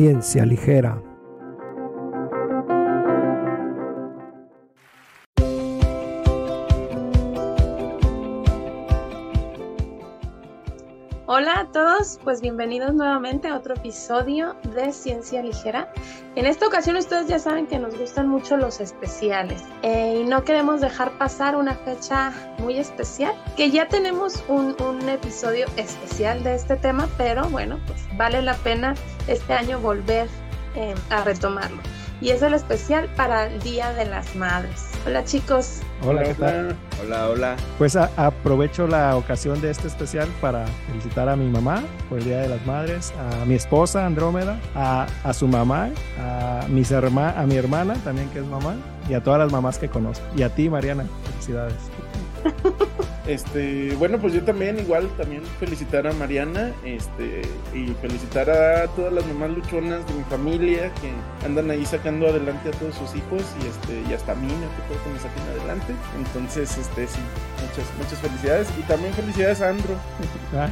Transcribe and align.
Ciencia 0.00 0.46
Ligera. 0.46 1.02
Hola 11.26 11.60
a 11.60 11.70
todos, 11.70 12.18
pues 12.24 12.40
bienvenidos 12.40 12.94
nuevamente 12.94 13.48
a 13.48 13.58
otro 13.58 13.74
episodio 13.74 14.56
de 14.74 14.90
Ciencia 14.90 15.42
Ligera. 15.42 15.92
En 16.36 16.46
esta 16.46 16.68
ocasión 16.68 16.96
ustedes 16.96 17.26
ya 17.26 17.40
saben 17.40 17.66
que 17.66 17.78
nos 17.80 17.98
gustan 17.98 18.28
mucho 18.28 18.56
los 18.56 18.80
especiales 18.80 19.64
eh, 19.82 20.20
y 20.22 20.24
no 20.24 20.44
queremos 20.44 20.80
dejar 20.80 21.18
pasar 21.18 21.56
una 21.56 21.74
fecha 21.74 22.32
muy 22.58 22.78
especial, 22.78 23.34
que 23.56 23.72
ya 23.72 23.88
tenemos 23.88 24.44
un, 24.46 24.70
episodio 25.08 25.66
especial 25.76 26.44
de 26.44 26.54
este 26.54 26.76
tema, 26.76 27.08
pero 27.18 27.48
bueno, 27.48 27.80
pues 27.86 28.00
vale 28.16 28.42
la 28.42 28.54
pena 28.54 28.94
este 29.26 29.54
año 29.54 29.80
volver 29.80 30.28
eh, 30.76 30.94
a 31.10 31.24
retomarlo. 31.24 31.82
Y 32.20 32.30
es 32.30 32.42
el 32.42 32.52
especial 32.52 33.08
para 33.16 33.46
el 33.46 33.60
Día 33.60 33.92
de 33.94 34.04
las 34.04 34.36
Madres. 34.36 34.90
Hola 35.06 35.24
chicos. 35.24 35.80
Hola, 36.06 36.22
¿qué 36.22 36.34
tal? 36.34 36.76
Hola, 37.02 37.28
hola. 37.30 37.56
Pues 37.78 37.96
aprovecho 37.96 38.86
la 38.86 39.16
ocasión 39.16 39.58
de 39.62 39.70
este 39.70 39.88
especial 39.88 40.28
para 40.42 40.66
felicitar 40.88 41.30
a 41.30 41.36
mi 41.36 41.48
mamá 41.48 41.82
por 42.10 42.18
el 42.18 42.24
Día 42.24 42.40
de 42.40 42.48
las 42.48 42.64
Madres, 42.66 43.14
a 43.18 43.46
mi 43.46 43.54
esposa 43.54 44.04
Andrómeda, 44.04 44.60
a, 44.74 45.06
a 45.24 45.32
su 45.32 45.48
mamá, 45.48 45.88
a, 46.18 46.66
mis 46.68 46.90
herma, 46.90 47.30
a 47.40 47.46
mi 47.46 47.56
hermana 47.56 47.94
también 48.04 48.28
que 48.28 48.40
es 48.40 48.44
mamá 48.44 48.74
y 49.08 49.14
a 49.14 49.22
todas 49.22 49.40
las 49.40 49.50
mamás 49.50 49.78
que 49.78 49.88
conozco. 49.88 50.24
Y 50.36 50.42
a 50.42 50.54
ti 50.54 50.68
Mariana, 50.68 51.06
felicidades. 51.24 51.74
Este, 53.30 53.94
bueno, 53.94 54.18
pues 54.18 54.32
yo 54.32 54.42
también 54.42 54.76
igual 54.80 55.08
también 55.16 55.44
felicitar 55.60 56.04
a 56.04 56.12
Mariana, 56.14 56.74
este, 56.84 57.42
y 57.72 57.86
felicitar 58.02 58.50
a 58.50 58.88
todas 58.88 59.12
las 59.12 59.24
mamás 59.26 59.50
luchonas 59.50 60.04
de 60.08 60.14
mi 60.14 60.24
familia 60.24 60.92
que 60.94 61.12
andan 61.46 61.70
ahí 61.70 61.86
sacando 61.86 62.26
adelante 62.26 62.70
a 62.70 62.72
todos 62.72 62.96
sus 62.96 63.14
hijos 63.14 63.44
y 63.62 63.68
este, 63.68 64.10
y 64.10 64.14
hasta 64.14 64.32
a 64.32 64.34
mí, 64.34 64.48
que 64.48 64.94
que 65.04 65.10
me 65.10 65.20
saquen 65.20 65.42
adelante. 65.56 65.92
Entonces, 66.18 66.76
este, 66.76 67.06
sí, 67.06 67.20
muchas, 67.62 67.96
muchas 67.98 68.18
felicidades 68.18 68.66
y 68.76 68.82
también 68.88 69.14
felicidades 69.14 69.60
a 69.60 69.68
Andro. 69.68 69.94
Ah. 70.52 70.68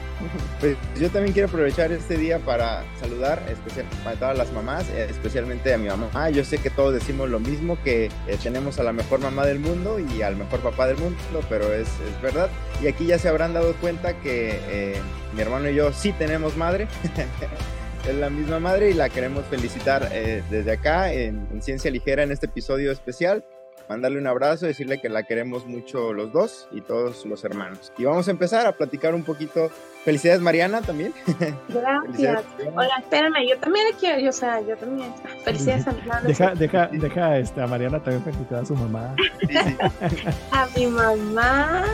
Pues 0.59 0.77
yo 0.99 1.09
también 1.11 1.33
quiero 1.33 1.47
aprovechar 1.47 1.93
este 1.93 2.17
día 2.17 2.41
para 2.41 2.83
saludar 2.99 3.41
especialmente 3.49 4.09
a 4.09 4.15
todas 4.15 4.37
las 4.37 4.53
mamás, 4.53 4.89
especialmente 4.89 5.73
a 5.73 5.79
mi 5.79 5.87
mamá. 5.87 6.31
Yo 6.31 6.45
sé 6.45 6.59
que 6.59 6.71
todos 6.71 6.93
decimos 6.93 7.31
lo 7.31 7.39
mismo, 7.39 7.79
que 7.85 8.07
eh, 8.27 8.39
tenemos 8.43 8.81
a 8.81 8.83
la 8.83 8.93
mejor 8.93 9.21
mamá 9.21 9.47
del 9.47 9.61
mundo 9.61 10.01
y 10.01 10.23
al 10.23 10.35
mejor 10.35 10.59
papá 10.59 10.89
del 10.89 10.97
mundo, 10.97 11.17
pero 11.49 11.73
es, 11.73 11.87
es 11.87 12.21
verdad 12.21 12.48
y 12.83 12.87
aquí 12.87 13.07
ya 13.07 13.19
se 13.19 13.29
habrán 13.29 13.53
dado 13.55 13.75
cuenta 13.77 14.19
que 14.21 14.61
eh, 14.69 14.97
mi 15.35 15.41
hermano 15.41 15.69
y 15.69 15.75
yo 15.75 15.93
sí 15.93 16.13
tenemos 16.13 16.57
madre. 16.57 16.89
es 18.09 18.15
la 18.15 18.31
misma 18.31 18.61
madre 18.61 18.91
y 18.91 18.95
la 18.95 19.09
queremos 19.09 19.45
felicitar 19.47 20.09
eh, 20.13 20.43
desde 20.51 20.73
acá 20.73 21.13
en, 21.13 21.47
Ciencia 21.61 21.91
Ligera 21.91 22.23
en 22.23 22.33
este 22.33 22.47
episodio 22.47 22.93
especial. 22.93 23.45
Mandarle 23.89 24.19
un 24.19 24.27
abrazo, 24.27 24.67
decirle 24.67 25.01
que 25.01 25.09
la 25.09 25.23
queremos 25.23 25.67
mucho 25.67 26.13
los 26.13 26.31
dos 26.31 26.69
y 26.71 26.83
todos 26.83 27.25
los 27.25 27.43
hermanos. 27.45 27.91
Y 27.97 28.05
vamos 28.05 28.29
a 28.29 28.31
empezar 28.31 28.67
a 28.67 28.73
platicar 28.73 29.15
un 29.15 29.25
poquito. 29.25 29.71
Felicidades 30.05 30.43
Mariana 30.43 30.83
también. 30.83 31.15
Gracias. 31.69 32.45
Hola, 32.75 32.97
espérame, 32.99 33.49
yo 33.49 33.59
también 33.59 33.87
le 33.87 33.95
quiero, 33.95 34.21
yo, 34.21 34.29
o 34.29 34.33
sea, 34.33 34.61
yo 34.61 34.77
también. 34.77 35.13
Felicidades 35.43 35.87
a 35.87 35.93
mi 35.93 36.03
madre. 36.03 36.29
Deja, 36.29 36.55
deja, 36.55 36.87
deja 36.93 37.39
este, 37.39 37.63
a 37.63 37.67
Mariana 37.67 38.03
también 38.03 38.23
felicitar 38.25 38.63
a 38.63 38.67
su 38.67 38.75
mamá. 38.75 39.17
a 40.53 40.69
mi 40.77 40.87
mamá, 40.87 41.85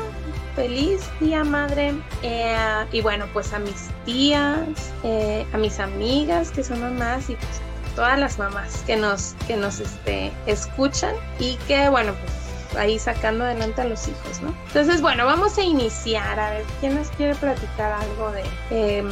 feliz 0.56 1.08
día 1.20 1.44
madre 1.44 1.94
eh, 2.22 2.56
y 2.92 3.00
bueno 3.00 3.26
pues 3.32 3.52
a 3.52 3.58
mis 3.58 3.88
tías 4.04 4.92
eh, 5.02 5.44
a 5.52 5.58
mis 5.58 5.80
amigas 5.80 6.50
que 6.50 6.62
son 6.62 6.80
mamás 6.80 7.28
y 7.28 7.34
pues 7.34 7.60
todas 7.94 8.18
las 8.18 8.38
mamás 8.38 8.82
que 8.86 8.96
nos 8.96 9.34
que 9.46 9.56
nos 9.56 9.80
este, 9.80 10.32
escuchan 10.46 11.14
y 11.38 11.56
que 11.68 11.88
bueno 11.88 12.12
pues 12.20 12.76
ahí 12.76 12.98
sacando 12.98 13.44
adelante 13.44 13.82
a 13.82 13.84
los 13.84 14.08
hijos 14.08 14.42
no 14.42 14.54
entonces 14.66 15.00
bueno 15.00 15.26
vamos 15.26 15.58
a 15.58 15.62
iniciar. 15.62 16.38
A 16.38 16.50
ver 16.50 16.64
quién 16.80 16.94
nos 16.94 17.10
quiere 17.10 17.34
platicar 17.34 17.92
algo 17.92 18.30
de 18.32 18.42
em, 18.70 19.08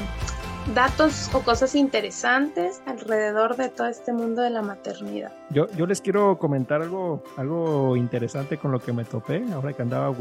datos 0.75 1.31
o 1.35 1.41
cosas 1.41 1.75
interesantes 1.75 2.83
alrededor 2.87 3.57
de 3.57 3.69
todo 3.69 3.89
este 3.89 4.13
mundo 4.13 4.43
de 4.43 4.51
la 4.51 4.63
maternidad. 4.63 5.33
Yo, 5.51 5.67
yo 5.77 5.87
les 5.87 6.01
quiero 6.01 6.39
comentar 6.39 6.83
algo, 6.83 7.23
algo 7.37 7.97
interesante 7.97 8.59
con 8.59 8.73
lo 8.73 8.81
que 8.81 8.93
me 8.93 9.05
topé 9.05 9.45
ahora 9.53 9.73
que 9.73 9.83
andaba 9.83 10.15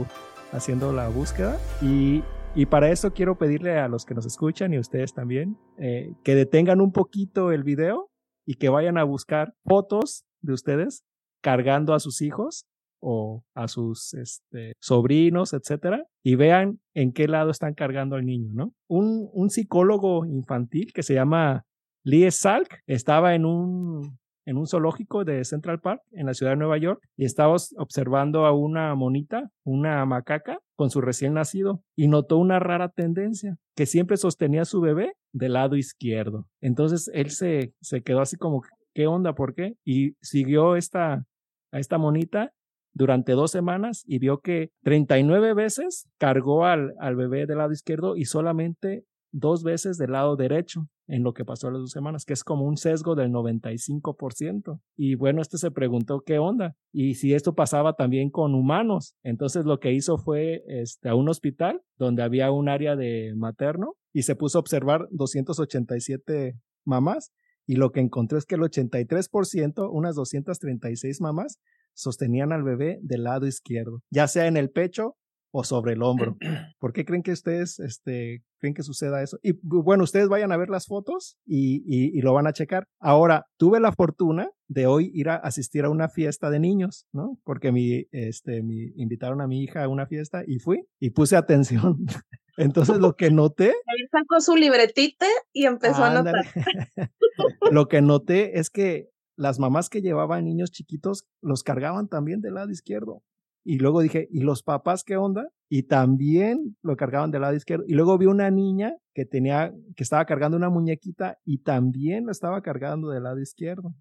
haciendo 0.51 0.91
la 0.91 1.07
búsqueda. 1.09 1.57
Y, 1.81 2.23
y 2.55 2.66
para 2.66 2.89
eso 2.89 3.13
quiero 3.13 3.38
pedirle 3.38 3.78
a 3.78 3.88
los 3.88 4.05
que 4.05 4.13
nos 4.13 4.25
escuchan 4.25 4.73
y 4.73 4.79
ustedes 4.79 5.13
también 5.13 5.57
eh, 5.78 6.13
que 6.23 6.35
detengan 6.35 6.81
un 6.81 6.91
poquito 6.91 7.51
el 7.51 7.63
video 7.63 8.10
y 8.46 8.56
que 8.56 8.69
vayan 8.69 8.97
a 8.97 9.03
buscar 9.03 9.53
fotos 9.66 10.25
de 10.41 10.53
ustedes 10.53 11.03
cargando 11.41 11.94
a 11.94 12.00
sus 12.00 12.22
hijos 12.22 12.66
o 13.02 13.44
a 13.56 13.68
sus 13.68 14.13
este, 14.13 14.74
sobrinos, 14.79 15.53
etcétera, 15.53 16.06
y 16.24 16.35
vean 16.35 16.79
en 16.94 17.13
qué 17.13 17.28
lado 17.28 17.50
están 17.50 17.74
cargando 17.74 18.16
al 18.16 18.25
niño, 18.25 18.52
¿no? 18.53 18.74
Un, 18.88 19.29
un 19.34 19.50
psicólogo 19.50 20.25
infantil 20.25 20.94
que 20.94 21.02
se 21.02 21.16
llama 21.16 21.63
Lee 22.03 22.29
Salk 22.29 22.79
estaba 22.85 23.34
en 23.34 23.46
un 23.46 24.19
en 24.46 24.57
un 24.57 24.68
zoológico 24.68 25.24
de 25.24 25.44
Central 25.46 25.79
Park 25.79 26.02
en 26.12 26.25
la 26.25 26.34
ciudad 26.34 26.53
de 26.53 26.57
Nueva 26.57 26.78
York 26.78 27.02
y 27.16 27.25
estaba 27.25 27.56
observando 27.78 28.46
a 28.46 28.53
una 28.53 28.96
monita, 28.96 29.50
una 29.63 30.06
macaca, 30.06 30.59
con 30.75 30.90
su 30.90 31.00
recién 31.00 31.35
nacido 31.35 31.84
y 31.96 32.07
notó 32.07 32.38
una 32.38 32.57
rara 32.57 32.90
tendencia, 32.90 33.57
que 33.75 33.85
siempre 33.85 34.18
sostenía 34.18 34.66
su 34.66 34.81
bebé 34.81 35.13
del 35.31 35.53
lado 35.53 35.75
izquierdo. 35.75 36.47
Entonces 36.59 37.09
él 37.13 37.29
se, 37.29 37.74
se 37.81 38.02
quedó 38.02 38.22
así 38.22 38.35
como, 38.35 38.63
¿qué 38.96 39.06
onda? 39.06 39.34
¿Por 39.35 39.53
qué? 39.53 39.75
Y 39.85 40.16
siguió 40.22 40.75
esta, 40.75 41.23
a 41.72 41.79
esta 41.79 42.00
monita 42.00 42.52
durante 42.94 43.34
dos 43.34 43.52
semanas 43.52 44.03
y 44.08 44.18
vio 44.18 44.40
que 44.40 44.72
39 44.84 45.53
veces 45.53 46.09
cargó 46.18 46.66
al, 46.66 46.94
al 47.00 47.16
bebé 47.16 47.46
del 47.46 47.59
lado 47.59 47.72
izquierdo 47.72 48.16
y 48.16 48.25
solamente 48.25 49.06
dos 49.31 49.63
veces 49.63 49.97
del 49.97 50.11
lado 50.11 50.35
derecho 50.35 50.87
en 51.07 51.23
lo 51.23 51.33
que 51.33 51.45
pasó 51.45 51.69
las 51.69 51.81
dos 51.81 51.91
semanas, 51.91 52.25
que 52.25 52.33
es 52.33 52.43
como 52.43 52.65
un 52.65 52.77
sesgo 52.77 53.15
del 53.15 53.31
95%. 53.31 54.79
Y 54.95 55.15
bueno, 55.15 55.41
este 55.41 55.57
se 55.57 55.71
preguntó 55.71 56.21
qué 56.21 56.39
onda 56.39 56.75
y 56.91 57.15
si 57.15 57.33
esto 57.33 57.53
pasaba 57.53 57.93
también 57.93 58.29
con 58.29 58.55
humanos. 58.55 59.15
Entonces 59.23 59.65
lo 59.65 59.79
que 59.79 59.91
hizo 59.93 60.17
fue 60.17 60.63
este, 60.67 61.09
a 61.09 61.15
un 61.15 61.29
hospital 61.29 61.81
donde 61.97 62.23
había 62.23 62.51
un 62.51 62.69
área 62.69 62.95
de 62.95 63.33
materno 63.35 63.95
y 64.13 64.23
se 64.23 64.35
puso 64.35 64.57
a 64.57 64.61
observar 64.61 65.07
287 65.11 66.55
mamás 66.85 67.31
y 67.65 67.75
lo 67.75 67.91
que 67.91 68.01
encontró 68.01 68.37
es 68.37 68.45
que 68.45 68.55
el 68.55 68.61
83%, 68.61 69.89
unas 69.91 70.15
236 70.15 71.21
mamás, 71.21 71.59
sostenían 71.93 72.51
al 72.51 72.63
bebé 72.63 72.99
del 73.01 73.23
lado 73.23 73.47
izquierdo, 73.47 74.01
ya 74.09 74.27
sea 74.27 74.47
en 74.47 74.57
el 74.57 74.71
pecho 74.71 75.15
o 75.51 75.63
sobre 75.63 75.94
el 75.94 76.01
hombro. 76.01 76.38
¿Por 76.79 76.94
qué 76.94 77.06
creen 77.06 77.23
que 77.23 77.31
ustedes 77.31 77.79
este, 77.79 78.44
creen 78.59 78.73
que 78.73 78.84
suceda 78.84 79.22
eso? 79.22 79.38
Y 79.44 79.53
bueno, 79.62 80.03
ustedes 80.03 80.29
vayan 80.29 80.51
a 80.51 80.57
ver 80.57 80.69
las 80.69 80.88
fotos 80.88 81.38
y, 81.45 81.84
y, 81.85 82.22
lo 82.22 82.34
van 82.34 82.47
a 82.47 82.53
checar. 82.53 82.88
Ahora, 83.00 83.45
tuve 83.57 83.79
la 83.79 83.91
fortuna 83.91 84.50
de 84.67 84.88
hoy 84.88 85.11
ir 85.13 85.29
a 85.29 85.35
asistir 85.35 85.85
a 85.85 85.90
una 85.90 86.09
fiesta 86.09 86.50
de 86.50 86.59
niños, 86.59 87.06
¿no? 87.11 87.38
Porque 87.44 87.72
mi, 87.72 88.06
este, 88.11 88.63
mi, 88.63 88.94
invitaron 88.95 89.41
a 89.41 89.47
mi 89.47 89.63
hija 89.63 89.84
a 89.84 89.90
una 89.90 90.07
fiesta 90.07 90.44
y 90.47 90.59
fui 90.59 90.85
y 91.00 91.11
puse 91.11 91.35
atención. 91.35 92.06
Entonces 92.57 92.97
lo 92.97 93.16
que 93.16 93.31
noté... 93.31 93.67
Él 93.88 94.07
sacó 94.11 94.40
su 94.40 94.56
libretita 94.56 95.25
y 95.51 95.66
empezó 95.66 96.03
a 96.03 96.13
notar. 96.13 96.45
lo 97.72 97.88
que 97.88 98.01
noté 98.01 98.59
es 98.59 98.69
que 98.69 99.09
las 99.35 99.59
mamás 99.59 99.90
que 99.90 100.01
llevaban 100.01 100.45
niños 100.45 100.72
chiquitos 100.72 101.25
los 101.41 101.63
cargaban 101.63 102.07
también 102.07 102.41
del 102.41 102.56
lado 102.56 102.69
izquierdo. 102.69 103.23
Y 103.63 103.77
luego 103.77 104.01
dije, 104.01 104.27
¿y 104.31 104.41
los 104.41 104.63
papás 104.63 105.03
qué 105.03 105.17
onda? 105.17 105.47
Y 105.69 105.83
también 105.83 106.75
lo 106.81 106.95
cargaban 106.95 107.31
del 107.31 107.41
lado 107.41 107.55
izquierdo. 107.55 107.85
Y 107.88 107.94
luego 107.94 108.17
vi 108.17 108.25
una 108.25 108.49
niña 108.49 108.95
que 109.13 109.25
tenía, 109.25 109.73
que 109.95 110.03
estaba 110.03 110.25
cargando 110.25 110.57
una 110.57 110.69
muñequita 110.69 111.37
y 111.46 111.59
también 111.59 112.25
lo 112.25 112.31
estaba 112.31 112.61
cargando 112.61 113.09
del 113.09 113.23
lado 113.23 113.40
izquierdo. 113.40 113.93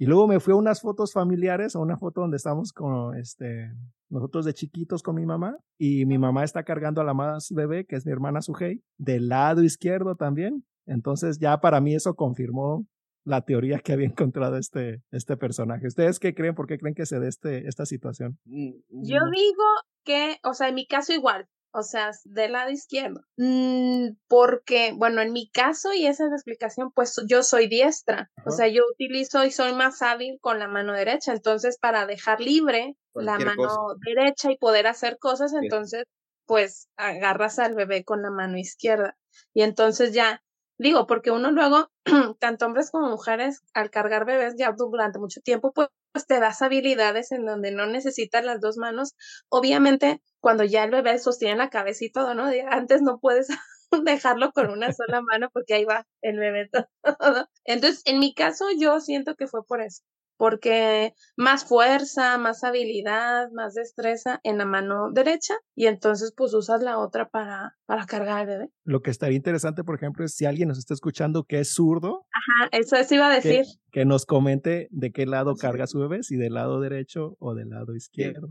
Y 0.00 0.06
luego 0.06 0.28
me 0.28 0.38
fui 0.38 0.52
a 0.52 0.56
unas 0.56 0.80
fotos 0.80 1.12
familiares, 1.12 1.74
a 1.74 1.80
una 1.80 1.96
foto 1.96 2.20
donde 2.20 2.36
estamos 2.36 2.72
con 2.72 3.16
este, 3.16 3.72
nosotros 4.08 4.44
de 4.44 4.54
chiquitos 4.54 5.02
con 5.02 5.16
mi 5.16 5.26
mamá 5.26 5.56
y 5.76 6.06
mi 6.06 6.18
mamá 6.18 6.44
está 6.44 6.62
cargando 6.62 7.00
a 7.00 7.04
la 7.04 7.14
más 7.14 7.48
bebé, 7.50 7.84
que 7.84 7.96
es 7.96 8.06
mi 8.06 8.12
hermana 8.12 8.40
Sujei, 8.40 8.80
del 8.96 9.28
lado 9.28 9.64
izquierdo 9.64 10.14
también. 10.14 10.64
Entonces 10.86 11.40
ya 11.40 11.58
para 11.58 11.80
mí 11.80 11.96
eso 11.96 12.14
confirmó 12.14 12.86
la 13.28 13.42
teoría 13.42 13.78
que 13.78 13.92
había 13.92 14.06
encontrado 14.06 14.56
este, 14.56 15.02
este 15.10 15.36
personaje. 15.36 15.86
¿Ustedes 15.86 16.18
qué 16.18 16.34
creen? 16.34 16.54
¿Por 16.54 16.66
qué 16.66 16.78
creen 16.78 16.94
que 16.94 17.06
se 17.06 17.20
dé 17.20 17.28
este, 17.28 17.68
esta 17.68 17.86
situación? 17.86 18.38
Mm, 18.44 18.72
Yo 18.88 19.20
digo 19.34 19.64
que, 20.04 20.38
o 20.42 20.54
sea, 20.54 20.68
en 20.68 20.74
mi 20.74 20.86
caso 20.86 21.12
igual, 21.12 21.46
o 21.72 21.82
sea, 21.82 22.10
del 22.24 22.52
lado 22.52 22.70
izquierdo. 22.70 23.20
Mm, 23.36 24.12
porque, 24.26 24.92
bueno, 24.96 25.20
en 25.20 25.32
mi 25.32 25.50
caso, 25.50 25.92
y 25.92 26.06
esa 26.06 26.24
es 26.24 26.30
la 26.30 26.36
explicación, 26.36 26.90
pues 26.92 27.20
yo 27.28 27.42
soy 27.42 27.68
diestra. 27.68 28.30
O 28.46 28.50
sea, 28.50 28.68
yo 28.68 28.82
utilizo 28.90 29.44
y 29.44 29.50
soy 29.50 29.74
más 29.74 30.00
hábil 30.00 30.38
con 30.40 30.58
la 30.58 30.68
mano 30.68 30.94
derecha. 30.94 31.32
Entonces, 31.32 31.78
para 31.78 32.06
dejar 32.06 32.40
libre 32.40 32.96
la 33.14 33.38
mano 33.38 33.94
derecha 34.06 34.50
y 34.50 34.56
poder 34.56 34.86
hacer 34.86 35.18
cosas, 35.18 35.52
entonces, 35.52 36.04
pues 36.46 36.88
agarras 36.96 37.58
al 37.58 37.74
bebé 37.74 38.04
con 38.04 38.22
la 38.22 38.30
mano 38.30 38.56
izquierda. 38.56 39.16
Y 39.52 39.62
entonces 39.62 40.14
ya 40.14 40.42
Digo, 40.78 41.06
porque 41.06 41.30
uno 41.32 41.50
luego, 41.50 41.90
tanto 42.40 42.66
hombres 42.66 42.90
como 42.90 43.08
mujeres, 43.08 43.62
al 43.74 43.90
cargar 43.90 44.24
bebés 44.24 44.54
ya 44.56 44.72
durante 44.76 45.18
mucho 45.18 45.40
tiempo, 45.40 45.72
pues 45.72 45.88
te 46.26 46.38
das 46.40 46.62
habilidades 46.62 47.32
en 47.32 47.44
donde 47.44 47.72
no 47.72 47.86
necesitas 47.86 48.44
las 48.44 48.60
dos 48.60 48.76
manos. 48.76 49.14
Obviamente, 49.48 50.22
cuando 50.40 50.64
ya 50.64 50.84
el 50.84 50.90
bebé 50.92 51.18
sostiene 51.18 51.56
la 51.56 51.70
cabeza 51.70 52.04
y 52.04 52.12
todo, 52.12 52.34
¿no? 52.34 52.44
Antes 52.70 53.02
no 53.02 53.18
puedes 53.18 53.48
dejarlo 54.04 54.52
con 54.52 54.70
una 54.70 54.92
sola 54.92 55.20
mano 55.22 55.50
porque 55.52 55.74
ahí 55.74 55.84
va 55.84 56.06
el 56.22 56.38
bebé 56.38 56.70
todo. 57.18 57.48
Entonces, 57.64 58.02
en 58.06 58.20
mi 58.20 58.32
caso, 58.34 58.66
yo 58.78 59.00
siento 59.00 59.34
que 59.34 59.48
fue 59.48 59.64
por 59.64 59.80
eso 59.82 60.02
porque 60.38 61.12
más 61.36 61.64
fuerza, 61.64 62.38
más 62.38 62.64
habilidad, 62.64 63.50
más 63.52 63.74
destreza 63.74 64.40
en 64.44 64.56
la 64.56 64.64
mano 64.64 65.10
derecha 65.12 65.54
y 65.74 65.86
entonces 65.86 66.32
pues 66.34 66.54
usas 66.54 66.82
la 66.82 66.98
otra 66.98 67.28
para, 67.28 67.76
para 67.84 68.06
cargar 68.06 68.38
al 68.38 68.46
bebé. 68.46 68.70
Lo 68.84 69.02
que 69.02 69.10
estaría 69.10 69.36
interesante, 69.36 69.84
por 69.84 69.96
ejemplo, 69.96 70.24
es 70.24 70.34
si 70.34 70.46
alguien 70.46 70.68
nos 70.68 70.78
está 70.78 70.94
escuchando 70.94 71.44
que 71.44 71.58
es 71.58 71.74
zurdo. 71.74 72.24
Ajá, 72.32 72.68
eso, 72.72 72.96
eso 72.96 73.14
iba 73.16 73.30
a 73.30 73.34
decir. 73.34 73.66
Que, 73.90 74.04
nos 74.04 74.24
comente 74.24 74.88
de 74.90 75.10
qué 75.10 75.26
lado 75.26 75.56
carga 75.56 75.88
su 75.88 75.98
bebé, 75.98 76.22
si 76.22 76.36
del 76.36 76.54
lado 76.54 76.80
derecho 76.80 77.36
o 77.40 77.54
del 77.54 77.70
lado 77.70 77.94
izquierdo. 77.96 78.48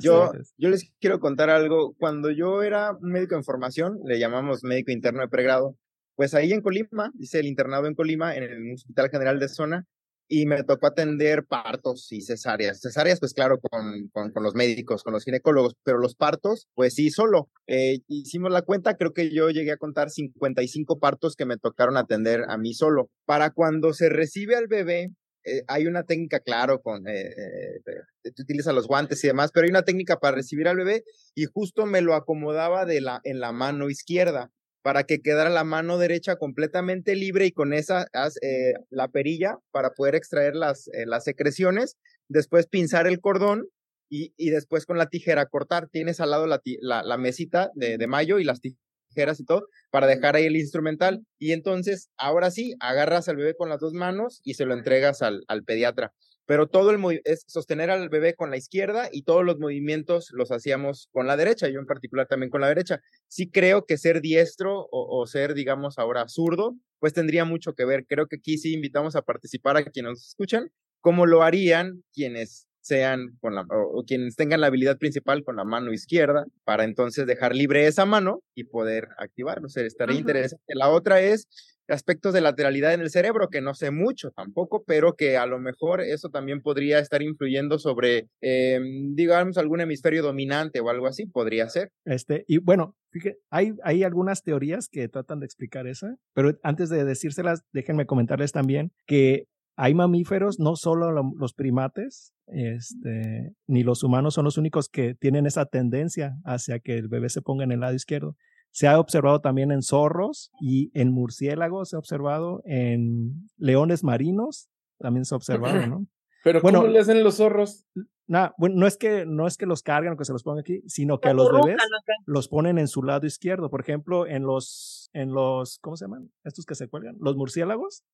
Yo, 0.00 0.32
yo 0.56 0.70
les 0.70 0.90
quiero 1.00 1.18
contar 1.18 1.50
algo. 1.50 1.94
Cuando 1.98 2.30
yo 2.30 2.62
era 2.62 2.96
médico 3.00 3.34
en 3.34 3.44
formación, 3.44 3.98
le 4.04 4.18
llamamos 4.18 4.62
médico 4.62 4.92
interno 4.92 5.20
de 5.20 5.28
pregrado, 5.28 5.76
pues 6.14 6.32
ahí 6.34 6.52
en 6.52 6.62
Colima, 6.62 7.12
hice 7.18 7.40
el 7.40 7.46
internado 7.46 7.86
en 7.86 7.94
Colima, 7.94 8.34
en 8.34 8.44
el 8.44 8.72
Hospital 8.74 9.10
General 9.10 9.38
de 9.38 9.48
Zona, 9.48 9.86
y 10.28 10.46
me 10.46 10.62
tocó 10.64 10.86
atender 10.88 11.44
partos 11.44 12.10
y 12.12 12.20
cesáreas. 12.20 12.80
Cesáreas, 12.80 13.20
pues 13.20 13.32
claro, 13.32 13.58
con, 13.60 14.08
con, 14.08 14.42
los 14.42 14.54
médicos, 14.54 15.02
con 15.02 15.12
los 15.12 15.24
ginecólogos, 15.24 15.74
pero 15.84 15.98
los 15.98 16.14
partos, 16.14 16.68
pues 16.74 16.94
sí, 16.94 17.10
solo. 17.10 17.48
Eh, 17.66 17.98
hicimos 18.08 18.50
la 18.50 18.62
cuenta, 18.62 18.96
creo 18.96 19.12
que 19.12 19.32
yo 19.32 19.50
llegué 19.50 19.72
a 19.72 19.76
contar 19.76 20.10
55 20.10 20.98
partos 20.98 21.36
que 21.36 21.46
me 21.46 21.56
tocaron 21.58 21.96
atender 21.96 22.44
a 22.48 22.58
mí 22.58 22.74
solo. 22.74 23.10
Para 23.24 23.50
cuando 23.50 23.92
se 23.92 24.08
recibe 24.08 24.56
al 24.56 24.66
bebé, 24.66 25.12
eh, 25.46 25.62
hay 25.68 25.86
una 25.86 26.02
técnica, 26.02 26.40
claro, 26.40 26.80
con, 26.82 27.06
eh, 27.06 27.28
eh, 27.28 28.32
utilizas 28.40 28.74
los 28.74 28.88
guantes 28.88 29.22
y 29.22 29.28
demás, 29.28 29.52
pero 29.52 29.64
hay 29.64 29.70
una 29.70 29.84
técnica 29.84 30.18
para 30.18 30.34
recibir 30.34 30.66
al 30.66 30.76
bebé 30.76 31.04
y 31.36 31.44
justo 31.44 31.86
me 31.86 32.00
lo 32.00 32.14
acomodaba 32.14 32.84
de 32.84 33.00
la, 33.00 33.20
en 33.22 33.38
la 33.38 33.52
mano 33.52 33.88
izquierda 33.88 34.50
para 34.86 35.02
que 35.02 35.20
quedara 35.20 35.50
la 35.50 35.64
mano 35.64 35.98
derecha 35.98 36.36
completamente 36.36 37.16
libre 37.16 37.44
y 37.44 37.50
con 37.50 37.72
esa 37.72 38.06
eh, 38.40 38.74
la 38.88 39.08
perilla 39.08 39.58
para 39.72 39.90
poder 39.90 40.14
extraer 40.14 40.54
las, 40.54 40.86
eh, 40.92 41.06
las 41.06 41.24
secreciones, 41.24 41.96
después 42.28 42.68
pinzar 42.68 43.08
el 43.08 43.18
cordón 43.18 43.66
y, 44.08 44.32
y, 44.36 44.50
después 44.50 44.86
con 44.86 44.96
la 44.96 45.08
tijera 45.08 45.46
cortar. 45.46 45.88
Tienes 45.88 46.20
al 46.20 46.30
lado 46.30 46.46
la, 46.46 46.62
la, 46.80 47.16
mesita 47.16 47.72
de, 47.74 47.98
de 47.98 48.06
mayo 48.06 48.38
y 48.38 48.44
las 48.44 48.60
tijeras 48.60 49.40
y 49.40 49.44
todo 49.44 49.66
para 49.90 50.06
dejar 50.06 50.36
ahí 50.36 50.46
el 50.46 50.54
instrumental. 50.54 51.26
Y 51.36 51.50
entonces, 51.50 52.08
ahora 52.16 52.52
sí, 52.52 52.76
agarras 52.78 53.28
al 53.28 53.38
bebé 53.38 53.56
con 53.56 53.68
las 53.68 53.80
dos 53.80 53.92
manos 53.92 54.40
y 54.44 54.54
se 54.54 54.66
lo 54.66 54.74
entregas 54.74 55.20
al, 55.20 55.42
al 55.48 55.64
pediatra 55.64 56.12
pero 56.46 56.68
todo 56.68 56.90
el 56.90 57.20
es 57.24 57.44
sostener 57.48 57.90
al 57.90 58.08
bebé 58.08 58.34
con 58.34 58.50
la 58.50 58.56
izquierda 58.56 59.08
y 59.12 59.22
todos 59.22 59.44
los 59.44 59.58
movimientos 59.58 60.30
los 60.32 60.52
hacíamos 60.52 61.08
con 61.12 61.26
la 61.26 61.36
derecha, 61.36 61.68
yo 61.68 61.80
en 61.80 61.86
particular 61.86 62.26
también 62.28 62.50
con 62.50 62.60
la 62.60 62.68
derecha. 62.68 63.00
Sí 63.28 63.50
creo 63.50 63.84
que 63.84 63.98
ser 63.98 64.20
diestro 64.20 64.88
o, 64.90 65.26
ser, 65.26 65.54
digamos, 65.54 65.98
ahora 65.98 66.28
zurdo, 66.28 66.76
pues 67.00 67.12
tendría 67.12 67.44
mucho 67.44 67.74
que 67.74 67.84
ver. 67.84 68.06
Creo 68.06 68.28
que 68.28 68.36
aquí 68.36 68.58
sí 68.58 68.72
invitamos 68.72 69.16
a 69.16 69.22
participar 69.22 69.76
a 69.76 69.84
quienes 69.84 70.10
nos 70.10 70.28
escuchan, 70.28 70.70
como 71.00 71.26
lo 71.26 71.42
harían 71.42 72.04
quienes 72.12 72.68
sean 72.80 73.36
con 73.40 73.56
la, 73.56 73.66
o, 73.68 74.04
quienes 74.04 74.36
tengan 74.36 74.60
la 74.60 74.68
habilidad 74.68 74.96
principal 74.96 75.42
con 75.42 75.56
la 75.56 75.64
mano 75.64 75.92
izquierda, 75.92 76.46
para 76.62 76.84
entonces 76.84 77.26
dejar 77.26 77.56
libre 77.56 77.88
esa 77.88 78.06
mano 78.06 78.42
y 78.54 78.64
poder 78.64 79.08
activarlo. 79.18 79.66
O 79.66 79.68
sea, 79.68 79.84
estaría 79.84 80.20
interesante. 80.20 80.74
La 80.76 80.90
otra 80.90 81.20
es 81.20 81.48
aspectos 81.88 82.32
de 82.34 82.40
lateralidad 82.40 82.94
en 82.94 83.00
el 83.00 83.10
cerebro, 83.10 83.48
que 83.48 83.60
no 83.60 83.74
sé 83.74 83.90
mucho 83.90 84.30
tampoco, 84.30 84.84
pero 84.86 85.14
que 85.14 85.36
a 85.36 85.46
lo 85.46 85.58
mejor 85.58 86.00
eso 86.00 86.28
también 86.30 86.60
podría 86.62 86.98
estar 86.98 87.22
influyendo 87.22 87.78
sobre, 87.78 88.28
em, 88.40 89.14
digamos, 89.14 89.58
algún 89.58 89.80
hemisferio 89.80 90.22
dominante 90.22 90.80
o 90.80 90.90
algo 90.90 91.06
así, 91.06 91.26
podría 91.26 91.68
ser. 91.68 91.90
Este, 92.04 92.44
y 92.48 92.58
bueno, 92.58 92.96
fíjate, 93.10 93.38
hay, 93.50 93.72
hay 93.82 94.02
algunas 94.02 94.42
teorías 94.42 94.88
que 94.88 95.08
tratan 95.08 95.40
de 95.40 95.46
explicar 95.46 95.86
eso, 95.86 96.08
pero 96.34 96.52
antes 96.62 96.88
de 96.88 97.04
decírselas, 97.04 97.62
déjenme 97.72 98.06
comentarles 98.06 98.52
también 98.52 98.92
que 99.06 99.46
hay 99.76 99.94
mamíferos, 99.94 100.58
no 100.58 100.74
solo 100.74 101.12
los 101.12 101.52
primates, 101.52 102.32
este, 102.46 103.52
ni 103.66 103.82
los 103.82 104.02
humanos 104.02 104.32
son 104.34 104.44
los 104.44 104.56
únicos 104.56 104.88
que 104.88 105.14
tienen 105.14 105.44
esa 105.44 105.66
tendencia 105.66 106.36
hacia 106.44 106.78
que 106.78 106.96
el 106.96 107.08
bebé 107.08 107.28
se 107.28 107.42
ponga 107.42 107.64
en 107.64 107.72
el 107.72 107.80
lado 107.80 107.94
izquierdo. 107.94 108.36
Se 108.76 108.86
ha 108.86 109.00
observado 109.00 109.40
también 109.40 109.72
en 109.72 109.80
zorros 109.80 110.50
y 110.60 110.90
en 110.92 111.10
murciélagos, 111.10 111.88
se 111.88 111.96
ha 111.96 111.98
observado 111.98 112.60
en 112.66 113.48
leones 113.56 114.04
marinos, 114.04 114.68
también 114.98 115.24
se 115.24 115.34
ha 115.34 115.36
observado, 115.36 115.86
¿no? 115.86 116.06
Pero 116.44 116.60
bueno, 116.60 116.80
¿cómo 116.80 116.92
le 116.92 116.98
hacen 116.98 117.24
los 117.24 117.36
zorros? 117.36 117.86
Nada, 118.26 118.54
bueno, 118.58 118.74
no 118.76 118.86
es 118.86 118.98
que 118.98 119.24
no 119.24 119.46
es 119.46 119.56
que 119.56 119.64
los 119.64 119.82
cargan 119.82 120.12
o 120.12 120.16
que 120.18 120.26
se 120.26 120.34
los 120.34 120.42
pongan 120.42 120.60
aquí, 120.60 120.82
sino 120.88 121.20
que 121.20 121.30
a 121.30 121.32
los 121.32 121.50
bebés 121.50 121.78
los 122.26 122.48
ponen 122.48 122.76
en 122.76 122.86
su 122.86 123.02
lado 123.02 123.26
izquierdo. 123.26 123.70
Por 123.70 123.80
ejemplo, 123.80 124.26
en 124.26 124.42
los, 124.42 125.08
en 125.14 125.32
los, 125.32 125.78
¿cómo 125.78 125.96
se 125.96 126.04
llaman? 126.04 126.30
Estos 126.44 126.66
que 126.66 126.74
se 126.74 126.86
cuelgan, 126.86 127.16
los 127.18 127.34
murciélagos. 127.34 128.04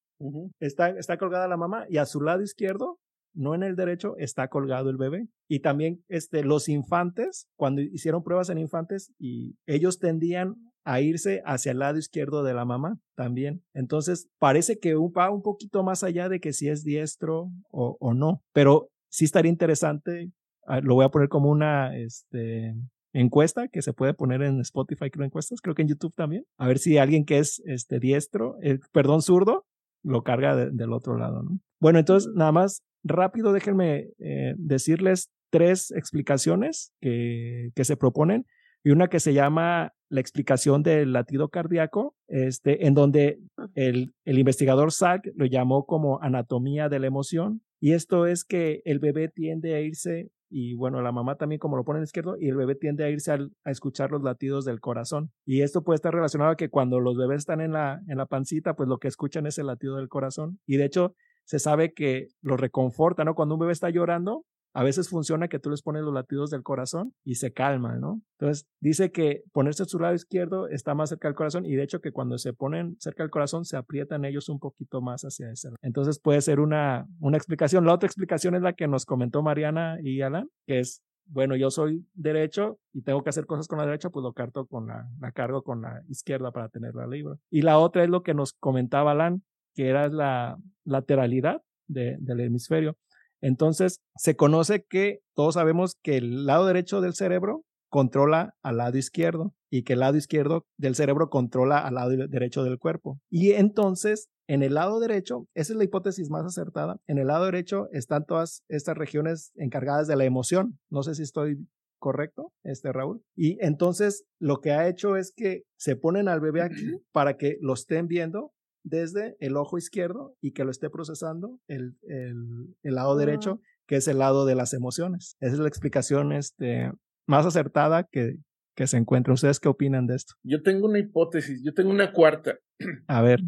está, 0.61 0.91
está 0.91 1.19
colgada 1.19 1.49
la 1.49 1.57
mamá 1.57 1.87
y 1.89 1.97
a 1.97 2.07
su 2.07 2.21
lado 2.21 2.41
izquierdo 2.41 3.01
no 3.35 3.55
en 3.55 3.63
el 3.63 3.77
derecho, 3.77 4.17
está 4.19 4.49
colgado 4.49 4.91
el 4.91 4.97
bebé. 4.97 5.29
Y 5.49 5.61
también 5.61 6.03
este, 6.09 6.45
los 6.45 6.69
infantes, 6.69 7.49
cuando 7.57 7.81
hicieron 7.81 8.23
pruebas 8.23 8.51
en 8.51 8.59
infantes, 8.59 9.13
y 9.19 9.57
ellos 9.67 9.99
tendían 9.99 10.55
a 10.85 11.01
irse 11.01 11.43
hacia 11.45 11.73
el 11.73 11.79
lado 11.79 11.99
izquierdo 11.99 12.43
de 12.43 12.55
la 12.55 12.65
mamá 12.65 12.99
también. 13.15 13.63
Entonces, 13.73 14.29
parece 14.39 14.79
que 14.79 14.95
va 14.95 15.31
un 15.31 15.43
poquito 15.43 15.83
más 15.83 16.03
allá 16.03 16.29
de 16.29 16.41
que 16.41 16.53
si 16.53 16.69
es 16.69 16.83
diestro 16.83 17.51
o, 17.71 17.97
o 18.01 18.15
no, 18.15 18.43
pero 18.53 18.89
sí 19.09 19.25
estaría 19.25 19.51
interesante, 19.51 20.33
ah, 20.67 20.81
lo 20.81 20.95
voy 20.95 21.05
a 21.05 21.11
poner 21.11 21.29
como 21.29 21.51
una 21.51 21.97
este, 21.97 22.75
encuesta 23.13 23.69
que 23.69 23.83
se 23.83 23.93
puede 23.93 24.15
poner 24.15 24.43
en 24.43 24.61
Spotify, 24.61 25.11
creo 25.11 25.27
encuestas, 25.27 25.61
creo 25.61 25.75
que 25.75 25.83
en 25.83 25.89
YouTube 25.89 26.15
también, 26.15 26.45
a 26.59 26.67
ver 26.67 26.79
si 26.79 26.99
alguien 26.99 27.25
que 27.25 27.39
es 27.39 27.63
este, 27.67 28.01
diestro, 28.01 28.57
eh, 28.63 28.79
perdón, 28.93 29.23
zurdo, 29.23 29.67
lo 30.03 30.23
carga 30.23 30.57
del 30.57 30.93
otro 30.93 31.17
lado, 31.17 31.43
¿no? 31.43 31.59
Bueno, 31.81 31.99
entonces 32.01 32.33
nada 32.35 32.51
más 32.51 32.83
rápido 33.05 33.53
déjenme 33.53 34.11
eh, 34.19 34.55
decirles 34.57 35.31
tres 35.51 35.91
explicaciones 35.91 36.93
que, 37.01 37.71
que, 37.75 37.85
se 37.85 37.97
proponen 37.97 38.47
y 38.85 38.91
una 38.91 39.09
que 39.09 39.21
se 39.21 39.35
llama 39.35 39.93
la 40.09 40.21
explicación 40.21 40.83
del 40.83 41.13
latido 41.13 41.49
cardíaco, 41.49 42.15
este, 42.29 42.87
en 42.87 42.95
donde 42.95 43.39
el, 43.75 44.15
el 44.25 44.39
investigador 44.39 44.93
Sack 44.93 45.31
lo 45.37 45.47
llamó 45.47 45.87
como 45.87 46.21
anatomía 46.23 46.89
de 46.89 46.99
la 46.99 47.07
emoción. 47.07 47.63
Y 47.81 47.93
esto 47.93 48.27
es 48.27 48.45
que 48.45 48.83
el 48.85 48.99
bebé 48.99 49.29
tiende 49.29 49.75
a 49.75 49.81
irse, 49.81 50.31
y 50.51 50.75
bueno, 50.75 51.01
la 51.01 51.13
mamá 51.13 51.37
también 51.37 51.59
como 51.59 51.77
lo 51.77 51.85
pone 51.85 51.99
en 51.99 52.05
izquierdo, 52.05 52.37
y 52.39 52.49
el 52.49 52.57
bebé 52.57 52.75
tiende 52.75 53.05
a 53.05 53.11
irse 53.11 53.33
a 53.33 53.71
escuchar 53.71 54.11
los 54.11 54.23
latidos 54.23 54.65
del 54.65 54.81
corazón. 54.81 55.33
Y 55.47 55.63
esto 55.63 55.83
puede 55.83 55.97
estar 55.97 56.13
relacionado 56.13 56.51
a 56.51 56.57
que 56.57 56.69
cuando 56.69 57.01
los 57.01 57.17
bebés 57.17 57.39
están 57.39 57.61
en 57.61 57.73
la, 57.73 58.03
en 58.07 58.19
la 58.19 58.27
pancita, 58.27 58.75
pues 58.75 58.89
lo 58.89 58.99
que 58.99 59.09
escuchan 59.09 59.47
es 59.47 59.59
el 59.59 59.67
latido 59.67 59.97
del 59.97 60.09
corazón. 60.09 60.61
Y 60.67 60.77
de 60.77 60.85
hecho, 60.85 61.15
se 61.53 61.59
sabe 61.59 61.93
que 61.93 62.29
lo 62.41 62.57
reconforta, 62.57 63.25
¿no? 63.25 63.35
Cuando 63.35 63.57
un 63.57 63.61
bebé 63.61 63.75
está 63.75 63.91
llorando, 63.91 64.47
a 64.73 64.83
veces 64.83 65.11
funciona 65.11 65.49
que 65.49 65.59
tú 65.59 65.69
les 65.69 65.83
pones 65.83 66.03
los 66.03 66.15
latidos 66.15 66.49
del 66.49 66.63
corazón 66.63 67.13
y 67.25 67.35
se 67.35 67.53
calma, 67.53 67.97
¿no? 67.97 68.23
Entonces, 68.39 68.67
dice 68.81 69.13
que 69.13 69.43
ponerse 69.53 69.83
a 69.83 69.85
su 69.85 69.99
lado 69.99 70.15
izquierdo 70.15 70.67
está 70.69 70.95
más 70.95 71.11
cerca 71.11 71.29
del 71.29 71.35
corazón 71.35 71.67
y 71.67 71.75
de 71.75 71.83
hecho 71.83 72.01
que 72.01 72.11
cuando 72.11 72.39
se 72.39 72.55
ponen 72.55 72.97
cerca 73.01 73.23
del 73.23 73.29
corazón 73.29 73.67
se 73.67 73.77
aprietan 73.77 74.25
ellos 74.25 74.49
un 74.49 74.61
poquito 74.61 75.03
más 75.03 75.25
hacia 75.25 75.53
ese 75.53 75.69
lado. 75.69 75.77
Entonces, 75.83 76.19
puede 76.19 76.41
ser 76.41 76.59
una, 76.59 77.07
una 77.21 77.37
explicación. 77.37 77.85
La 77.85 77.93
otra 77.93 78.07
explicación 78.07 78.55
es 78.55 78.63
la 78.63 78.73
que 78.73 78.89
nos 78.89 79.05
comentó 79.05 79.43
Mariana 79.43 79.99
y 80.03 80.23
Alan, 80.23 80.49
que 80.67 80.79
es, 80.81 81.03
bueno, 81.27 81.55
yo 81.55 81.71
soy 81.71 82.09
derecho 82.15 82.79
y 82.95 83.03
tengo 83.03 83.23
que 83.23 83.29
hacer 83.29 83.45
cosas 83.45 83.69
con 83.69 83.77
la 83.77 83.85
derecha, 83.85 84.09
pues 84.09 84.25
lo 84.25 84.33
con 84.69 84.87
la, 84.87 85.07
la 85.21 85.33
cargo 85.33 85.63
con 85.63 85.83
la 85.83 86.03
izquierda 86.09 86.51
para 86.51 86.71
tenerla 86.71 87.07
libre. 87.07 87.35
Y 87.51 87.61
la 87.61 87.79
otra 87.79 88.05
es 88.05 88.09
lo 88.09 88.23
que 88.23 88.33
nos 88.33 88.55
comentaba 88.55 89.11
Alan, 89.11 89.43
que 89.75 89.89
era 89.89 90.09
la 90.09 90.59
lateralidad 90.85 91.63
del 91.87 92.41
hemisferio. 92.41 92.97
Entonces, 93.41 94.01
se 94.17 94.37
conoce 94.37 94.85
que 94.89 95.21
todos 95.35 95.55
sabemos 95.55 95.97
que 96.03 96.17
el 96.17 96.47
lado 96.47 96.67
derecho 96.67 97.01
del 97.01 97.15
cerebro 97.15 97.65
controla 97.89 98.55
al 98.63 98.79
lado 98.79 98.97
izquierdo 98.97 99.53
y 99.71 99.83
que 99.83 99.93
el 99.93 100.01
lado 100.01 100.17
izquierdo 100.17 100.65
del 100.79 100.95
cerebro 100.95 101.29
controla 101.29 101.79
al 101.79 101.95
lado 101.95 102.11
derecho 102.11 102.65
del 102.65 102.79
cuerpo. 102.79 103.21
Y 103.29 103.53
entonces, 103.53 104.29
en 104.47 104.63
el 104.63 104.75
lado 104.75 104.99
derecho, 104.99 105.47
esa 105.55 105.73
es 105.73 105.77
la 105.77 105.85
hipótesis 105.85 106.31
más 106.31 106.45
acertada, 106.45 107.01
en 107.07 107.19
el 107.19 107.27
lado 107.27 107.45
derecho 107.45 107.89
están 107.93 108.25
todas 108.25 108.63
estas 108.69 108.97
regiones 108.97 109.53
encargadas 109.57 110.09
de 110.09 110.17
la 110.17 110.25
emoción. 110.25 110.79
No 110.89 111.03
sé 111.03 111.15
si 111.15 111.23
estoy 111.23 111.69
correcto, 111.99 112.53
este 112.65 112.93
Raúl. 112.93 113.23
Y 113.37 113.59
entonces 113.65 114.25
lo 114.39 114.61
que 114.61 114.73
ha 114.73 114.89
hecho 114.89 115.17
es 115.17 115.33
que 115.37 115.63
se 115.77 115.95
ponen 115.95 116.29
al 116.29 116.41
bebé 116.41 116.63
aquí 116.63 116.99
para 117.13 117.37
que 117.37 117.59
lo 117.61 117.75
estén 117.75 118.09
viendo 118.09 118.53
desde 118.85 119.37
el 119.41 119.57
ojo 119.57 119.79
izquierdo 119.79 120.35
y 120.41 120.53
que 120.53 120.65
lo 120.65 120.71
esté 120.71 120.91
procesando 120.91 121.61
el, 121.69 121.97
el, 122.03 122.95
lado 122.95 123.17
derecho, 123.17 123.61
que 123.87 123.97
es 123.97 124.09
el 124.09 124.19
lado 124.19 124.47
de 124.47 124.55
las 124.55 124.75
emociones. 124.75 125.37
Esa 125.41 125.55
es 125.55 125.59
la 125.59 125.69
explicación 125.69 126.33
este, 126.33 126.91
más 127.27 127.47
acertada 127.47 128.05
que, 128.11 128.37
que 128.75 128.87
se 128.87 128.97
encuentra. 128.97 129.35
¿Ustedes 129.35 129.61
qué 129.61 129.69
opinan 129.69 130.07
de 130.07 130.17
esto? 130.17 130.35
Yo 130.43 130.63
tengo 130.63 130.87
una 130.87 130.99
hipótesis, 130.99 131.63
yo 131.65 131.75
tengo 131.75 131.91
una 131.91 132.13
cuarta. 132.13 132.59
A 133.07 133.23
ver. 133.23 133.41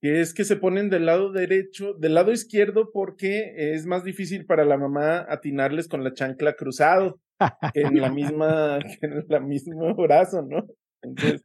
que 0.00 0.20
es 0.20 0.34
que 0.34 0.44
se 0.44 0.56
ponen 0.56 0.90
del 0.90 1.06
lado 1.06 1.32
derecho, 1.32 1.94
del 1.94 2.14
lado 2.14 2.32
izquierdo 2.32 2.90
porque 2.92 3.52
es 3.56 3.86
más 3.86 4.04
difícil 4.04 4.46
para 4.46 4.64
la 4.64 4.78
mamá 4.78 5.26
atinarles 5.28 5.88
con 5.88 6.04
la 6.04 6.12
chancla 6.12 6.54
cruzado 6.54 7.20
que 7.72 7.80
en 7.82 8.00
la 8.00 8.10
misma, 8.10 8.78
que 9.00 9.06
en 9.06 9.24
la 9.28 9.40
mismo 9.40 9.94
brazo, 9.94 10.42
¿no? 10.42 10.66
Entonces, 11.02 11.44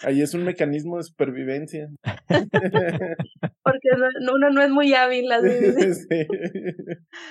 ahí 0.00 0.22
es 0.22 0.34
un 0.34 0.44
mecanismo 0.44 0.96
de 0.98 1.04
supervivencia. 1.04 1.88
Porque 3.62 3.88
uno 4.32 4.50
no 4.50 4.62
es 4.62 4.70
muy 4.70 4.94
hábil 4.94 5.30
así. 5.32 5.48
Sí. 5.94 6.26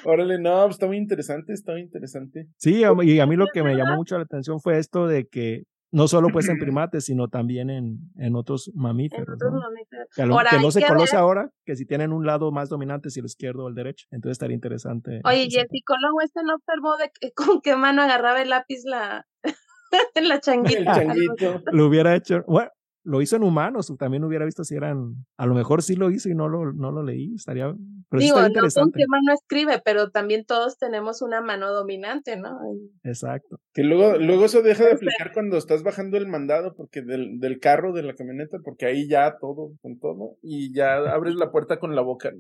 Órale, 0.06 0.40
no, 0.40 0.64
pues 0.64 0.76
está 0.76 0.88
muy 0.88 0.98
interesante, 0.98 1.54
está 1.54 1.74
muy 1.74 1.82
interesante. 1.82 2.48
Sí, 2.58 2.84
y 3.04 3.20
a 3.20 3.26
mí 3.26 3.36
lo 3.36 3.48
que 3.54 3.64
me 3.64 3.76
llamó 3.76 3.96
mucho 3.96 4.18
la 4.18 4.24
atención 4.24 4.60
fue 4.60 4.80
esto 4.80 5.08
de 5.08 5.28
que 5.28 5.64
no 5.94 6.08
solo 6.08 6.30
pues 6.30 6.50
en 6.50 6.58
primates, 6.60 7.06
sino 7.06 7.30
también 7.30 7.70
en, 7.70 8.00
en 8.18 8.36
otros 8.36 8.72
mamíferos. 8.74 9.28
En 9.28 9.34
otros 9.34 9.54
mamíferos. 9.54 10.08
Que, 10.16 10.60
no 10.60 10.72
se 10.72 10.86
conoce 10.86 11.16
ahora, 11.16 11.52
que 11.66 11.76
si 11.76 11.86
tienen 11.86 12.12
un 12.12 12.26
lado 12.26 12.52
más 12.52 12.68
dominante, 12.70 13.10
si 13.10 13.20
el 13.20 13.28
izquierdo 13.28 13.66
o 13.66 13.70
el 13.70 13.76
derecho. 13.76 14.08
Entonces 14.12 14.34
estaría 14.34 14.56
interesante. 14.56 15.22
Oye, 15.24 15.48
y 15.50 15.56
el 15.56 15.68
psicólogo 15.70 16.22
este 16.22 16.42
no 16.44 16.56
observó 16.56 16.98
de 16.98 17.12
con 17.36 17.62
qué 17.62 17.76
mano 17.76 18.02
agarraba 18.02 18.42
el 18.42 18.50
lápiz 18.50 18.82
la, 18.86 19.28
la 20.24 20.40
changuita. 20.40 20.80
El 20.80 20.86
changuito. 20.86 21.62
Lo 21.72 21.88
hubiera 21.88 22.16
hecho. 22.16 22.44
Bueno, 22.48 22.70
lo 23.06 23.22
hizo 23.22 23.36
en 23.36 23.44
humanos, 23.44 23.94
también 24.00 24.24
hubiera 24.24 24.46
visto 24.46 24.64
si 24.64 24.76
eran, 24.76 25.26
a 25.38 25.46
lo 25.46 25.54
mejor 25.54 25.84
sí 25.84 25.96
lo 25.96 26.10
hizo 26.10 26.30
y 26.30 26.36
no 26.36 26.48
lo, 26.48 26.72
no 26.72 26.92
lo 26.92 27.04
leí, 27.04 27.34
estaría, 27.36 27.74
pero 28.10 28.22
Digo, 28.22 28.42
no 28.42 28.48
con 28.48 28.92
qué 28.92 29.04
mano 29.08 29.34
escribe, 29.34 29.82
pero 29.84 30.10
también 30.10 30.46
todos 30.46 30.78
tenemos 30.78 31.22
una 31.22 31.42
mano 31.42 31.72
dominante, 31.72 32.38
¿no? 32.38 32.58
Exacto. 33.04 33.60
Que 33.74 33.84
luego, 33.84 34.18
luego 34.18 34.46
eso 34.46 34.62
deja 34.62 34.86
de 34.86 34.94
aplicar 34.94 35.34
cuando 35.34 35.58
estás 35.58 35.84
bajando 35.84 36.18
el 36.18 36.28
mandado, 36.28 36.76
porque 36.76 37.02
del, 37.02 37.40
del 37.40 37.60
carro, 37.60 37.92
de 37.92 38.04
la 38.04 38.14
camioneta, 38.14 38.58
porque 38.64 38.86
ahí 38.86 39.08
ya 39.10 39.36
todo, 39.40 39.74
con 39.82 40.00
todo, 40.00 40.38
y 40.42 40.74
ya 40.74 40.96
abres 41.14 41.36
la 41.36 41.52
puerta 41.52 41.80
con 41.80 41.96
la 41.96 42.02
boca. 42.02 42.32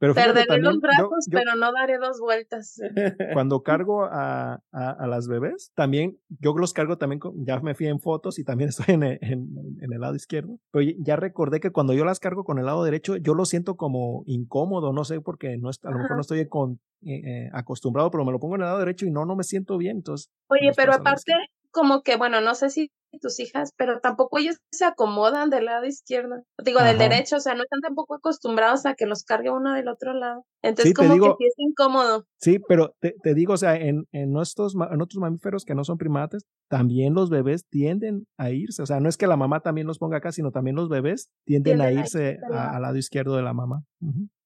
Pero 0.00 0.14
Perderé 0.14 0.58
los 0.62 0.80
brazos, 0.80 1.26
pero 1.30 1.56
no 1.56 1.72
daré 1.72 1.98
dos 1.98 2.20
vueltas. 2.20 2.80
Cuando 3.34 3.62
cargo 3.62 4.04
a, 4.04 4.62
a, 4.72 5.06
las 5.06 5.28
bebés, 5.28 5.72
también, 5.74 6.18
yo 6.40 6.54
los 6.56 6.72
cargo 6.72 6.96
también, 6.96 7.20
ya 7.44 7.60
me 7.60 7.74
fui 7.74 7.86
en 7.86 8.00
fotos 8.00 8.38
y 8.38 8.44
también 8.44 8.70
estoy 8.70 8.94
en, 8.94 9.02
en, 9.02 9.20
en, 9.20 9.92
el 9.92 10.00
lado 10.00 10.14
izquierdo. 10.14 10.58
Pero 10.72 10.90
ya 11.00 11.16
recordé 11.16 11.60
que 11.60 11.70
cuando 11.70 11.92
yo 11.92 12.06
las 12.06 12.18
cargo 12.18 12.44
con 12.44 12.58
el 12.58 12.64
lado 12.64 12.82
derecho, 12.82 13.16
yo 13.16 13.34
lo 13.34 13.44
siento 13.44 13.76
como 13.76 14.22
incómodo, 14.24 14.94
no 14.94 15.04
sé, 15.04 15.20
porque 15.20 15.58
no 15.58 15.68
a 15.68 15.90
lo 15.90 15.98
mejor 15.98 16.16
no 16.16 16.22
estoy 16.22 16.48
con, 16.48 16.80
eh, 17.02 17.20
eh, 17.24 17.50
acostumbrado, 17.52 18.10
pero 18.10 18.24
me 18.24 18.32
lo 18.32 18.40
pongo 18.40 18.56
en 18.56 18.62
el 18.62 18.68
lado 18.68 18.78
derecho 18.78 19.04
y 19.04 19.10
no, 19.10 19.26
no 19.26 19.36
me 19.36 19.44
siento 19.44 19.76
bien. 19.76 19.98
Entonces, 19.98 20.30
Oye, 20.48 20.72
pero 20.74 20.94
aparte, 20.94 21.34
como 21.70 22.02
que, 22.02 22.16
bueno, 22.16 22.40
no 22.40 22.54
sé 22.54 22.70
si 22.70 22.90
tus 23.18 23.40
hijas, 23.40 23.72
pero 23.76 24.00
tampoco 24.00 24.38
ellos 24.38 24.56
se 24.70 24.84
acomodan 24.84 25.50
del 25.50 25.66
lado 25.66 25.84
izquierdo, 25.86 26.42
digo, 26.64 26.82
del 26.82 26.98
derecho, 26.98 27.36
o 27.36 27.40
sea, 27.40 27.54
no 27.54 27.62
están 27.62 27.80
tampoco 27.80 28.14
acostumbrados 28.14 28.86
a 28.86 28.94
que 28.94 29.06
los 29.06 29.24
cargue 29.24 29.50
uno 29.50 29.74
del 29.74 29.88
otro 29.88 30.12
lado. 30.14 30.44
Entonces, 30.62 30.94
como 30.94 31.14
que 31.14 31.34
sí 31.38 31.46
es 31.46 31.54
incómodo. 31.56 32.26
Sí, 32.38 32.58
pero 32.68 32.94
te, 33.00 33.14
te 33.22 33.34
digo, 33.34 33.54
o 33.54 33.56
sea, 33.56 33.76
en, 33.76 34.06
en, 34.12 34.32
nuestros, 34.32 34.74
en 34.74 35.00
otros 35.00 35.18
mamíferos 35.18 35.64
que 35.64 35.74
no 35.74 35.84
son 35.84 35.98
primates, 35.98 36.44
también 36.68 37.14
los 37.14 37.30
bebés 37.30 37.66
tienden 37.68 38.26
a 38.38 38.50
irse, 38.50 38.82
o 38.82 38.86
sea, 38.86 39.00
no 39.00 39.08
es 39.08 39.16
que 39.16 39.26
la 39.26 39.36
mamá 39.36 39.60
también 39.60 39.86
los 39.86 39.98
ponga 39.98 40.18
acá, 40.18 40.30
sino 40.30 40.52
también 40.52 40.76
los 40.76 40.88
bebés 40.88 41.30
tienden, 41.44 41.80
a 41.80 41.90
irse 41.90 42.38
al 42.52 42.82
lado 42.82 42.96
izquierdo 42.96 43.36
de 43.36 43.42
la 43.42 43.52
mamá. 43.52 43.82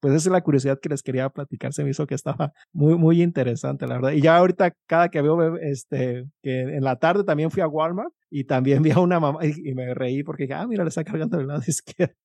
Pues 0.00 0.14
esa 0.14 0.28
es 0.28 0.32
la 0.32 0.42
curiosidad 0.42 0.78
que 0.80 0.88
les 0.88 1.02
quería 1.02 1.28
platicar, 1.30 1.72
se 1.72 1.84
me 1.84 1.90
hizo 1.90 2.06
que 2.06 2.14
estaba 2.14 2.52
muy, 2.72 2.96
muy 2.96 3.22
interesante, 3.22 3.86
la 3.86 3.96
verdad. 3.96 4.12
Y 4.12 4.22
ya 4.22 4.36
ahorita, 4.36 4.72
cada 4.86 5.08
que 5.08 5.22
veo, 5.22 5.56
este, 5.56 6.24
que 6.42 6.60
en 6.60 6.84
la 6.84 6.96
tarde 6.96 7.24
también 7.24 7.50
fui 7.50 7.62
a 7.62 7.68
Walmart 7.68 8.12
y 8.36 8.42
también 8.42 8.82
vi 8.82 8.90
a 8.90 8.98
una 8.98 9.20
mamá 9.20 9.38
y, 9.46 9.74
me 9.74 9.94
reí 9.94 10.24
porque 10.24 10.42
dije, 10.42 10.54
ah, 10.54 10.66
mira, 10.66 10.82
le 10.82 10.88
está 10.88 11.04
cargando 11.04 11.38
del 11.38 11.46
lado 11.46 11.62
izquierdo. 11.68 12.16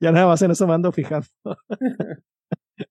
ya 0.00 0.12
nada 0.12 0.26
más 0.26 0.40
en 0.40 0.52
eso 0.52 0.66
me 0.66 0.72
ando 0.72 0.90
fijando. 0.92 1.28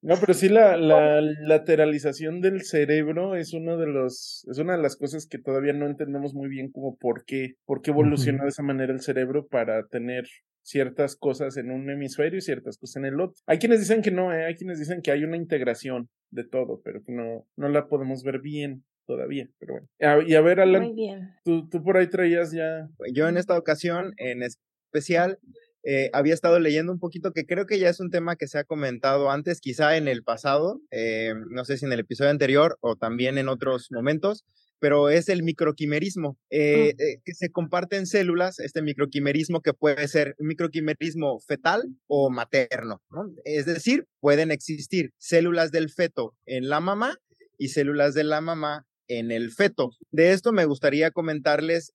No, 0.01 0.15
pero 0.17 0.33
sí 0.33 0.47
la, 0.47 0.77
la, 0.77 1.19
lateralización 1.19 2.39
del 2.39 2.61
cerebro 2.61 3.35
es 3.35 3.51
uno 3.51 3.75
de 3.75 3.85
los, 3.85 4.47
es 4.49 4.57
una 4.57 4.77
de 4.77 4.81
las 4.81 4.95
cosas 4.95 5.27
que 5.27 5.39
todavía 5.39 5.73
no 5.73 5.87
entendemos 5.87 6.33
muy 6.33 6.47
bien 6.47 6.71
como 6.71 6.95
por 6.95 7.25
qué, 7.25 7.55
por 7.65 7.81
qué 7.81 7.91
evolucionó 7.91 8.43
de 8.43 8.49
esa 8.49 8.63
manera 8.63 8.93
el 8.93 9.01
cerebro 9.01 9.45
para 9.45 9.85
tener 9.87 10.23
ciertas 10.61 11.17
cosas 11.17 11.57
en 11.57 11.69
un 11.69 11.89
hemisferio 11.89 12.37
y 12.37 12.41
ciertas 12.41 12.77
cosas 12.77 12.95
en 12.95 13.05
el 13.07 13.19
otro. 13.19 13.35
Hay 13.45 13.59
quienes 13.59 13.81
dicen 13.81 14.01
que 14.01 14.11
no, 14.11 14.33
¿eh? 14.33 14.45
hay 14.45 14.55
quienes 14.55 14.79
dicen 14.79 15.01
que 15.01 15.11
hay 15.11 15.25
una 15.25 15.35
integración 15.35 16.07
de 16.31 16.45
todo, 16.45 16.79
pero 16.81 17.03
que 17.03 17.11
no, 17.11 17.45
no 17.57 17.67
la 17.67 17.89
podemos 17.89 18.23
ver 18.23 18.39
bien 18.39 18.85
todavía, 19.05 19.49
pero 19.59 19.73
bueno. 19.73 20.27
y 20.27 20.35
a 20.35 20.41
ver, 20.41 20.59
Alan, 20.59 20.83
Muy 20.83 20.93
bien. 20.93 21.33
Tú, 21.43 21.67
tú 21.69 21.83
por 21.83 21.97
ahí 21.97 22.07
traías 22.07 22.51
ya. 22.51 22.89
Yo 23.13 23.27
en 23.27 23.37
esta 23.37 23.57
ocasión, 23.57 24.13
en 24.17 24.43
especial, 24.43 25.39
eh, 25.85 26.09
había 26.13 26.33
estado 26.33 26.59
leyendo 26.59 26.93
un 26.93 26.99
poquito 26.99 27.33
que 27.33 27.45
creo 27.45 27.65
que 27.65 27.77
ya 27.77 27.89
es 27.89 27.99
un 27.99 28.09
tema 28.09 28.37
que 28.37 28.47
se 28.47 28.57
ha 28.57 28.63
comentado 28.63 29.29
antes, 29.29 29.59
quizá 29.59 29.97
en 29.97 30.07
el 30.07 30.23
pasado, 30.23 30.81
eh, 30.91 31.33
no 31.49 31.65
sé 31.65 31.77
si 31.77 31.85
en 31.85 31.91
el 31.91 31.99
episodio 31.99 32.31
anterior 32.31 32.77
o 32.79 32.95
también 32.95 33.37
en 33.37 33.49
otros 33.49 33.87
momentos, 33.91 34.45
pero 34.79 35.09
es 35.09 35.27
el 35.27 35.43
microquimerismo, 35.43 36.37
eh, 36.49 36.93
mm. 36.93 37.21
que 37.25 37.33
se 37.33 37.51
comparte 37.51 37.97
en 37.97 38.05
células, 38.05 38.59
este 38.59 38.81
microquimerismo 38.81 39.61
que 39.61 39.73
puede 39.73 40.07
ser 40.07 40.35
un 40.39 40.47
microquimerismo 40.47 41.39
fetal 41.41 41.83
o 42.07 42.29
materno, 42.29 43.01
Es 43.43 43.65
decir, 43.65 44.07
pueden 44.21 44.51
existir 44.51 45.11
células 45.17 45.71
del 45.71 45.89
feto 45.89 46.33
en 46.45 46.69
la 46.69 46.79
mamá 46.79 47.17
y 47.57 47.69
células 47.69 48.13
de 48.13 48.23
la 48.23 48.39
mamá 48.39 48.85
en 49.19 49.31
el 49.31 49.51
feto. 49.51 49.91
De 50.11 50.31
esto 50.31 50.51
me 50.51 50.65
gustaría 50.65 51.11
comentarles 51.11 51.91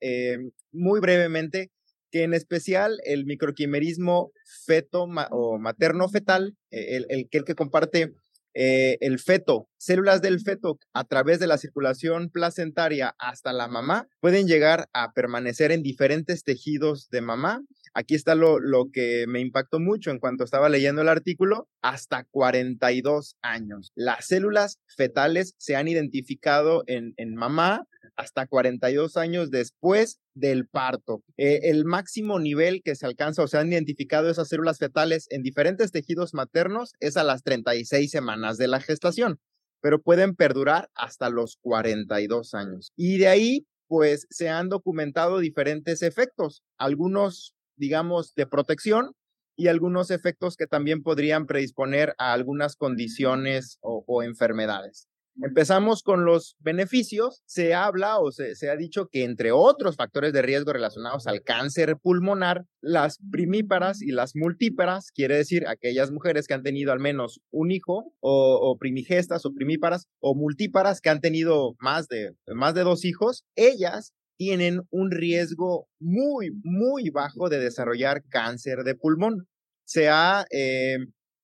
muy 0.72 1.00
brevemente 1.00 1.70
que 2.10 2.22
en 2.22 2.34
especial 2.34 2.98
el 3.04 3.26
microquimerismo 3.26 4.32
feto 4.64 5.06
o 5.30 5.58
materno-fetal, 5.58 6.56
eh, 6.70 6.96
el, 6.96 7.06
el, 7.08 7.28
el, 7.30 7.44
que 7.44 7.54
comparte 7.54 8.14
eh, 8.54 8.96
el 9.00 9.18
feto, 9.18 9.68
células 9.78 10.22
del 10.22 10.40
feto 10.40 10.78
a 10.92 11.04
través 11.04 11.38
de 11.38 11.46
la 11.46 11.58
circulación 11.58 12.30
placentaria 12.30 13.14
hasta 13.18 13.52
la 13.52 13.68
mamá, 13.68 14.08
pueden 14.20 14.48
llegar 14.48 14.88
a 14.92 15.12
permanecer 15.12 15.70
en 15.70 15.82
diferentes 15.82 16.44
tejidos 16.44 17.08
de 17.10 17.20
mamá. 17.20 17.62
Aquí 17.98 18.14
está 18.14 18.36
lo, 18.36 18.60
lo 18.60 18.92
que 18.92 19.24
me 19.26 19.40
impactó 19.40 19.80
mucho 19.80 20.12
en 20.12 20.20
cuanto 20.20 20.44
estaba 20.44 20.68
leyendo 20.68 21.02
el 21.02 21.08
artículo, 21.08 21.68
hasta 21.82 22.22
42 22.30 23.34
años. 23.42 23.90
Las 23.96 24.26
células 24.26 24.78
fetales 24.86 25.56
se 25.58 25.74
han 25.74 25.88
identificado 25.88 26.84
en, 26.86 27.14
en 27.16 27.34
mamá 27.34 27.88
hasta 28.14 28.46
42 28.46 29.16
años 29.16 29.50
después 29.50 30.20
del 30.34 30.68
parto. 30.68 31.24
Eh, 31.38 31.58
el 31.64 31.84
máximo 31.84 32.38
nivel 32.38 32.82
que 32.84 32.94
se 32.94 33.04
alcanza 33.04 33.42
o 33.42 33.48
se 33.48 33.58
han 33.58 33.72
identificado 33.72 34.30
esas 34.30 34.46
células 34.46 34.78
fetales 34.78 35.26
en 35.30 35.42
diferentes 35.42 35.90
tejidos 35.90 36.34
maternos 36.34 36.92
es 37.00 37.16
a 37.16 37.24
las 37.24 37.42
36 37.42 38.08
semanas 38.08 38.58
de 38.58 38.68
la 38.68 38.80
gestación, 38.80 39.40
pero 39.80 40.00
pueden 40.00 40.36
perdurar 40.36 40.88
hasta 40.94 41.30
los 41.30 41.56
42 41.62 42.54
años. 42.54 42.92
Y 42.94 43.18
de 43.18 43.26
ahí, 43.26 43.66
pues, 43.88 44.28
se 44.30 44.50
han 44.50 44.68
documentado 44.68 45.40
diferentes 45.40 46.02
efectos, 46.02 46.62
algunos, 46.78 47.56
digamos, 47.78 48.34
de 48.34 48.46
protección 48.46 49.12
y 49.56 49.68
algunos 49.68 50.10
efectos 50.10 50.56
que 50.56 50.66
también 50.66 51.02
podrían 51.02 51.46
predisponer 51.46 52.14
a 52.18 52.32
algunas 52.32 52.76
condiciones 52.76 53.78
o 53.80 54.22
enfermedades. 54.22 55.08
Empezamos 55.40 56.02
con 56.02 56.24
los 56.24 56.56
beneficios. 56.58 57.42
Se 57.46 57.72
habla 57.72 58.18
o 58.18 58.32
se, 58.32 58.54
ha 58.68 58.76
dicho 58.76 59.06
que 59.06 59.22
entre 59.22 59.52
otros 59.52 59.94
factores 59.94 60.32
de 60.32 60.42
riesgo 60.42 60.72
relacionados 60.72 61.28
al 61.28 61.42
cáncer 61.42 61.96
pulmonar, 61.96 62.64
las 62.80 63.18
primíparas 63.30 64.02
y 64.02 64.10
las 64.10 64.34
multíparas, 64.34 65.12
quiere 65.12 65.36
decir 65.36 65.68
aquellas 65.68 66.10
mujeres 66.10 66.48
que 66.48 66.54
han 66.54 66.64
tenido 66.64 66.90
al 66.90 66.98
menos 66.98 67.40
un 67.52 67.70
hijo 67.70 68.12
o, 68.20 68.76
primigestas 68.80 69.46
o 69.46 69.52
primíparas 69.54 70.06
o 70.18 70.34
multíparas 70.34 71.00
que 71.00 71.10
han 71.10 71.20
tenido 71.20 71.76
más 71.78 72.08
de, 72.08 72.32
más 72.48 72.74
de 72.74 72.82
dos 72.82 73.04
hijos, 73.04 73.44
ellas 73.54 74.12
tienen 74.38 74.82
un 74.90 75.10
riesgo 75.10 75.88
muy, 76.00 76.52
muy 76.62 77.10
bajo 77.10 77.50
de 77.50 77.58
desarrollar 77.58 78.22
cáncer 78.30 78.84
de 78.84 78.94
pulmón. 78.94 79.46
Se 79.84 80.08
ha 80.08 80.46
eh, 80.50 80.98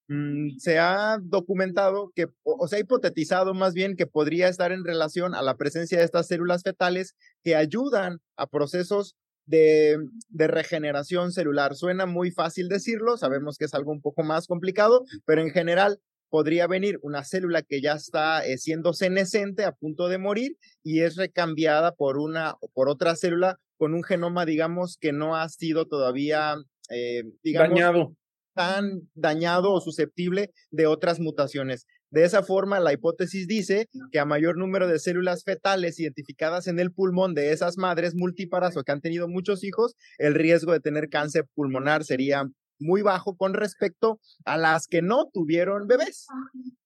Mm, 0.07 0.57
se 0.59 0.77
ha 0.77 1.17
documentado 1.21 2.11
que, 2.15 2.27
o, 2.43 2.67
se 2.67 2.75
ha 2.75 2.79
hipotetizado 2.79 3.53
más 3.55 3.73
bien 3.73 3.95
que 3.95 4.05
podría 4.05 4.47
estar 4.47 4.71
en 4.71 4.83
relación 4.85 5.33
a 5.33 5.41
la 5.41 5.57
presencia 5.57 5.97
de 5.97 6.03
estas 6.05 6.27
células 6.27 6.61
fetales 6.63 7.15
que 7.43 7.55
ayudan 7.55 8.19
a 8.37 8.45
procesos 8.45 9.15
de, 9.47 9.97
de, 10.29 10.47
regeneración 10.47 11.31
celular. 11.31 11.75
Suena 11.75 12.05
muy 12.05 12.31
fácil 12.31 12.67
decirlo, 12.69 13.17
sabemos 13.17 13.57
que 13.57 13.65
es 13.65 13.73
algo 13.73 13.91
un 13.91 14.01
poco 14.01 14.23
más 14.23 14.47
complicado, 14.47 15.05
pero 15.25 15.41
en 15.41 15.49
general 15.49 15.99
podría 16.35 16.67
venir 16.67 16.99
una 17.01 17.23
célula 17.23 17.61
que 17.61 17.79
ya 17.79 17.93
está 17.93 18.45
eh, 18.45 18.57
siendo 18.57 18.91
senescente, 18.91 19.63
a 19.63 19.71
punto 19.71 20.09
de 20.09 20.17
morir, 20.17 20.57
y 20.83 20.99
es 20.99 21.15
recambiada 21.15 21.93
por 21.93 22.17
una 22.17 22.55
por 22.73 22.89
otra 22.89 23.15
célula 23.15 23.57
con 23.77 23.93
un 23.93 24.03
genoma, 24.03 24.45
digamos, 24.45 24.97
que 24.99 25.13
no 25.13 25.37
ha 25.37 25.47
sido 25.47 25.85
todavía 25.85 26.55
eh, 26.89 27.23
digamos, 27.41 27.69
dañado 27.69 28.15
tan 28.53 29.07
dañado 29.13 29.71
o 29.71 29.79
susceptible 29.79 30.51
de 30.71 30.87
otras 30.87 31.21
mutaciones. 31.21 31.87
De 32.09 32.25
esa 32.25 32.43
forma, 32.43 32.81
la 32.81 32.91
hipótesis 32.91 33.47
dice 33.47 33.87
que 34.11 34.19
a 34.19 34.25
mayor 34.25 34.57
número 34.57 34.89
de 34.89 34.99
células 34.99 35.45
fetales 35.45 36.01
identificadas 36.01 36.67
en 36.67 36.79
el 36.79 36.91
pulmón 36.91 37.33
de 37.33 37.53
esas 37.53 37.77
madres 37.77 38.13
multíparas 38.13 38.75
o 38.75 38.83
que 38.83 38.91
han 38.91 38.99
tenido 38.99 39.29
muchos 39.29 39.63
hijos, 39.63 39.95
el 40.17 40.33
riesgo 40.33 40.73
de 40.73 40.81
tener 40.81 41.07
cáncer 41.07 41.45
pulmonar 41.55 42.03
sería 42.03 42.43
muy 42.79 43.01
bajo 43.01 43.35
con 43.35 43.53
respecto 43.53 44.19
a 44.45 44.57
las 44.57 44.87
que 44.87 45.01
no 45.01 45.29
tuvieron 45.31 45.87
bebés. 45.87 46.27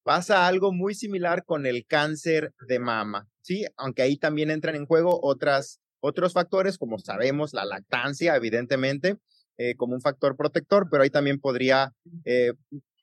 Pasa 0.03 0.47
algo 0.47 0.71
muy 0.71 0.95
similar 0.95 1.43
con 1.45 1.65
el 1.65 1.85
cáncer 1.85 2.53
de 2.67 2.79
mama, 2.79 3.27
¿sí? 3.41 3.65
Aunque 3.77 4.01
ahí 4.01 4.17
también 4.17 4.51
entran 4.51 4.75
en 4.75 4.85
juego 4.85 5.19
otras, 5.21 5.79
otros 5.99 6.33
factores, 6.33 6.77
como 6.77 6.99
sabemos, 6.99 7.53
la 7.53 7.65
lactancia, 7.65 8.35
evidentemente, 8.35 9.17
eh, 9.57 9.75
como 9.75 9.93
un 9.93 10.01
factor 10.01 10.35
protector, 10.35 10.87
pero 10.89 11.03
ahí 11.03 11.09
también 11.09 11.39
podría, 11.39 11.93
eh, 12.25 12.53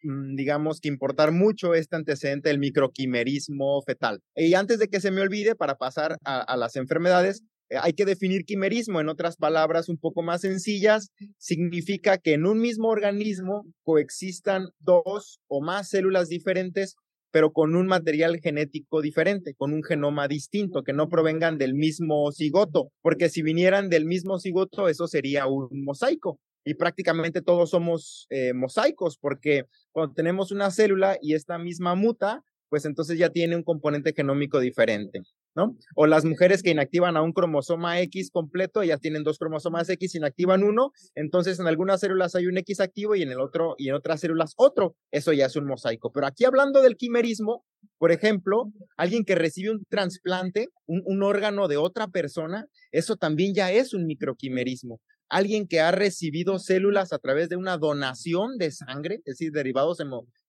mm, 0.03 0.35
digamos, 0.37 0.81
que 0.81 0.89
importar 0.89 1.33
mucho 1.33 1.75
este 1.75 1.97
antecedente 1.97 2.49
del 2.49 2.59
microquimerismo 2.59 3.83
fetal. 3.83 4.21
Y 4.35 4.55
antes 4.55 4.79
de 4.79 4.89
que 4.89 5.01
se 5.01 5.11
me 5.11 5.21
olvide, 5.21 5.55
para 5.55 5.77
pasar 5.77 6.17
a 6.25 6.57
las 6.57 6.77
enfermedades, 6.77 7.43
hay 7.71 7.93
que 7.93 8.05
definir 8.05 8.45
quimerismo, 8.45 9.01
en 9.01 9.09
otras 9.09 9.37
palabras 9.37 9.89
un 9.89 9.99
poco 9.99 10.23
más 10.23 10.43
sencillas, 10.43 11.11
significa 11.39 12.19
que 12.19 12.35
en 12.35 12.47
un 12.47 12.61
mismo 12.61 12.89
organismo 12.89 13.65
coexistan 13.83 14.69
dos 14.79 15.41
o 15.49 15.61
más 15.61 15.89
células 15.89 16.29
diferentes, 16.29 16.97
pero 17.31 17.53
con 17.53 17.75
un 17.77 17.87
material 17.87 18.39
genético 18.41 19.03
diferente, 19.03 19.55
con 19.55 19.73
un 19.73 19.83
genoma 19.83 20.29
distinto, 20.29 20.83
que 20.83 20.93
no 20.93 21.09
provengan 21.09 21.59
del 21.59 21.75
mismo 21.75 22.31
cigoto, 22.33 22.93
porque 23.03 23.29
si 23.29 23.43
vinieran 23.43 23.91
del 23.91 24.07
mismo 24.07 24.39
cigoto, 24.39 24.89
eso 24.89 25.07
sería 25.07 25.47
un 25.47 25.69
mosaico. 25.85 26.39
Y 26.65 26.75
prácticamente 26.75 27.43
todos 27.43 27.71
somos 27.71 28.27
eh, 28.31 28.53
mosaicos, 28.53 29.19
porque 29.19 29.65
cuando 29.93 30.15
tenemos 30.15 30.51
una 30.51 30.71
célula 30.71 31.17
y 31.21 31.35
esta 31.35 31.59
misma 31.59 31.95
muta, 31.95 32.43
pues 32.69 32.85
entonces 32.85 33.19
ya 33.19 33.31
tiene 33.31 33.55
un 33.55 33.63
componente 33.63 34.13
genómico 34.17 34.59
diferente. 34.59 35.21
¿No? 35.57 35.77
O 35.95 36.07
las 36.07 36.25
mujeres 36.25 36.63
que 36.63 36.71
inactivan 36.71 37.17
a 37.17 37.23
un 37.23 37.33
cromosoma 37.33 38.01
X 38.03 38.31
completo, 38.31 38.85
ya 38.85 38.99
tienen 38.99 39.25
dos 39.25 39.39
cromosomas 39.39 39.89
X, 39.89 40.15
inactivan 40.15 40.63
uno, 40.63 40.93
entonces 41.15 41.59
en 41.59 41.67
algunas 41.67 42.01
células 42.01 42.35
hay 42.35 42.47
un 42.47 42.59
X 42.59 42.81
activo 42.81 43.17
y 43.17 43.23
en 43.23 43.31
el 43.33 43.41
otro 43.41 43.75
y 43.79 43.89
en 43.89 43.95
otras 43.95 44.21
células 44.21 44.53
otro. 44.57 44.95
Eso 45.11 45.33
ya 45.33 45.47
es 45.47 45.57
un 45.57 45.67
mosaico. 45.67 46.13
Pero 46.13 46.27
aquí 46.27 46.45
hablando 46.45 46.83
del 46.83 46.97
quimerismo, 46.97 47.65
por 47.99 48.13
ejemplo, 48.13 48.71
alguien 48.97 49.25
que 49.25 49.35
recibe 49.35 49.71
un 49.71 49.85
trasplante, 49.89 50.69
un, 50.87 51.03
un 51.07 51.23
órgano 51.23 51.67
de 51.67 51.79
otra 51.79 52.09
persona, 52.09 52.67
eso 52.93 53.17
también 53.17 53.55
ya 53.55 53.73
es 53.73 53.95
un 53.95 54.07
microquimerismo 54.07 55.01
alguien 55.29 55.67
que 55.67 55.81
ha 55.81 55.91
recibido 55.91 56.59
células 56.59 57.13
a 57.13 57.19
través 57.19 57.49
de 57.49 57.57
una 57.57 57.79
donación 57.79 58.59
de 58.59 58.71
sangre, 58.71 59.17
es 59.25 59.39
decir, 59.39 59.53
derivados 59.53 59.99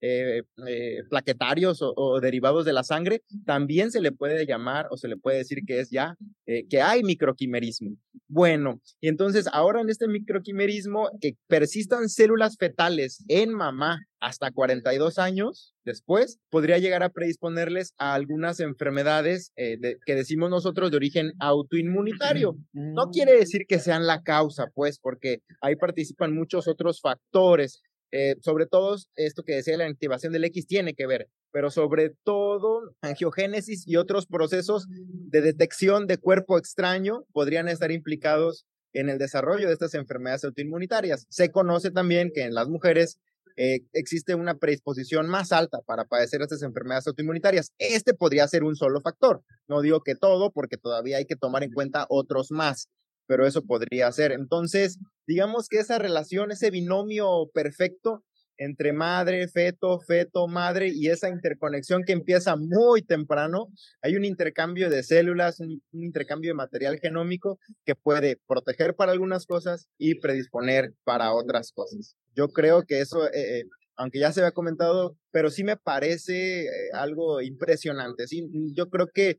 eh, 0.01 0.43
eh, 0.67 1.03
plaquetarios 1.09 1.79
o, 1.81 2.19
derivados 2.19 2.65
de 2.65 2.73
la 2.73 2.83
sangre, 2.83 3.23
también 3.45 3.91
se 3.91 4.01
le 4.01 4.11
puede 4.11 4.45
llamar 4.45 4.87
o 4.91 4.97
se 4.97 5.07
le 5.07 5.17
puede 5.17 5.37
decir 5.37 5.59
que 5.65 5.79
es 5.79 5.89
ya, 5.89 6.15
eh, 6.45 6.67
que 6.67 6.81
hay 6.81 7.03
microquimerismo. 7.03 7.97
Bueno, 8.27 8.81
y 9.01 9.07
entonces 9.07 9.47
ahora 9.51 9.81
en 9.81 9.89
este 9.89 10.07
microquimerismo, 10.07 11.09
que 11.21 11.35
persistan 11.47 12.09
células 12.09 12.57
fetales 12.57 13.23
en 13.27 13.53
mamá 13.53 14.05
hasta 14.19 14.51
42 14.51 15.19
años 15.19 15.75
después, 15.85 16.39
podría 16.49 16.77
llegar 16.77 17.03
a 17.03 17.09
predisponerles 17.09 17.93
a 17.97 18.13
algunas 18.13 18.59
enfermedades 18.59 19.51
eh, 19.55 19.77
que 20.05 20.15
decimos 20.15 20.49
nosotros 20.49 20.91
de 20.91 20.97
origen 20.97 21.33
autoinmunitario. 21.39 22.57
No 22.73 23.09
quiere 23.11 23.37
decir 23.37 23.65
que 23.67 23.79
sean 23.79 24.07
la 24.07 24.23
causa, 24.23 24.67
pues, 24.73 24.99
porque 24.99 25.41
ahí 25.61 25.75
participan 25.75 26.33
muchos 26.33 26.67
otros 26.67 27.01
factores. 27.01 27.81
Eh, 28.11 28.35
sobre 28.41 28.65
todo 28.65 28.95
esto 29.15 29.43
que 29.43 29.55
decía 29.55 29.77
la 29.77 29.85
activación 29.85 30.31
del 30.31 30.45
X 30.45 30.65
tiene 30.65 30.93
que 30.93 31.07
ver, 31.07 31.27
pero 31.51 31.69
sobre 31.69 32.13
todo 32.23 32.95
angiogénesis 33.01 33.85
y 33.85 33.97
otros 33.97 34.27
procesos 34.27 34.87
de 34.89 35.41
detección 35.41 36.07
de 36.07 36.17
cuerpo 36.17 36.57
extraño 36.57 37.25
podrían 37.33 37.67
estar 37.67 37.91
implicados 37.91 38.65
en 38.93 39.09
el 39.09 39.17
desarrollo 39.17 39.67
de 39.67 39.73
estas 39.73 39.93
enfermedades 39.93 40.45
autoinmunitarias. 40.45 41.27
Se 41.29 41.51
conoce 41.51 41.91
también 41.91 42.31
que 42.33 42.43
en 42.43 42.53
las 42.53 42.69
mujeres 42.69 43.19
eh, 43.57 43.79
existe 43.93 44.35
una 44.35 44.55
predisposición 44.55 45.27
más 45.27 45.51
alta 45.51 45.79
para 45.85 46.05
padecer 46.05 46.41
estas 46.41 46.61
enfermedades 46.61 47.07
autoinmunitarias. 47.07 47.73
Este 47.79 48.13
podría 48.13 48.47
ser 48.47 48.63
un 48.63 48.75
solo 48.75 49.01
factor. 49.01 49.41
No 49.67 49.81
digo 49.81 50.01
que 50.03 50.15
todo, 50.15 50.51
porque 50.51 50.77
todavía 50.77 51.17
hay 51.17 51.25
que 51.25 51.35
tomar 51.35 51.63
en 51.63 51.71
cuenta 51.71 52.05
otros 52.09 52.51
más, 52.51 52.89
pero 53.25 53.47
eso 53.47 53.63
podría 53.63 54.11
ser. 54.11 54.31
Entonces, 54.31 54.99
digamos 55.25 55.67
que 55.69 55.79
esa 55.79 55.97
relación, 55.97 56.51
ese 56.51 56.69
binomio 56.69 57.49
perfecto 57.53 58.23
entre 58.57 58.93
madre, 58.93 59.47
feto, 59.47 59.99
feto, 59.99 60.47
madre 60.47 60.89
y 60.93 61.07
esa 61.07 61.29
interconexión 61.29 62.03
que 62.03 62.13
empieza 62.13 62.55
muy 62.55 63.01
temprano, 63.01 63.67
hay 64.01 64.15
un 64.15 64.25
intercambio 64.25 64.89
de 64.89 65.03
células, 65.03 65.59
un, 65.59 65.81
intercambio 65.91 66.49
de 66.51 66.55
material 66.55 66.99
genómico 66.99 67.59
que 67.85 67.95
puede 67.95 68.39
proteger 68.47 68.95
para 68.95 69.11
algunas 69.11 69.45
cosas 69.45 69.87
y 69.97 70.15
predisponer 70.15 70.93
para 71.03 71.33
otras 71.33 71.71
cosas. 71.71 72.15
Yo 72.35 72.49
creo 72.49 72.83
que 72.83 73.01
eso, 73.01 73.27
eh, 73.27 73.59
eh, 73.59 73.63
aunque 73.95 74.19
ya 74.19 74.31
se 74.31 74.41
había 74.41 74.51
comentado, 74.51 75.17
pero 75.31 75.49
sí 75.49 75.63
me 75.63 75.77
parece 75.77 76.65
eh, 76.65 76.69
algo 76.93 77.41
impresionante. 77.41 78.25
Yo 78.73 78.89
creo 78.89 79.07
que 79.07 79.37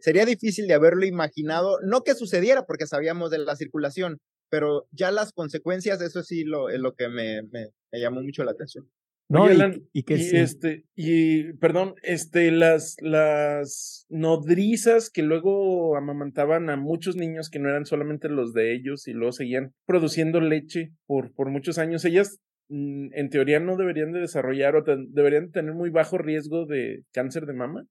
sería 0.00 0.24
difícil 0.24 0.66
de 0.66 0.74
haberlo 0.74 1.06
imaginado, 1.06 1.78
no 1.82 2.02
que 2.02 2.14
sucediera 2.14 2.66
porque 2.66 2.86
sabíamos 2.86 3.30
de 3.30 3.38
la 3.38 3.56
circulación, 3.56 4.20
pero 4.48 4.86
ya 4.90 5.10
las 5.10 5.32
consecuencias, 5.32 6.00
eso 6.00 6.22
sí 6.22 6.44
lo, 6.44 6.68
es 6.68 6.80
lo 6.80 6.94
que 6.94 7.08
me, 7.08 7.42
me, 7.42 7.70
llamó 7.92 8.22
mucho 8.22 8.44
la 8.44 8.52
atención. 8.52 8.88
No, 9.28 9.48
y, 9.92 10.04
que 10.04 10.14
y 10.14 10.36
este, 10.36 10.84
y 10.94 11.52
perdón, 11.54 11.96
este, 12.02 12.52
las, 12.52 12.94
las 13.00 14.06
nodrizas 14.08 15.10
que 15.10 15.22
luego 15.22 15.96
amamantaban 15.96 16.70
a 16.70 16.76
muchos 16.76 17.16
niños 17.16 17.50
que 17.50 17.58
no 17.58 17.68
eran 17.68 17.86
solamente 17.86 18.28
los 18.28 18.52
de 18.52 18.72
ellos 18.72 19.08
y 19.08 19.14
luego 19.14 19.32
seguían 19.32 19.74
produciendo 19.84 20.40
leche 20.40 20.92
por, 21.06 21.34
por 21.34 21.50
muchos 21.50 21.78
años, 21.78 22.04
ellas 22.04 22.38
mm, 22.68 23.08
en 23.14 23.30
teoría 23.30 23.58
no 23.58 23.76
deberían 23.76 24.12
de 24.12 24.20
desarrollar 24.20 24.76
o 24.76 24.84
deberían 24.84 25.50
tener 25.50 25.74
muy 25.74 25.90
bajo 25.90 26.18
riesgo 26.18 26.64
de 26.64 27.02
cáncer 27.12 27.46
de 27.46 27.54
mama. 27.54 27.84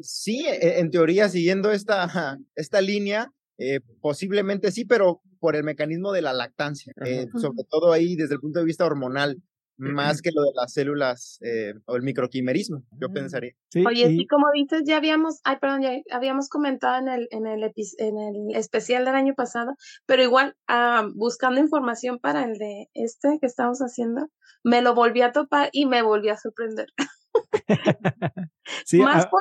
Sí, 0.00 0.44
e, 0.46 0.80
en 0.80 0.90
teoría, 0.90 1.28
siguiendo 1.28 1.70
esta, 1.70 2.08
esta 2.56 2.80
línea, 2.80 3.30
eh, 3.58 3.80
posiblemente 4.00 4.70
sí, 4.72 4.84
pero 4.84 5.20
por 5.38 5.56
el 5.56 5.64
mecanismo 5.64 6.12
de 6.12 6.22
la 6.22 6.32
lactancia, 6.32 6.92
eh, 7.04 7.26
sobre 7.40 7.64
todo 7.68 7.92
ahí 7.92 8.16
desde 8.16 8.34
el 8.34 8.40
punto 8.40 8.58
de 8.58 8.64
vista 8.64 8.86
hormonal, 8.86 9.42
más 9.76 10.22
que 10.22 10.30
lo 10.32 10.42
de 10.42 10.52
las 10.54 10.72
células 10.72 11.38
eh, 11.42 11.74
o 11.86 11.96
el 11.96 12.02
microquimerismo, 12.02 12.84
yo 12.92 13.08
ah. 13.10 13.12
pensaría. 13.12 13.52
Oye, 13.86 14.08
y... 14.08 14.26
como 14.26 14.46
dices, 14.54 14.82
ya 14.86 14.96
habíamos, 14.96 15.40
ay, 15.44 15.56
perdón, 15.60 15.82
ya 15.82 16.00
habíamos 16.12 16.48
comentado 16.48 16.98
en 16.98 17.08
el, 17.08 17.28
en 17.30 17.46
el, 17.46 17.62
en 17.64 18.18
el 18.18 18.56
especial 18.56 19.04
del 19.04 19.14
año 19.14 19.34
pasado, 19.34 19.72
pero 20.06 20.22
igual, 20.22 20.56
ah, 20.68 21.08
buscando 21.14 21.60
información 21.60 22.18
para 22.18 22.44
el 22.44 22.56
de 22.58 22.88
este 22.94 23.38
que 23.40 23.46
estamos 23.46 23.80
haciendo, 23.80 24.28
me 24.62 24.80
lo 24.80 24.94
volví 24.94 25.22
a 25.22 25.32
topar 25.32 25.70
y 25.72 25.86
me 25.86 26.02
volví 26.02 26.28
a 26.28 26.36
sorprender. 26.36 26.86
sí, 28.86 28.98
Más 28.98 29.26
por 29.26 29.40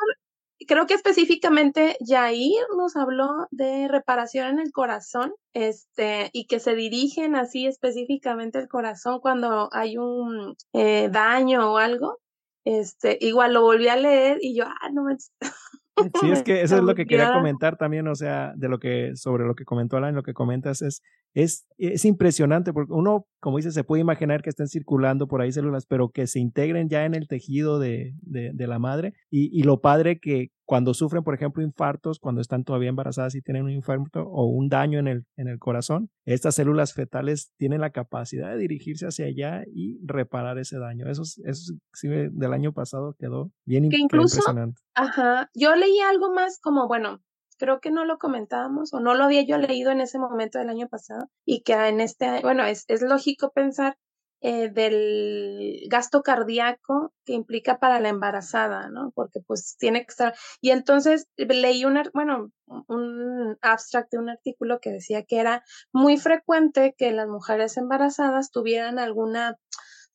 creo 0.65 0.86
que 0.86 0.93
específicamente 0.93 1.97
Jair 2.06 2.65
nos 2.78 2.95
habló 2.95 3.47
de 3.52 3.88
reparación 3.88 4.47
en 4.47 4.60
el 4.60 4.71
corazón, 4.71 5.34
este, 5.54 6.30
y 6.34 6.45
que 6.45 6.60
se 6.60 6.76
dirigen 6.76 7.36
así 7.36 7.67
específicamente 7.67 8.58
al 8.58 8.67
corazón 8.67 9.19
cuando 9.19 9.69
hay 9.71 9.97
un 9.97 10.56
eh, 10.73 11.10
daño 11.12 11.73
o 11.73 11.78
algo. 11.78 12.19
Este, 12.65 13.17
igual 13.19 13.54
lo 13.54 13.62
volví 13.62 13.89
a 13.89 13.97
leer 13.97 14.38
y 14.41 14.56
yo, 14.56 14.65
ah, 14.65 14.89
no 14.91 15.04
me... 15.04 15.17
Sí, 15.17 16.32
es 16.32 16.43
que 16.43 16.62
eso 16.62 16.78
es 16.78 16.84
lo 16.84 16.95
que 16.95 17.06
quería 17.06 17.34
comentar 17.34 17.78
también, 17.78 18.08
o 18.08 18.15
sea, 18.15 18.54
de 18.56 18.69
lo 18.69 18.80
que, 18.80 19.15
sobre 19.15 19.45
lo 19.45 19.56
que 19.56 19.65
comentó 19.65 19.97
Alan, 19.97 20.15
lo 20.15 20.23
que 20.23 20.34
comentas 20.34 20.82
es, 20.82 21.02
es, 21.33 21.65
es 21.77 22.05
impresionante 22.05 22.73
porque 22.73 22.93
uno, 22.93 23.25
como 23.39 23.57
dice, 23.57 23.71
se 23.71 23.83
puede 23.83 24.01
imaginar 24.01 24.41
que 24.41 24.49
estén 24.49 24.67
circulando 24.67 25.27
por 25.27 25.41
ahí 25.41 25.51
células, 25.51 25.85
pero 25.85 26.09
que 26.09 26.27
se 26.27 26.39
integren 26.39 26.89
ya 26.89 27.05
en 27.05 27.15
el 27.15 27.27
tejido 27.27 27.79
de, 27.79 28.13
de, 28.21 28.51
de 28.53 28.67
la 28.67 28.79
madre 28.79 29.13
y, 29.29 29.49
y, 29.57 29.63
lo 29.63 29.81
padre 29.81 30.19
que, 30.19 30.51
cuando 30.65 30.93
sufren, 30.93 31.23
por 31.23 31.33
ejemplo, 31.33 31.63
infartos, 31.63 32.19
cuando 32.19 32.41
están 32.41 32.63
todavía 32.63 32.89
embarazadas 32.89 33.35
y 33.35 33.41
tienen 33.41 33.63
un 33.63 33.71
infarto 33.71 34.23
o 34.23 34.45
un 34.45 34.69
daño 34.69 34.99
en 34.99 35.07
el, 35.07 35.25
en 35.35 35.47
el 35.47 35.59
corazón, 35.59 36.09
estas 36.25 36.55
células 36.55 36.93
fetales 36.93 37.51
tienen 37.57 37.81
la 37.81 37.89
capacidad 37.89 38.51
de 38.51 38.57
dirigirse 38.57 39.07
hacia 39.07 39.25
allá 39.25 39.63
y 39.73 39.99
reparar 40.05 40.57
ese 40.59 40.77
daño. 40.77 41.09
Eso, 41.09 41.23
eso 41.23 41.73
sí, 41.93 42.07
del 42.07 42.53
año 42.53 42.71
pasado 42.71 43.15
quedó 43.19 43.51
bien 43.65 43.89
que 43.89 43.97
incluso, 43.97 44.37
impresionante. 44.37 44.81
Ajá, 44.95 45.49
yo 45.53 45.75
leí 45.75 45.99
algo 45.99 46.33
más 46.33 46.59
como, 46.61 46.87
bueno, 46.87 47.21
creo 47.57 47.79
que 47.79 47.91
no 47.91 48.05
lo 48.05 48.17
comentábamos 48.17 48.93
o 48.93 48.99
no 48.99 49.13
lo 49.15 49.23
había 49.23 49.43
yo 49.43 49.57
leído 49.57 49.91
en 49.91 50.01
ese 50.01 50.19
momento 50.19 50.59
del 50.59 50.69
año 50.69 50.87
pasado 50.87 51.29
y 51.45 51.61
que 51.63 51.73
en 51.73 52.01
este, 52.01 52.41
bueno, 52.41 52.65
es, 52.65 52.85
es 52.87 53.01
lógico 53.01 53.51
pensar 53.51 53.97
eh, 54.45 54.69
del 54.69 55.87
gasto 55.87 56.21
cardíaco 56.21 57.13
que 57.23 57.31
implica 57.31 57.79
para 57.79 58.01
la 58.01 58.09
embarazada, 58.09 58.89
¿no? 58.89 59.11
Porque 59.15 59.39
pues 59.47 59.77
tiene 59.79 60.01
que 60.01 60.11
estar. 60.11 60.35
Y 60.59 60.71
entonces 60.71 61.27
leí 61.37 61.85
un, 61.85 62.01
bueno, 62.13 62.51
un 62.65 63.57
abstract 63.61 64.11
de 64.11 64.17
un 64.17 64.29
artículo 64.29 64.79
que 64.81 64.91
decía 64.91 65.23
que 65.23 65.39
era 65.39 65.63
muy 65.93 66.17
frecuente 66.17 66.93
que 66.97 67.13
las 67.13 67.29
mujeres 67.29 67.77
embarazadas 67.77 68.51
tuvieran 68.51 68.99
alguna, 68.99 69.55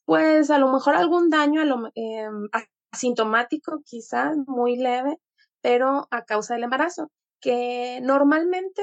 pues 0.05 0.51
a 0.51 0.59
lo 0.59 0.70
mejor 0.70 0.94
algún 0.94 1.31
daño 1.31 1.62
a 1.62 1.64
lo, 1.64 1.88
eh, 1.94 2.29
asintomático 2.92 3.81
quizás, 3.85 4.37
muy 4.46 4.77
leve, 4.77 5.18
pero 5.62 6.07
a 6.11 6.24
causa 6.24 6.55
del 6.55 6.64
embarazo, 6.64 7.11
que 7.40 8.01
normalmente, 8.03 8.83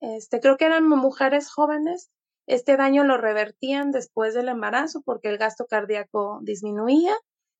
este, 0.00 0.40
creo 0.40 0.56
que 0.56 0.66
eran 0.66 0.88
mujeres 0.88 1.50
jóvenes, 1.50 2.10
este 2.46 2.76
daño 2.76 3.04
lo 3.04 3.16
revertían 3.16 3.90
después 3.90 4.34
del 4.34 4.48
embarazo 4.48 5.02
porque 5.02 5.28
el 5.28 5.38
gasto 5.38 5.66
cardíaco 5.66 6.38
disminuía 6.42 7.16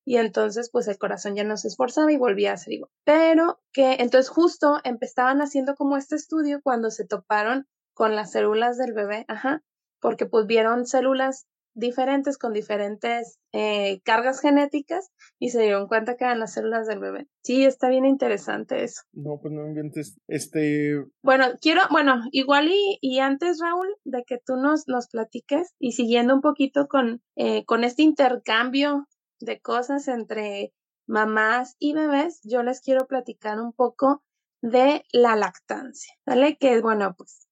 y 0.06 0.18
entonces 0.18 0.70
pues 0.70 0.86
el 0.86 0.98
corazón 0.98 1.34
ya 1.34 1.42
no 1.42 1.56
se 1.56 1.66
esforzaba 1.68 2.12
y 2.12 2.16
volvía 2.16 2.52
a 2.52 2.56
ser 2.56 2.74
igual. 2.74 2.90
Pero 3.04 3.60
que 3.72 3.94
entonces 3.94 4.28
justo 4.28 4.78
empezaban 4.84 5.42
haciendo 5.42 5.74
como 5.74 5.96
este 5.96 6.14
estudio 6.14 6.60
cuando 6.62 6.90
se 6.90 7.04
toparon 7.04 7.66
con 7.92 8.14
las 8.14 8.30
células 8.30 8.78
del 8.78 8.92
bebé, 8.92 9.24
ajá, 9.26 9.64
porque 10.00 10.26
pues 10.26 10.46
vieron 10.46 10.86
células 10.86 11.46
diferentes 11.76 12.38
con 12.38 12.52
diferentes 12.52 13.38
eh, 13.52 14.00
cargas 14.02 14.40
genéticas 14.40 15.10
y 15.38 15.50
se 15.50 15.62
dieron 15.62 15.86
cuenta 15.86 16.16
que 16.16 16.24
eran 16.24 16.40
las 16.40 16.54
células 16.54 16.86
del 16.86 16.98
bebé. 16.98 17.28
Sí, 17.42 17.64
está 17.64 17.88
bien 17.88 18.04
interesante 18.04 18.82
eso. 18.82 19.02
No, 19.12 19.38
pues 19.40 19.52
no 19.52 19.66
inventes. 19.66 20.18
Este. 20.26 21.04
Bueno, 21.22 21.46
quiero, 21.60 21.82
bueno, 21.90 22.22
igual 22.32 22.68
y, 22.68 22.98
y 23.00 23.20
antes, 23.20 23.60
Raúl, 23.60 23.94
de 24.04 24.24
que 24.26 24.38
tú 24.44 24.56
nos, 24.56 24.88
nos 24.88 25.08
platiques 25.08 25.74
y 25.78 25.92
siguiendo 25.92 26.34
un 26.34 26.40
poquito 26.40 26.88
con, 26.88 27.22
eh, 27.36 27.64
con 27.66 27.84
este 27.84 28.02
intercambio 28.02 29.06
de 29.38 29.60
cosas 29.60 30.08
entre 30.08 30.72
mamás 31.06 31.76
y 31.78 31.92
bebés, 31.92 32.40
yo 32.42 32.62
les 32.62 32.80
quiero 32.80 33.06
platicar 33.06 33.60
un 33.60 33.72
poco 33.72 34.22
de 34.62 35.04
la 35.12 35.36
lactancia, 35.36 36.14
¿vale? 36.26 36.56
Que 36.56 36.80
bueno, 36.80 37.14
pues 37.16 37.45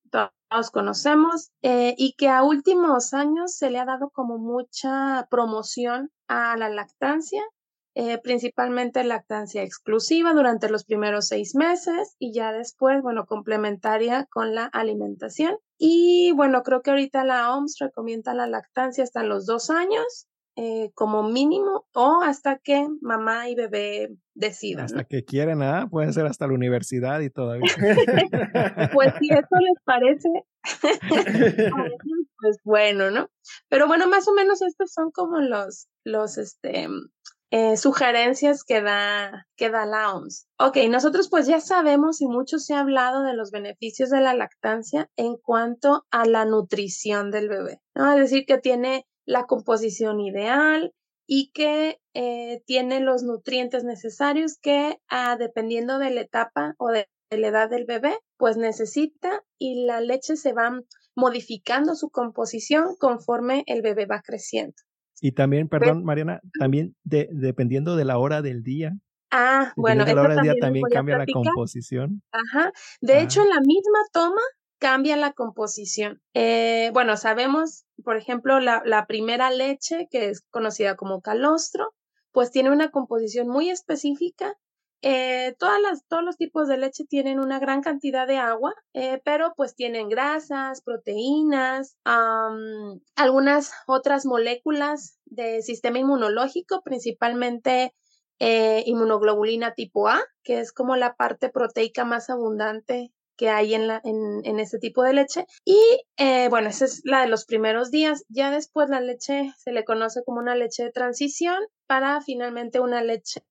todos 0.55 0.71
conocemos 0.71 1.51
eh, 1.63 1.97
y 1.99 2.15
que 2.17 2.29
a 2.29 2.45
últimos 2.45 3.13
años 3.13 3.57
se 3.57 3.71
le 3.71 3.81
ha 3.81 3.85
dado 3.85 4.11
como 4.11 4.39
mucha 4.39 5.27
promoción 5.29 6.13
a 6.29 6.57
la 6.57 6.69
lactancia, 6.69 7.43
eh, 7.97 8.19
principalmente 8.23 9.03
lactancia 9.03 9.65
exclusiva 9.65 10.33
durante 10.33 10.69
los 10.69 10.85
primeros 10.85 11.27
seis 11.27 11.57
meses 11.57 12.15
y 12.21 12.33
ya 12.33 12.53
después, 12.53 13.03
bueno, 13.03 13.27
complementaria 13.27 14.29
con 14.31 14.55
la 14.55 14.67
alimentación. 14.67 15.59
Y 15.77 16.31
bueno, 16.37 16.63
creo 16.63 16.83
que 16.83 16.91
ahorita 16.91 17.25
la 17.25 17.53
OMS 17.57 17.77
recomienda 17.81 18.33
la 18.33 18.47
lactancia 18.47 19.03
hasta 19.03 19.25
los 19.25 19.47
dos 19.47 19.71
años 19.71 20.29
eh, 20.57 20.91
como 20.95 21.23
mínimo 21.29 21.87
o 21.93 22.21
hasta 22.23 22.59
que 22.59 22.87
mamá 23.01 23.49
y 23.49 23.55
bebé 23.55 24.17
decidan. 24.35 24.85
Hasta 24.85 25.05
que 25.05 25.25
quieren, 25.25 25.63
¿ah? 25.63 25.89
Pueden 25.91 26.13
ser 26.13 26.27
hasta 26.27 26.47
la 26.47 26.55
universidad 26.55 27.21
y 27.21 27.31
todavía. 27.31 27.73
pues 28.95 29.13
si 29.19 29.31
eso 29.31 29.57
les 29.61 29.83
parece, 29.85 30.29
pues 32.41 32.59
bueno, 32.63 33.11
¿no? 33.11 33.29
Pero 33.69 33.87
bueno, 33.87 34.09
más 34.09 34.29
o 34.29 34.35
menos 34.35 34.63
estos 34.63 34.93
son 34.93 35.11
como 35.11 35.41
los, 35.41 35.89
los, 36.05 36.39
este, 36.39 36.89
eh, 37.51 37.77
sugerencias 37.77 38.65
que 38.65 38.83
da, 38.83 39.47
que 39.57 39.71
da 39.71 39.87
la 39.87 40.13
OMS. 40.13 40.49
Ok, 40.59 40.77
nosotros 40.89 41.29
pues 41.29 41.47
ya 41.47 41.61
sabemos 41.61 42.21
y 42.21 42.27
mucho 42.27 42.59
se 42.59 42.75
ha 42.75 42.81
hablado 42.81 43.23
de 43.23 43.35
los 43.35 43.53
beneficios 43.53 44.11
de 44.11 44.21
la 44.21 44.35
lactancia 44.35 45.09
en 45.17 45.37
cuanto 45.37 46.05
a 46.11 46.27
la 46.27 46.45
nutrición 46.45 47.31
del 47.31 47.49
bebé, 47.49 47.81
¿no? 47.95 48.13
Es 48.13 48.19
decir, 48.19 48.45
que 48.45 48.59
tiene 48.59 49.07
la 49.27 49.45
composición 49.45 50.21
ideal 50.21 50.93
y 51.27 51.51
que 51.53 51.99
eh, 52.15 52.63
tiene 52.67 53.01
los 53.01 53.23
nutrientes 53.23 53.85
necesarios 53.85 54.59
que 54.61 54.99
ah, 55.09 55.37
dependiendo 55.39 55.99
de 55.99 56.11
la 56.11 56.21
etapa 56.21 56.75
o 56.79 56.89
de, 56.91 57.09
la 57.31 57.49
edad 57.49 57.69
del 57.69 57.85
bebé, 57.85 58.17
pues 58.37 58.57
necesita 58.57 59.43
y 59.59 59.87
la 59.87 60.01
leche 60.01 60.37
se 60.37 60.53
va 60.53 60.71
modificando 61.17 61.97
su 61.97 62.11
composición 62.11 62.95
conforme 62.99 63.65
el 63.67 63.83
bebé 63.83 64.07
va 64.07 64.23
creciendo. 64.23 64.75
Y 65.21 65.33
también, 65.33 65.69
perdón, 65.69 66.05
Mariana, 66.05 66.41
también 66.61 66.95
de, 67.03 67.29
dependiendo 67.33 67.97
de 67.97 68.05
la 68.05 68.19
hora 68.19 68.43
del 68.43 68.63
día. 68.63 68.93
Ah, 69.33 69.73
bueno, 69.77 70.05
de 70.05 70.15
la 70.15 70.23
hora 70.23 70.35
del 70.35 70.45
día 70.45 70.55
también 70.61 70.85
cambia 70.93 71.19
la 71.19 71.27
composición. 71.27 72.23
Ajá. 72.31 72.73
De 73.01 73.21
hecho, 73.21 73.43
en 73.43 73.49
la 73.49 73.61
misma 73.61 73.99
toma 74.13 74.43
cambia 74.79 75.17
la 75.17 75.33
composición. 75.33 76.21
Eh, 76.35 76.91
bueno, 76.93 77.17
sabemos, 77.17 77.84
por 78.03 78.17
ejemplo, 78.17 78.61
la, 78.61 79.07
primera 79.07 79.51
leche, 79.51 80.09
que 80.11 80.29
es 80.29 80.43
conocida 80.51 80.97
como 80.97 81.21
calostro, 81.21 81.95
pues 82.33 82.51
tiene 82.51 82.71
una 82.71 82.91
composición 82.91 83.49
muy 83.49 83.71
específica. 83.71 84.57
Eh, 85.03 85.55
todas 85.59 85.81
las, 85.81 86.07
todos 86.07 86.25
los 86.25 86.37
tipos 86.37 86.67
de 86.67 86.79
leche 86.79 87.05
tienen 87.05 87.39
una 87.39 87.59
gran 87.59 87.83
cantidad 87.83 88.27
de 88.27 88.39
agua, 88.39 88.75
eh, 88.95 89.21
pero 89.25 89.53
pues 89.55 89.75
tienen 89.75 90.09
grasas, 90.09 90.81
proteínas, 90.83 91.99
algunas 93.15 93.73
otras 93.87 94.25
moléculas 94.25 95.19
del 95.27 95.63
sistema 95.63 95.99
inmunológico, 95.99 96.83
principalmente 96.83 97.95
inmunoglobulina 98.41 99.75
tipo 99.75 100.09
A, 100.09 100.21
que 100.43 100.59
es 100.59 100.73
como 100.73 100.97
la 100.97 101.15
parte 101.15 101.49
proteica 101.49 102.05
más 102.05 102.29
abundante 102.29 103.13
que 103.37 103.49
hay 103.49 103.75
en, 103.75 103.87
la, 103.87 104.01
en, 104.05 104.41
en 104.45 104.61
este 104.61 104.79
tipo 104.79 105.03
de 105.03 105.15
leche. 105.15 105.47
Y 105.65 105.81
eh, 106.17 106.49
bueno, 106.49 106.69
esa 106.69 106.85
es 106.85 107.03
la 107.05 107.23
de 107.23 107.29
los 107.29 107.45
primeros 107.45 107.91
días. 107.91 108.25
Ya 108.29 108.51
después 108.51 108.89
la 108.89 109.01
leche 109.01 109.53
se 109.59 109.73
le 109.73 109.85
conoce 109.85 110.23
como 110.25 110.41
una 110.41 110.55
leche 110.55 110.85
de 110.85 110.93
transición 110.93 111.57
para 111.87 112.21
finalmente 112.21 112.81
una 112.81 113.03
leche 113.03 113.43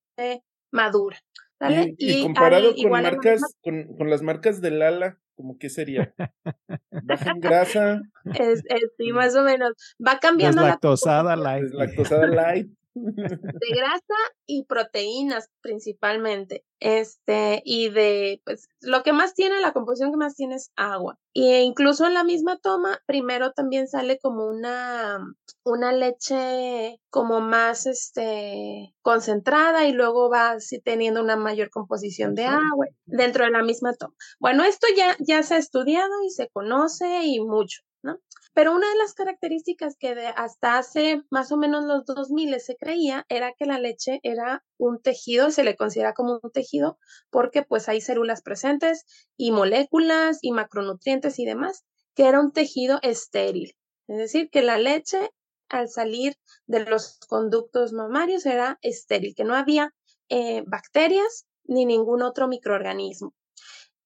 madura. 0.72 1.18
¿vale? 1.60 1.96
Y, 1.98 2.24
comparado 2.24 2.74
con, 2.76 2.92
marcas, 2.92 3.42
con, 3.62 4.10
las 4.10 4.22
marcas 4.22 4.62
del 4.62 4.82
ala, 4.82 5.18
¿cómo 5.36 5.58
qué 5.58 5.70
sería? 5.70 6.14
¿Baja 6.92 7.32
en 7.32 7.40
grasa? 7.40 8.02
Es, 8.38 8.64
sí, 8.98 9.12
más 9.12 9.36
o 9.36 9.44
menos. 9.44 9.74
Va 10.06 10.20
cambiando. 10.22 10.62
Deslactosada 10.62 11.36
light. 11.36 11.64
Deslactosada 11.64 12.28
light 12.28 12.70
de 12.96 13.76
grasa 13.76 14.16
y 14.46 14.66
proteínas 14.66 15.50
principalmente. 15.62 16.64
Este, 16.80 17.62
y 17.64 17.90
de, 17.90 18.42
pues, 18.46 18.68
lo 18.82 19.04
que 19.04 19.14
más 19.14 19.34
tiene, 19.34 19.62
la 19.62 19.72
composición 19.72 20.12
que 20.12 20.18
más 20.18 20.36
tiene 20.36 20.56
es 20.56 20.72
agua. 20.76 21.18
E 21.34 21.62
incluso 21.62 22.06
en 22.06 22.14
la 22.14 22.24
misma 22.24 22.58
toma, 22.58 23.00
primero 23.06 23.54
también 23.54 23.88
sale 23.88 24.20
como 24.20 24.46
una, 24.46 25.20
una 25.64 25.94
leche 25.94 27.00
como 27.10 27.40
más, 27.40 27.86
este, 27.86 28.94
concentrada 29.02 29.88
y 29.88 29.94
luego 29.94 30.30
va 30.30 30.58
teniendo 30.84 31.22
una 31.22 31.38
mayor 31.38 31.70
composición 31.70 32.36
de 32.36 32.46
agua 32.46 32.88
dentro 33.06 33.46
de 33.46 33.52
la 33.52 33.64
misma 33.64 33.94
toma. 33.94 34.14
Bueno, 34.40 34.64
esto 34.66 34.88
ya, 34.96 35.16
ya 35.20 35.42
se 35.44 35.56
ha 35.56 35.58
estudiado 35.58 36.12
y 36.26 36.32
se 36.32 36.50
conoce 36.50 37.24
y 37.24 37.40
mucho, 37.40 37.82
¿no? 38.04 38.20
Pero 38.54 38.74
una 38.74 38.88
de 38.88 38.98
las 38.98 39.14
características 39.14 39.96
que 39.98 40.12
hasta 40.36 40.78
hace 40.78 41.24
más 41.32 41.52
o 41.52 41.58
menos 41.58 41.86
los 41.86 42.06
2000 42.06 42.60
se 42.60 42.76
creía 42.76 43.26
era 43.30 43.54
que 43.58 43.66
la 43.66 43.80
leche 43.80 44.20
era 44.22 44.64
un 44.78 45.02
tejido, 45.02 45.50
se 45.50 45.64
le 45.64 45.76
considera 45.76 46.14
como 46.14 46.40
un 46.42 46.52
tejido 46.52 47.00
porque 47.32 47.64
pues 47.64 47.90
hay 47.90 48.00
células 48.00 48.44
presentes 48.44 49.06
y 49.38 49.52
moléculas 49.52 50.38
y 50.42 50.52
macronutrientes 50.52 51.40
y 51.40 51.46
demás, 51.46 51.84
que 52.16 52.28
era 52.28 52.40
un 52.40 52.52
tejido 52.52 53.00
estéril. 53.02 53.76
Es 54.08 54.18
decir, 54.18 54.50
que 54.52 54.62
la 54.62 54.78
leche 54.78 55.32
al 55.70 55.90
salir 55.90 56.36
de 56.68 56.82
los 56.82 57.18
conductos 57.28 57.94
mamarios 57.94 58.46
era 58.46 58.78
estéril, 58.82 59.34
que 59.36 59.44
no 59.44 59.56
había 59.56 59.94
eh, 60.30 60.64
bacterias 60.68 61.48
ni 61.64 61.86
ningún 61.86 62.22
otro 62.22 62.48
microorganismo. 62.48 63.34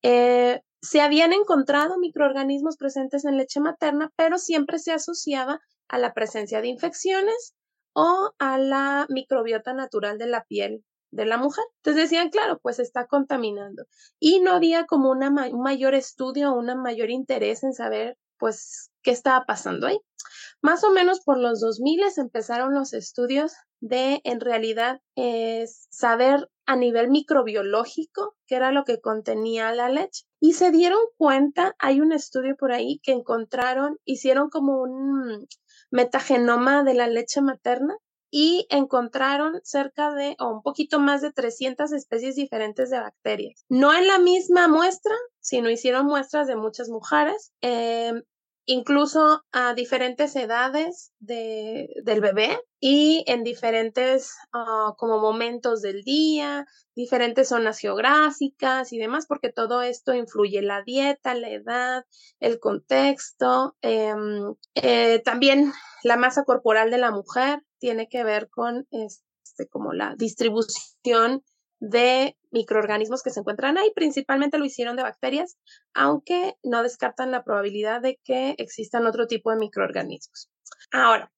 Eh, 0.03 0.62
se 0.88 1.02
habían 1.02 1.34
encontrado 1.34 1.97
microorganismos 1.97 2.78
presentes 2.78 3.26
en 3.26 3.36
leche 3.36 3.60
materna, 3.60 4.10
pero 4.15 4.38
siempre 4.38 4.80
se 4.80 4.93
asociaba 4.93 5.60
a 5.89 5.97
la 5.97 6.13
presencia 6.13 6.62
de 6.62 6.69
infecciones 6.69 7.56
o 7.93 8.32
a 8.39 8.58
la 8.58 9.06
microbiota 9.10 9.73
natural 9.73 10.17
de 10.17 10.28
la 10.28 10.45
piel 10.45 10.86
de 11.12 11.26
la 11.26 11.38
mujer. 11.38 11.65
Entonces 11.78 12.04
decían, 12.04 12.30
claro, 12.30 12.60
pues 12.62 12.80
está 12.80 13.06
contaminando. 13.06 13.84
Y 14.17 14.39
no 14.39 14.52
había 14.52 14.86
como 14.86 15.12
una 15.12 15.30
un 15.30 15.62
mayor 15.62 15.93
estudio 15.93 16.54
o 16.54 16.60
un 16.60 16.67
mayor 16.82 17.10
interés 17.10 17.63
en 17.63 17.73
saber, 17.73 18.17
pues, 18.38 18.89
qué 19.02 19.12
estaba 19.12 19.45
pasando 19.45 19.88
ahí. 19.88 20.00
Más 20.62 20.86
o 20.86 20.91
menos 20.91 21.19
por 21.19 21.38
los 21.38 21.60
2000 21.60 22.02
empezaron 22.15 22.73
los 22.73 22.93
estudios 22.93 23.52
de, 23.79 24.21
en 24.23 24.39
realidad, 24.39 25.01
es 25.15 25.87
saber 25.89 26.49
a 26.65 26.75
nivel 26.75 27.09
microbiológico 27.09 28.35
qué 28.45 28.55
era 28.55 28.71
lo 28.71 28.83
que 28.83 28.99
contenía 28.99 29.73
la 29.73 29.89
leche. 29.89 30.25
Y 30.39 30.53
se 30.53 30.71
dieron 30.71 30.99
cuenta, 31.17 31.75
hay 31.79 32.01
un 32.01 32.11
estudio 32.11 32.55
por 32.57 32.71
ahí 32.71 32.99
que 33.01 33.13
encontraron, 33.13 33.97
hicieron 34.03 34.49
como 34.49 34.81
un 34.81 35.47
metagenoma 35.91 36.83
de 36.83 36.93
la 36.93 37.07
leche 37.07 37.41
materna 37.41 37.95
y 38.29 38.67
encontraron 38.69 39.61
cerca 39.63 40.13
de 40.13 40.35
o 40.39 40.49
un 40.49 40.61
poquito 40.61 40.99
más 40.99 41.21
de 41.21 41.31
300 41.31 41.91
especies 41.93 42.35
diferentes 42.35 42.89
de 42.89 42.99
bacterias. 42.99 43.63
No 43.69 43.93
en 43.93 44.07
la 44.07 44.19
misma 44.19 44.67
muestra, 44.67 45.15
sino 45.39 45.69
hicieron 45.69 46.05
muestras 46.05 46.47
de 46.47 46.57
muchas 46.57 46.89
mujeres. 46.89 47.53
Eh, 47.61 48.11
incluso 48.67 49.45
a 49.53 49.73
diferentes 49.73 50.36
edades 50.36 51.13
de, 51.19 51.89
del 52.03 52.19
bebé 52.19 52.60
y 52.82 53.23
en 53.25 53.43
diferentes 53.43 54.36
ah, 54.51 54.93
como 54.97 55.19
momentos 55.19 55.82
del 55.82 56.03
día, 56.03 56.65
diferentes 56.93 57.47
zonas 57.47 57.80
geográficas 57.80 58.91
y 58.91 58.97
demás, 58.97 59.25
porque 59.25 59.53
todo 59.53 59.82
esto 59.82 60.13
influye 60.13 60.62
la 60.62 60.84
dieta, 60.84 61.34
la 61.34 61.49
edad, 61.49 62.03
el 62.41 62.60
contexto, 62.60 63.77
em, 63.82 64.53
eh, 64.75 65.21
también 65.23 65.71
la 66.03 66.17
masa 66.17 66.43
corporal 66.43 66.91
de 66.91 66.97
la 66.97 67.12
mujer 67.12 67.63
tiene 67.80 68.10
que 68.10 68.25
ver 68.25 68.49
con 68.49 68.86
este, 68.91 69.69
como 69.69 69.93
la 69.93 70.15
distribución 70.17 71.41
de 71.79 72.37
microorganismos 72.51 73.23
que 73.23 73.29
se 73.29 73.39
encuentran 73.39 73.77
ahí. 73.77 73.91
Principalmente 73.95 74.57
lo 74.57 74.65
hicieron 74.65 74.95
de 74.95 75.03
bacterias, 75.03 75.57
aunque 75.93 76.55
no 76.63 76.83
descartan 76.83 77.31
la 77.31 77.43
probabilidad 77.43 78.01
de 78.01 78.19
que 78.23 78.55
existan 78.57 79.05
otro 79.05 79.27
tipo 79.27 79.51
de 79.51 79.57
microorganismos. 79.57 80.49
Ahora, 80.91 81.31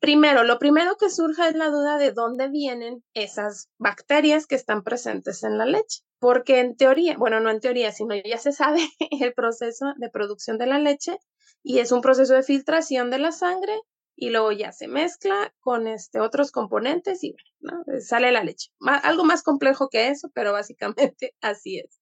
primero, 0.00 0.44
lo 0.44 0.58
primero 0.58 0.96
que 0.96 1.10
surge 1.10 1.48
es 1.48 1.54
la 1.54 1.70
duda 1.70 1.98
de 1.98 2.12
dónde 2.12 2.48
vienen 2.48 3.04
esas 3.14 3.68
bacterias 3.78 4.46
que 4.46 4.56
están 4.56 4.82
presentes 4.82 5.42
en 5.44 5.58
la 5.58 5.66
leche. 5.66 6.00
Porque 6.18 6.60
en 6.60 6.76
teoría, 6.76 7.16
bueno, 7.16 7.40
no 7.40 7.50
en 7.50 7.60
teoría, 7.60 7.92
sino 7.92 8.14
ya 8.14 8.38
se 8.38 8.52
sabe 8.52 8.80
el 9.20 9.32
proceso 9.34 9.94
de 9.96 10.10
producción 10.10 10.58
de 10.58 10.66
la 10.66 10.78
leche 10.78 11.18
y 11.62 11.78
es 11.78 11.92
un 11.92 12.00
proceso 12.00 12.34
de 12.34 12.42
filtración 12.42 13.10
de 13.10 13.18
la 13.18 13.32
sangre 13.32 13.74
y 14.22 14.30
luego 14.30 14.52
ya 14.52 14.70
se 14.70 14.86
mezcla 14.86 15.52
con 15.58 15.88
este, 15.88 16.20
otros 16.20 16.52
componentes 16.52 17.24
y 17.24 17.34
bueno, 17.58 17.82
sale 17.98 18.30
la 18.30 18.44
leche. 18.44 18.70
algo 18.78 19.24
más 19.24 19.42
complejo 19.42 19.88
que 19.88 20.10
eso, 20.10 20.30
pero 20.32 20.52
básicamente 20.52 21.34
así 21.40 21.80
es. 21.80 22.00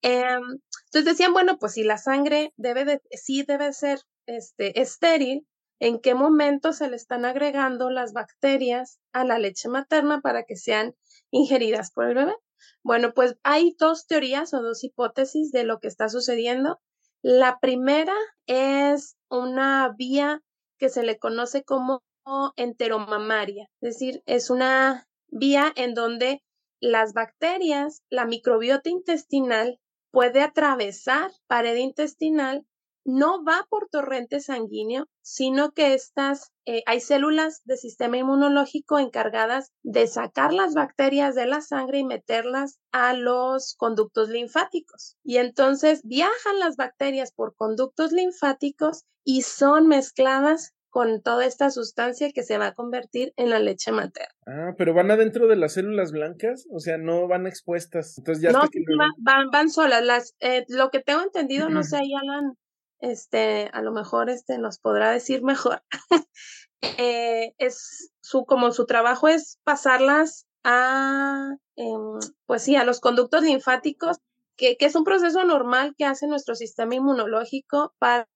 Em, 0.00 0.40
entonces 0.86 1.04
decían, 1.04 1.34
bueno, 1.34 1.58
pues 1.58 1.74
si 1.74 1.84
la 1.84 1.98
sangre 1.98 2.54
debe 2.56 2.86
de, 2.86 3.02
sí 3.10 3.42
debe 3.42 3.74
ser 3.74 4.00
este, 4.24 4.80
estéril, 4.80 5.46
¿en 5.78 6.00
qué 6.00 6.14
momento 6.14 6.72
se 6.72 6.88
le 6.88 6.96
están 6.96 7.26
agregando 7.26 7.90
las 7.90 8.14
bacterias 8.14 8.98
a 9.12 9.26
la 9.26 9.38
leche 9.38 9.68
materna 9.68 10.22
para 10.22 10.44
que 10.44 10.56
sean 10.56 10.94
ingeridas 11.30 11.92
por 11.92 12.06
el 12.08 12.14
bebé? 12.14 12.34
Bueno, 12.82 13.12
pues 13.12 13.36
hay 13.42 13.76
dos 13.78 14.06
teorías 14.06 14.54
o 14.54 14.62
dos 14.62 14.82
hipótesis 14.84 15.52
de 15.52 15.64
lo 15.64 15.80
que 15.80 15.88
está 15.88 16.08
sucediendo. 16.08 16.80
La 17.20 17.58
primera 17.60 18.14
es 18.46 19.18
una 19.28 19.94
vía 19.98 20.42
que 20.82 20.88
se 20.88 21.04
le 21.04 21.16
conoce 21.16 21.62
como 21.62 22.02
enteromamaria, 22.56 23.68
es 23.80 23.94
decir, 23.94 24.24
es 24.26 24.50
una 24.50 25.06
vía 25.28 25.72
en 25.76 25.94
donde 25.94 26.42
las 26.80 27.12
bacterias, 27.12 28.02
la 28.10 28.26
microbiota 28.26 28.90
intestinal 28.90 29.78
puede 30.10 30.42
atravesar 30.42 31.30
pared 31.46 31.76
intestinal 31.76 32.66
no 33.04 33.44
va 33.44 33.66
por 33.68 33.88
torrente 33.88 34.40
sanguíneo, 34.40 35.08
sino 35.22 35.72
que 35.72 35.94
estas, 35.94 36.52
eh, 36.66 36.82
hay 36.86 37.00
células 37.00 37.62
del 37.64 37.78
sistema 37.78 38.18
inmunológico 38.18 38.98
encargadas 38.98 39.72
de 39.82 40.06
sacar 40.06 40.52
las 40.52 40.74
bacterias 40.74 41.34
de 41.34 41.46
la 41.46 41.60
sangre 41.60 41.98
y 41.98 42.04
meterlas 42.04 42.78
a 42.92 43.14
los 43.14 43.74
conductos 43.76 44.28
linfáticos. 44.28 45.16
Y 45.24 45.38
entonces 45.38 46.02
viajan 46.04 46.58
las 46.58 46.76
bacterias 46.76 47.32
por 47.32 47.54
conductos 47.56 48.12
linfáticos 48.12 49.04
y 49.24 49.42
son 49.42 49.88
mezcladas 49.88 50.72
con 50.92 51.22
toda 51.22 51.46
esta 51.46 51.70
sustancia 51.70 52.32
que 52.32 52.42
se 52.42 52.58
va 52.58 52.66
a 52.66 52.74
convertir 52.74 53.32
en 53.36 53.48
la 53.48 53.58
leche 53.58 53.92
materna. 53.92 54.34
Ah, 54.46 54.74
pero 54.76 54.92
van 54.92 55.10
adentro 55.10 55.48
de 55.48 55.56
las 55.56 55.72
células 55.72 56.12
blancas, 56.12 56.66
o 56.70 56.80
sea, 56.80 56.98
no 56.98 57.26
van 57.26 57.46
expuestas. 57.46 58.18
Entonces 58.18 58.42
ya 58.42 58.52
no, 58.52 58.60
van, 59.18 59.48
van, 59.50 59.70
solas. 59.70 60.04
Las, 60.04 60.34
eh, 60.40 60.66
lo 60.68 60.90
que 60.90 61.00
tengo 61.00 61.22
entendido, 61.22 61.70
no 61.70 61.82
sé, 61.82 61.96
Alan, 61.96 62.58
este, 63.02 63.68
a 63.72 63.82
lo 63.82 63.92
mejor 63.92 64.30
este 64.30 64.56
nos 64.58 64.78
podrá 64.78 65.10
decir 65.10 65.42
mejor. 65.42 65.82
Eh, 66.98 67.54
es 67.58 68.10
su, 68.22 68.44
como 68.44 68.72
su 68.72 68.86
trabajo 68.86 69.28
es 69.28 69.60
pasarlas 69.62 70.48
a, 70.64 71.54
em, 71.76 72.18
pues 72.44 72.62
sí, 72.62 72.74
a 72.74 72.82
los 72.82 72.98
conductos 72.98 73.42
linfáticos, 73.44 74.16
que, 74.56 74.76
que 74.76 74.86
es 74.86 74.96
un 74.96 75.04
proceso 75.04 75.44
normal 75.44 75.94
que 75.96 76.06
hace 76.06 76.26
nuestro 76.26 76.56
sistema 76.56 76.96
inmunológico 76.96 77.94
para 78.00 78.26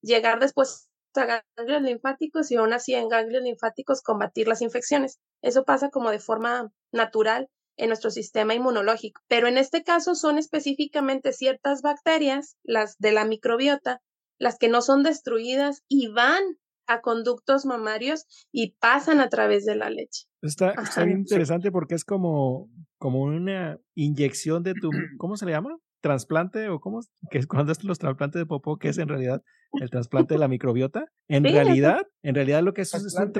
llegar 0.00 0.40
después 0.40 0.88
a 1.14 1.42
ganglios 1.56 1.82
linfáticos 1.82 2.50
y 2.50 2.56
aún 2.56 2.72
así 2.72 2.94
en 2.94 3.10
ganglios 3.10 3.42
linfáticos 3.42 4.00
combatir 4.00 4.48
las 4.48 4.62
infecciones. 4.62 5.18
Eso 5.42 5.64
pasa 5.64 5.90
como 5.90 6.10
de 6.10 6.20
forma 6.20 6.72
natural 6.90 7.50
en 7.76 7.88
nuestro 7.88 8.10
sistema 8.10 8.54
inmunológico. 8.54 9.20
Pero 9.28 9.48
en 9.48 9.58
este 9.58 9.82
caso 9.82 10.14
son 10.14 10.38
específicamente 10.38 11.32
ciertas 11.32 11.82
bacterias, 11.82 12.56
las 12.62 12.96
de 12.98 13.12
la 13.12 13.24
microbiota, 13.24 14.00
las 14.38 14.58
que 14.58 14.68
no 14.68 14.82
son 14.82 15.02
destruidas 15.02 15.82
y 15.88 16.08
van 16.08 16.42
a 16.86 17.00
conductos 17.00 17.64
mamarios 17.64 18.26
y 18.52 18.76
pasan 18.78 19.20
a 19.20 19.28
través 19.28 19.64
de 19.64 19.76
la 19.76 19.90
leche. 19.90 20.26
Está, 20.42 20.72
está 20.72 21.04
bien 21.04 21.20
interesante 21.20 21.72
porque 21.72 21.94
es 21.94 22.04
como, 22.04 22.68
como 22.98 23.22
una 23.22 23.78
inyección 23.94 24.62
de 24.62 24.74
tu, 24.74 24.90
¿cómo 25.18 25.36
se 25.36 25.46
le 25.46 25.52
llama? 25.52 25.76
trasplante 26.04 26.68
o 26.68 26.80
cómo 26.80 27.00
que 27.30 27.38
es 27.38 27.46
cuando 27.46 27.72
es 27.72 27.82
los 27.82 27.98
trasplantes 27.98 28.38
de 28.38 28.44
popó 28.44 28.76
que 28.76 28.90
es 28.90 28.98
en 28.98 29.08
realidad 29.08 29.42
el 29.80 29.88
trasplante 29.88 30.34
de 30.34 30.38
la 30.38 30.48
microbiota 30.48 31.06
en 31.28 31.44
realidad 31.44 32.02
en 32.22 32.34
realidad 32.34 32.62
lo 32.62 32.74
que 32.74 32.82
es 32.82 32.92
es 32.92 33.14
un, 33.14 33.32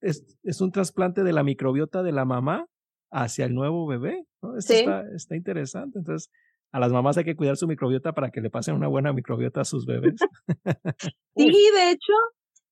es, 0.00 0.60
un 0.62 0.72
trasplante 0.72 1.24
de 1.24 1.34
la 1.34 1.42
microbiota 1.42 2.02
de 2.02 2.12
la 2.12 2.24
mamá 2.24 2.68
hacia 3.10 3.44
el 3.46 3.54
nuevo 3.54 3.86
bebé 3.86 4.26
Esto 4.58 4.74
está, 4.74 5.04
está 5.14 5.36
interesante 5.36 5.98
entonces 5.98 6.30
a 6.72 6.80
las 6.80 6.92
mamás 6.92 7.16
hay 7.16 7.24
que 7.24 7.36
cuidar 7.36 7.56
su 7.56 7.66
microbiota 7.66 8.12
para 8.12 8.30
que 8.30 8.40
le 8.40 8.50
pasen 8.50 8.74
una 8.74 8.88
buena 8.88 9.12
microbiota 9.12 9.62
a 9.62 9.64
sus 9.64 9.86
bebés. 9.86 10.16
sí, 11.36 11.70
de 11.74 11.90
hecho, 11.90 12.12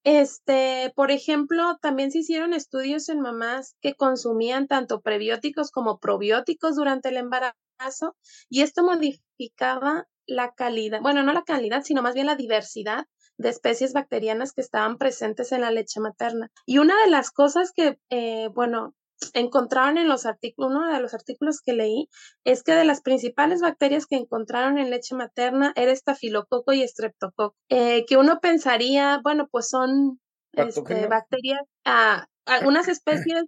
este, 0.03 0.93
por 0.95 1.09
ejemplo, 1.09 1.77
también 1.81 2.11
se 2.11 2.19
hicieron 2.19 2.53
estudios 2.53 3.09
en 3.09 3.19
mamás 3.19 3.75
que 3.81 3.95
consumían 3.95 4.67
tanto 4.67 5.01
prebióticos 5.01 5.71
como 5.71 5.99
probióticos 5.99 6.75
durante 6.75 7.09
el 7.09 7.17
embarazo 7.17 7.55
y 8.47 8.61
esto 8.61 8.83
modificaba 8.83 10.07
la 10.27 10.53
calidad, 10.53 11.01
bueno, 11.01 11.23
no 11.23 11.33
la 11.33 11.43
calidad, 11.43 11.83
sino 11.83 12.03
más 12.03 12.13
bien 12.13 12.27
la 12.27 12.35
diversidad 12.35 13.05
de 13.37 13.49
especies 13.49 13.93
bacterianas 13.93 14.53
que 14.53 14.61
estaban 14.61 14.97
presentes 14.97 15.51
en 15.51 15.61
la 15.61 15.71
leche 15.71 15.99
materna. 15.99 16.51
Y 16.65 16.77
una 16.77 16.93
de 17.03 17.09
las 17.09 17.31
cosas 17.31 17.71
que, 17.75 17.99
eh, 18.09 18.49
bueno, 18.53 18.95
encontraron 19.33 19.97
en 19.97 20.07
los 20.07 20.25
artículos, 20.25 20.71
uno 20.71 20.93
de 20.93 20.99
los 20.99 21.13
artículos 21.13 21.61
que 21.61 21.73
leí, 21.73 22.09
es 22.43 22.63
que 22.63 22.73
de 22.73 22.85
las 22.85 23.01
principales 23.01 23.61
bacterias 23.61 24.05
que 24.05 24.15
encontraron 24.15 24.77
en 24.77 24.89
leche 24.89 25.15
materna 25.15 25.73
era 25.75 25.91
estafilococo 25.91 26.73
y 26.73 26.83
estreptococo, 26.83 27.55
eh, 27.69 28.05
que 28.05 28.17
uno 28.17 28.39
pensaría, 28.39 29.19
bueno, 29.23 29.47
pues 29.49 29.69
son 29.69 30.19
este, 30.53 31.07
bacterias, 31.07 31.61
ah, 31.85 32.27
algunas 32.45 32.87
especies 32.87 33.45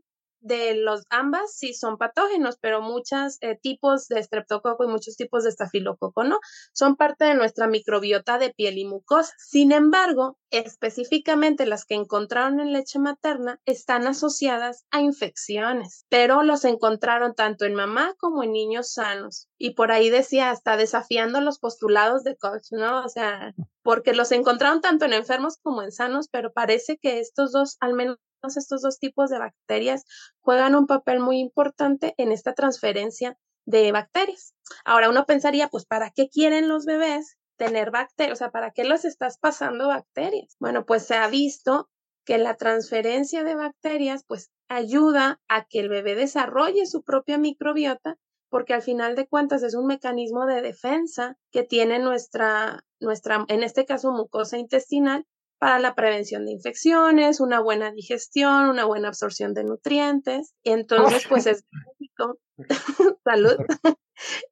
de 0.47 0.75
los 0.75 1.03
ambas 1.09 1.53
sí 1.55 1.73
son 1.73 1.97
patógenos, 1.97 2.57
pero 2.59 2.81
muchos 2.81 3.37
eh, 3.41 3.57
tipos 3.61 4.07
de 4.07 4.19
estreptococo 4.19 4.83
y 4.83 4.87
muchos 4.87 5.15
tipos 5.15 5.43
de 5.43 5.49
estafilococo 5.49 6.23
no, 6.23 6.39
son 6.73 6.95
parte 6.95 7.25
de 7.25 7.35
nuestra 7.35 7.67
microbiota 7.67 8.37
de 8.37 8.53
piel 8.53 8.77
y 8.77 8.85
mucosa. 8.85 9.33
Sin 9.37 9.71
embargo, 9.71 10.37
específicamente 10.49 11.65
las 11.65 11.85
que 11.85 11.95
encontraron 11.95 12.59
en 12.59 12.73
leche 12.73 12.99
materna 12.99 13.59
están 13.65 14.07
asociadas 14.07 14.85
a 14.91 15.01
infecciones, 15.01 16.05
pero 16.09 16.43
los 16.43 16.65
encontraron 16.65 17.35
tanto 17.35 17.65
en 17.65 17.75
mamá 17.75 18.13
como 18.17 18.43
en 18.43 18.53
niños 18.53 18.93
sanos. 18.93 19.47
Y 19.57 19.71
por 19.71 19.91
ahí 19.91 20.09
decía, 20.09 20.51
hasta 20.51 20.77
desafiando 20.77 21.41
los 21.41 21.59
postulados 21.59 22.23
de 22.23 22.37
Koch, 22.37 22.71
¿no? 22.71 23.03
O 23.03 23.09
sea, 23.09 23.53
porque 23.83 24.13
los 24.13 24.31
encontraron 24.31 24.81
tanto 24.81 25.05
en 25.05 25.13
enfermos 25.13 25.57
como 25.61 25.81
en 25.81 25.91
sanos, 25.91 26.27
pero 26.29 26.51
parece 26.53 26.97
que 26.97 27.19
estos 27.19 27.51
dos, 27.51 27.77
al 27.79 27.93
menos 27.93 28.17
estos 28.55 28.81
dos 28.81 28.99
tipos 28.99 29.29
de 29.29 29.39
bacterias 29.39 30.05
juegan 30.39 30.75
un 30.75 30.87
papel 30.87 31.19
muy 31.19 31.39
importante 31.39 32.13
en 32.17 32.31
esta 32.31 32.53
transferencia 32.53 33.37
de 33.65 33.91
bacterias. 33.91 34.53
Ahora 34.85 35.09
uno 35.09 35.25
pensaría, 35.25 35.67
pues, 35.67 35.85
¿para 35.85 36.11
qué 36.11 36.29
quieren 36.29 36.69
los 36.69 36.85
bebés 36.85 37.37
tener 37.57 37.91
bacterias? 37.91 38.37
O 38.37 38.39
sea, 38.39 38.51
¿para 38.51 38.71
qué 38.71 38.85
los 38.85 39.03
estás 39.03 39.37
pasando 39.37 39.89
bacterias? 39.89 40.55
Bueno, 40.59 40.85
pues 40.85 41.05
se 41.05 41.15
ha 41.15 41.27
visto 41.27 41.89
que 42.25 42.37
la 42.37 42.55
transferencia 42.55 43.43
de 43.43 43.55
bacterias, 43.55 44.23
pues, 44.25 44.51
ayuda 44.69 45.41
a 45.47 45.65
que 45.65 45.79
el 45.79 45.89
bebé 45.89 46.15
desarrolle 46.15 46.85
su 46.85 47.03
propia 47.03 47.37
microbiota, 47.37 48.17
porque 48.49 48.73
al 48.73 48.81
final 48.81 49.15
de 49.15 49.27
cuentas 49.27 49.63
es 49.63 49.75
un 49.75 49.87
mecanismo 49.87 50.45
de 50.45 50.61
defensa 50.61 51.37
que 51.51 51.63
tiene 51.63 51.99
nuestra, 51.99 52.83
nuestra, 52.99 53.45
en 53.47 53.63
este 53.63 53.85
caso, 53.85 54.11
mucosa 54.11 54.57
intestinal, 54.57 55.25
para 55.59 55.79
la 55.79 55.95
prevención 55.95 56.45
de 56.45 56.51
infecciones, 56.51 57.39
una 57.39 57.59
buena 57.59 57.91
digestión, 57.91 58.69
una 58.69 58.85
buena 58.85 59.07
absorción 59.09 59.53
de 59.53 59.63
nutrientes. 59.63 60.53
Entonces, 60.63 61.25
pues 61.27 61.47
es 61.47 61.65
benéfico. 61.71 62.39
Salud. 63.23 63.57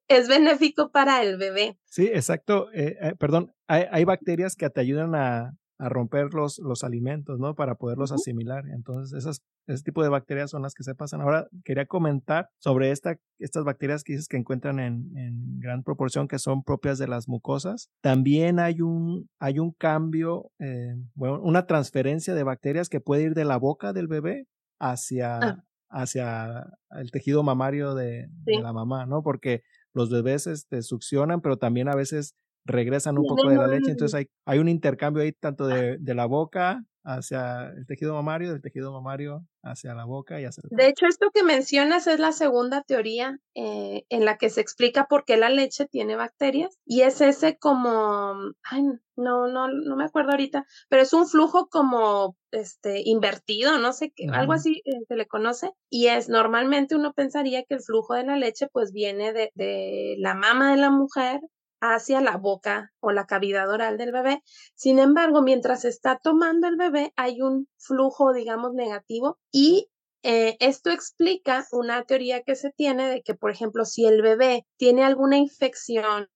es 0.08 0.28
benéfico 0.28 0.92
para 0.92 1.22
el 1.24 1.38
bebé. 1.38 1.78
Sí, 1.86 2.08
exacto. 2.08 2.72
Eh, 2.74 2.98
eh, 3.02 3.14
perdón, 3.18 3.54
hay, 3.68 3.86
hay, 3.92 4.04
bacterias 4.04 4.56
que 4.56 4.70
te 4.70 4.82
ayudan 4.82 5.16
a, 5.16 5.58
a 5.78 5.90
romper 5.90 6.34
los, 6.34 6.60
los 6.60 6.84
alimentos, 6.84 7.40
¿no? 7.40 7.56
Para 7.56 7.76
poderlos 7.76 8.12
asimilar. 8.12 8.66
Entonces, 8.70 9.18
esas, 9.18 9.42
ese 9.68 9.84
tipo 9.84 10.04
de 10.04 10.10
bacterias 10.10 10.50
son 10.52 10.62
las 10.62 10.74
que 10.74 10.84
se 10.84 10.96
pasan. 10.96 11.22
Ahora, 11.22 11.48
quería 11.64 11.86
comentar 11.86 12.50
sobre 12.60 12.92
esta, 12.92 13.18
estas 13.40 13.66
bacterias 13.66 14.04
que 14.04 14.14
dices 14.14 14.28
que 14.28 14.38
encuentran 14.38 14.80
en, 14.80 15.12
en 15.18 15.60
gran 15.60 15.84
proporción 15.84 16.28
que 16.28 16.40
son 16.40 16.64
propias 16.64 16.98
de 16.98 17.08
las 17.08 17.28
mucosas. 17.28 17.90
También 18.02 18.60
hay 18.60 18.82
un, 18.82 19.30
hay 19.40 19.60
un 19.60 19.72
cambio, 19.72 20.52
eh, 20.60 20.96
bueno, 21.14 21.42
una 21.42 21.66
transferencia 21.66 22.34
de 22.34 22.44
bacterias 22.44 22.90
que 22.90 23.02
puede 23.02 23.24
ir 23.24 23.34
de 23.34 23.46
la 23.46 23.58
boca 23.58 23.92
del 23.92 24.08
bebé 24.08 24.48
hacia, 24.80 25.38
ah. 25.38 25.64
hacia 25.90 26.66
el 26.92 27.12
tejido 27.12 27.44
mamario 27.44 27.96
de, 27.96 28.28
de, 28.30 28.60
la 28.62 28.72
mamá, 28.72 29.06
¿no? 29.06 29.24
Porque 29.24 29.62
los 29.94 30.10
bebés 30.10 30.48
este, 30.48 30.82
succionan, 30.82 31.42
pero 31.42 31.58
también 31.58 31.90
a 31.90 31.96
veces 31.96 32.36
regresan 32.66 33.18
un 33.18 33.26
poco 33.26 33.50
de 33.50 33.58
la 33.58 33.68
leche, 33.68 33.92
entonces 33.92 34.16
hay, 34.16 34.28
hay 34.46 34.60
un 34.60 34.68
intercambio 34.68 35.24
ahí 35.24 35.32
tanto 35.32 35.68
de, 35.68 35.98
de 36.00 36.16
la 36.16 36.26
boca 36.26 36.84
hacia 37.06 37.70
el 37.70 37.86
tejido 37.86 38.16
mamario, 38.16 38.52
del 38.52 38.62
tejido 38.62 38.92
mamario 38.92 39.46
hacia 39.62 39.94
la 39.94 40.06
boca 40.06 40.42
y 40.42 40.46
hacia 40.46 40.64
De 40.72 40.88
hecho, 40.88 41.06
esto 41.06 41.30
que 41.32 41.44
mencionas 41.44 42.08
es 42.08 42.20
la 42.20 42.32
segunda 42.32 42.82
teoría 42.82 43.38
eh, 43.54 44.04
en 44.10 44.26
la 44.26 44.38
que 44.38 44.50
se 44.50 44.62
explica 44.62 45.06
por 45.06 45.24
qué 45.24 45.38
la 45.38 45.50
leche 45.50 45.86
tiene 45.86 46.16
bacterias 46.16 46.76
y 46.84 47.02
es 47.02 47.22
ese 47.22 47.58
como, 47.58 48.34
ay, 48.64 48.84
no, 49.16 49.48
no, 49.48 49.68
no 49.68 49.96
me 49.96 50.04
acuerdo 50.04 50.32
ahorita, 50.32 50.66
pero 50.90 51.04
es 51.04 51.14
un 51.14 51.28
flujo 51.28 51.68
como 51.70 52.36
este 52.52 53.02
invertido, 53.06 53.78
no 53.78 53.94
sé 53.94 54.12
qué, 54.16 54.28
algo 54.32 54.54
así 54.54 54.82
eh, 54.86 55.06
se 55.08 55.16
le 55.16 55.28
conoce 55.28 55.72
y 55.90 56.08
es 56.08 56.28
normalmente 56.28 56.96
uno 56.96 57.14
pensaría 57.14 57.64
que 57.64 57.76
el 57.76 57.82
flujo 57.82 58.16
de 58.16 58.26
la 58.26 58.36
leche 58.36 58.68
pues 58.72 58.92
viene 58.92 59.32
de, 59.32 59.52
de 59.54 60.16
la 60.18 60.34
mama 60.34 60.72
de 60.72 60.78
la 60.78 60.90
mujer 60.90 61.40
hacia 61.82 62.22
la 62.22 62.38
boca 62.38 62.92
o 63.00 63.12
la 63.12 63.26
cavidad 63.26 63.70
oral 63.70 63.98
del 63.98 64.12
bebé. 64.12 64.44
Sin 64.76 65.00
embargo, 65.00 65.42
mientras 65.42 65.86
está 65.86 66.18
tomando 66.18 66.68
el 66.68 66.78
bebé, 66.78 67.14
hay 67.16 67.42
un 67.42 67.68
flujo, 67.78 68.34
digamos, 68.34 68.74
negativo 68.74 69.38
y 69.52 69.90
eh, 70.24 70.58
esto 70.60 70.90
explica 70.90 71.68
una 71.72 72.04
teoría 72.04 72.42
que 72.42 72.56
se 72.56 72.72
tiene 72.72 73.08
de 73.08 73.22
que, 73.22 73.36
por 73.36 73.52
ejemplo, 73.52 73.86
si 73.86 74.06
el 74.06 74.24
bebé 74.24 74.66
tiene 74.78 75.04
alguna 75.04 75.38
infección 75.38 76.30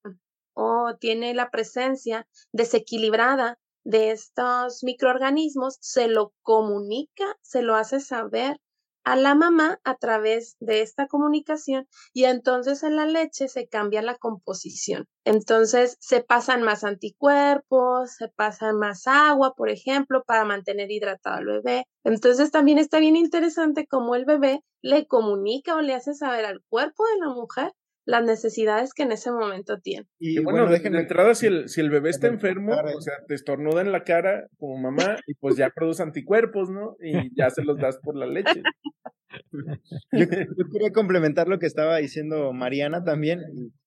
o 0.54 0.96
tiene 1.00 1.34
la 1.34 1.50
presencia 1.50 2.28
desequilibrada 2.52 3.58
de 3.84 4.12
estos 4.12 4.84
microorganismos, 4.84 5.78
se 5.82 6.08
lo 6.08 6.34
comunica, 6.44 7.36
se 7.42 7.64
lo 7.64 7.76
hace 7.76 8.00
saber 8.00 8.60
a 9.10 9.16
la 9.16 9.34
mamá 9.34 9.80
a 9.84 9.96
través 9.96 10.56
de 10.60 10.84
esta 10.84 11.08
comunicación 11.08 11.88
y 12.14 12.26
entonces 12.26 12.84
en 12.84 12.96
la 12.96 13.08
leche 13.08 13.48
se 13.48 13.68
cambia 13.68 14.04
la 14.04 14.14
composición. 14.14 15.08
Entonces 15.26 15.98
se 16.00 16.22
pasan 16.22 16.62
más 16.62 16.84
anticuerpos, 16.84 18.12
se 18.12 18.28
pasan 18.28 18.78
más 18.78 19.08
agua, 19.08 19.56
por 19.56 19.70
ejemplo, 19.70 20.24
para 20.28 20.46
mantener 20.46 20.92
hidratado 20.92 21.38
al 21.38 21.46
bebé. 21.46 21.88
Entonces 22.04 22.52
también 22.52 22.78
está 22.78 23.00
bien 23.00 23.16
interesante 23.16 23.88
cómo 23.88 24.14
el 24.14 24.26
bebé 24.26 24.64
le 24.84 25.08
comunica 25.08 25.76
o 25.76 25.82
le 25.82 25.96
hace 25.96 26.14
saber 26.14 26.46
al 26.46 26.62
cuerpo 26.70 27.04
de 27.06 27.26
la 27.26 27.34
mujer 27.34 27.74
las 28.10 28.24
necesidades 28.24 28.94
que 28.96 29.04
en 29.04 29.12
ese 29.12 29.32
momento 29.32 29.80
tiene. 29.80 30.08
Y, 30.18 30.40
bueno, 30.40 30.68
dejen 30.68 30.94
de 30.94 31.02
entrada, 31.02 31.36
si 31.36 31.46
el, 31.46 31.70
si 31.70 31.80
el 31.80 31.92
bebé 31.92 32.10
está 32.10 32.28
enfermo, 32.28 32.74
o 32.74 33.02
sea, 33.02 33.14
te 33.28 33.36
estornuda 33.36 33.82
en 33.82 33.92
la 33.92 34.04
cara 34.04 34.48
como 34.58 34.78
mamá 34.78 35.18
y 35.28 35.36
pues 35.36 35.58
ya 35.58 35.70
produce 35.70 36.02
anticuerpos, 36.02 36.72
¿no? 36.72 36.96
Y 37.00 37.30
ya 37.38 37.52
se 37.52 37.64
los 37.64 37.78
das 37.78 38.00
por 38.02 38.18
la 38.18 38.26
leche. 38.26 38.64
Yo, 40.12 40.28
quería 40.28 40.92
complementar 40.92 41.48
lo 41.48 41.60
que 41.60 41.68
estaba 41.68 41.98
diciendo 41.98 42.52
Mariana 42.52 43.04
también 43.04 43.42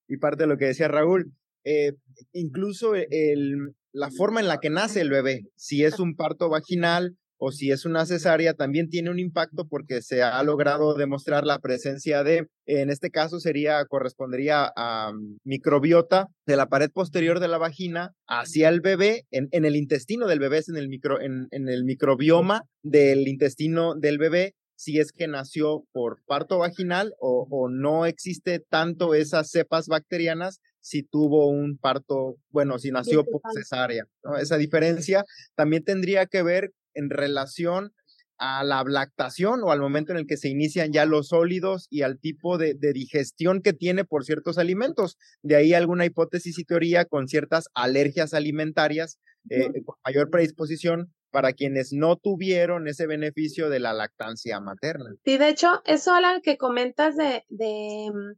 y, 0.07 0.17
parte 0.19 0.45
de 0.45 0.49
lo 0.49 0.57
que 0.57 0.67
decía 0.67 0.87
Raúl. 0.87 1.33
Eh, 1.65 1.95
incluso 2.33 2.95
el, 2.95 3.75
la 3.93 4.11
forma 4.11 4.39
en 4.39 4.47
la 4.47 4.61
que 4.61 4.71
nace 4.71 5.01
el 5.01 5.11
bebé, 5.11 5.47
si 5.57 5.85
es 5.85 5.99
un 5.99 6.15
parto 6.15 6.49
vaginal 6.49 7.17
o 7.45 7.51
si 7.51 7.73
es 7.73 7.85
una 7.85 8.07
cesárea, 8.07 8.55
también 8.55 8.89
tiene 8.89 9.11
un 9.11 9.19
impacto 9.19 9.67
porque 9.67 10.01
se 10.01 10.23
ha 10.23 10.41
logrado 10.45 10.95
demostrar 10.95 11.45
la 11.45 11.59
presencia 11.59 12.23
de, 12.23 12.47
en 12.67 12.89
este 12.89 13.11
caso 13.11 13.41
sería, 13.41 13.85
correspondería 13.87 14.73
a 14.77 15.13
mm, 15.13 15.39
microbiota 15.43 16.29
de 16.47 16.55
la 16.57 16.69
pared 16.69 16.89
posterior 16.93 17.41
de 17.41 17.49
la 17.49 17.59
vagina 17.59 18.13
hacia 18.29 18.69
el 18.69 18.81
bebé, 18.81 19.25
en, 19.33 19.49
en 19.51 19.65
el 19.65 19.75
intestino 19.75 20.29
del 20.29 20.39
bebé, 20.39 20.59
es 20.59 20.69
en 20.69 20.77
el, 20.77 20.89
micro, 20.89 21.21
en, 21.21 21.49
en 21.51 21.69
el 21.69 21.83
microbioma 21.83 22.63
del 22.85 23.27
intestino 23.27 23.97
del 23.97 24.19
bebé, 24.19 24.55
si 24.77 25.01
es 25.01 25.11
que 25.11 25.27
nació 25.27 25.83
por 25.91 26.23
parto 26.25 26.59
vaginal 26.59 27.13
o, 27.19 27.49
o, 27.51 27.69
no 27.69 28.07
existe 28.07 28.61
tanto 28.61 29.15
esas 29.15 29.51
cepas 29.51 29.89
bacterianas 29.89 30.61
si 30.81 31.03
tuvo 31.03 31.49
un 31.49 31.77
parto, 31.77 32.37
bueno, 32.51 32.79
si 32.79 32.91
nació 32.91 33.25
por 33.25 33.41
cesárea. 33.53 34.05
Esa 34.41 34.59
diferencia 34.59 35.25
también 35.57 35.85
tendría 35.85 36.27
que 36.27 36.43
ver 36.43 36.73
en 36.95 37.11
relación 37.11 37.93
a 38.39 38.65
la 38.65 38.83
lactación 38.85 39.63
o 39.63 39.71
al 39.71 39.81
momento 39.81 40.11
en 40.11 40.19
el 40.19 40.27
que 40.27 40.37
se 40.37 40.49
inician 40.49 40.93
ya 40.93 41.07
los 41.07 41.29
sólidos 41.29 41.87
y 41.91 42.03
al 42.03 42.19
tipo 42.19 42.59
de, 42.59 42.75
digestión 42.75 43.63
que 43.63 43.73
tiene 43.73 44.05
por 44.05 44.25
ciertos 44.25 44.59
alimentos. 44.59 45.17
De 45.43 45.55
ahí 45.55 45.75
alguna 45.75 46.07
hipótesis 46.07 46.59
y 46.59 46.65
teoría 46.65 47.05
con 47.05 47.29
ciertas 47.29 47.69
alergias 47.75 48.35
alimentarias 48.35 49.21
eh, 49.49 49.69
con 49.85 49.95
mayor 50.05 50.29
predisposición 50.31 51.13
para 51.31 51.53
quienes 51.53 51.93
no 51.93 52.17
tuvieron 52.17 52.89
ese 52.89 53.07
beneficio 53.07 53.71
de 53.71 53.79
la 53.79 53.93
lactancia 53.93 54.61
materna. 54.61 55.15
Sí, 55.25 55.39
de 55.39 55.49
hecho, 55.49 55.81
eso 55.85 56.13
a 56.13 56.41
que 56.43 56.59
comentas 56.59 57.17
de, 57.17 57.45
de 57.49 58.11
mm, 58.13 58.33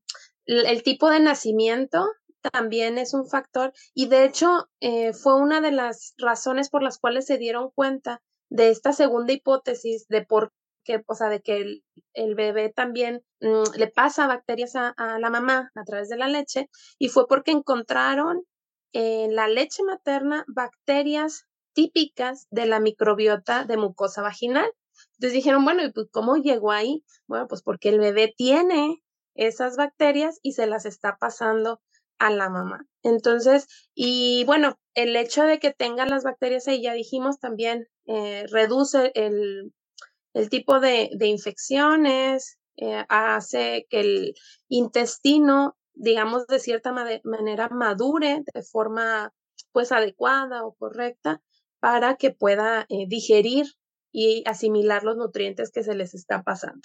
el 0.47 0.83
tipo 0.83 1.09
de 1.11 1.21
nacimiento 1.21 2.07
también 2.53 2.99
es 2.99 3.15
un 3.15 3.27
factor 3.27 3.73
y 3.95 4.09
de 4.09 4.25
hecho 4.25 4.69
eh, 4.81 5.15
fue 5.15 5.41
una 5.41 5.63
de 5.63 5.73
las 5.73 6.15
razones 6.19 6.69
por 6.69 6.83
las 6.83 6.99
cuales 6.99 7.25
se 7.25 7.39
dieron 7.39 7.71
cuenta 7.75 8.23
de 8.55 8.71
esta 8.71 8.93
segunda 8.93 9.33
hipótesis 9.33 10.07
de 10.07 10.25
por 10.25 10.53
qué, 10.85 11.03
o 11.09 11.15
sea, 11.17 11.29
de 11.29 11.41
que 11.41 11.83
el, 12.13 12.35
bebé 12.37 12.73
también 12.73 13.25
mm, 13.41 13.77
le 13.77 13.89
pasa 13.89 14.29
bacterias 14.29 14.77
a, 14.77 14.95
la 15.19 15.29
mamá 15.29 15.73
a 15.75 15.83
través 15.83 16.09
de 16.09 16.17
la 16.17 16.29
leche 16.29 16.71
y 16.97 17.09
fue 17.09 17.27
porque 17.27 17.51
encontraron 17.51 18.45
en 18.93 19.35
la 19.35 19.49
leche 19.49 19.83
materna 19.83 20.45
bacterias 20.47 21.47
típicas 21.73 22.47
de 22.51 22.67
la 22.67 22.79
microbiota 22.79 23.65
de 23.65 23.77
mucosa 23.77 24.23
vaginal. 24.23 24.71
Entonces 25.15 25.33
dijeron, 25.33 25.65
bueno, 25.65 25.83
¿y 25.83 25.91
pues 25.91 26.07
cómo 26.13 26.37
llegó 26.37 26.71
ahí? 26.71 27.05
Bueno, 27.27 27.49
pues 27.49 27.61
porque 27.63 27.89
el 27.89 27.99
bebé 27.99 28.33
tiene 28.37 29.03
esas 29.35 29.77
bacterias 29.77 30.39
y 30.43 30.53
se 30.53 30.69
las 30.69 30.87
está 30.87 31.17
pasando 31.17 31.81
a 32.21 32.31
la 32.31 32.49
mamá. 32.51 32.87
Entonces, 33.03 33.67
y 33.97 34.45
bueno, 34.45 34.79
el 34.95 35.17
hecho 35.17 35.43
de 35.43 35.59
que 35.59 35.73
tenga 35.73 36.07
las 36.07 36.23
bacterias 36.23 36.69
ahí, 36.69 36.83
ya 36.83 36.93
dijimos, 36.93 37.41
también 37.41 37.89
eh, 38.07 38.47
reduce 38.51 39.13
el, 39.15 39.73
el, 40.35 40.49
tipo 40.49 40.81
de, 40.81 41.11
de 41.17 41.27
infecciones, 41.27 42.59
eh, 42.77 43.05
hace 43.09 43.87
que 43.89 44.01
el 44.01 44.35
intestino, 44.69 45.77
digamos, 45.93 46.47
de 46.47 46.59
cierta 46.59 46.93
manera 46.93 47.69
madure 47.69 48.43
de 48.53 48.63
forma 48.63 49.33
pues 49.73 49.93
adecuada 49.93 50.65
o 50.65 50.75
correcta 50.75 51.41
para 51.81 52.17
que 52.17 52.31
pueda 52.31 52.87
eh, 52.89 53.07
digerir 53.09 53.67
y 54.11 54.43
asimilar 54.47 55.03
los 55.05 55.17
nutrientes 55.17 55.71
que 55.71 55.83
se 55.83 55.95
les 55.95 56.15
está 56.15 56.43
pasando. 56.43 56.81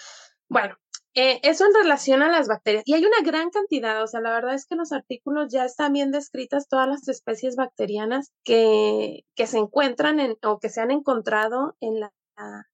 Bueno, 0.48 0.76
eh, 1.22 1.40
eso 1.44 1.66
en 1.66 1.74
relación 1.74 2.22
a 2.22 2.30
las 2.30 2.48
bacterias. 2.48 2.84
Y 2.86 2.94
hay 2.94 3.06
una 3.06 3.22
gran 3.26 3.50
cantidad, 3.50 4.02
o 4.02 4.08
sea, 4.08 4.22
la 4.22 4.32
verdad 4.32 4.54
es 4.54 4.66
que 4.66 4.76
los 4.76 4.94
artículos 4.94 5.52
ya 5.52 5.66
están 5.66 5.92
bien 5.92 6.12
descritas 6.12 6.70
todas 6.70 6.88
las 6.88 7.08
especies 7.10 7.58
bacterianas 7.58 8.32
que, 8.46 9.26
que 9.36 9.46
se 9.46 9.58
encuentran 9.58 10.22
en, 10.22 10.38
o 10.44 10.60
que 10.60 10.70
se 10.70 10.80
han 10.80 10.92
encontrado 10.92 11.76
en 11.82 12.00
la, 12.00 12.14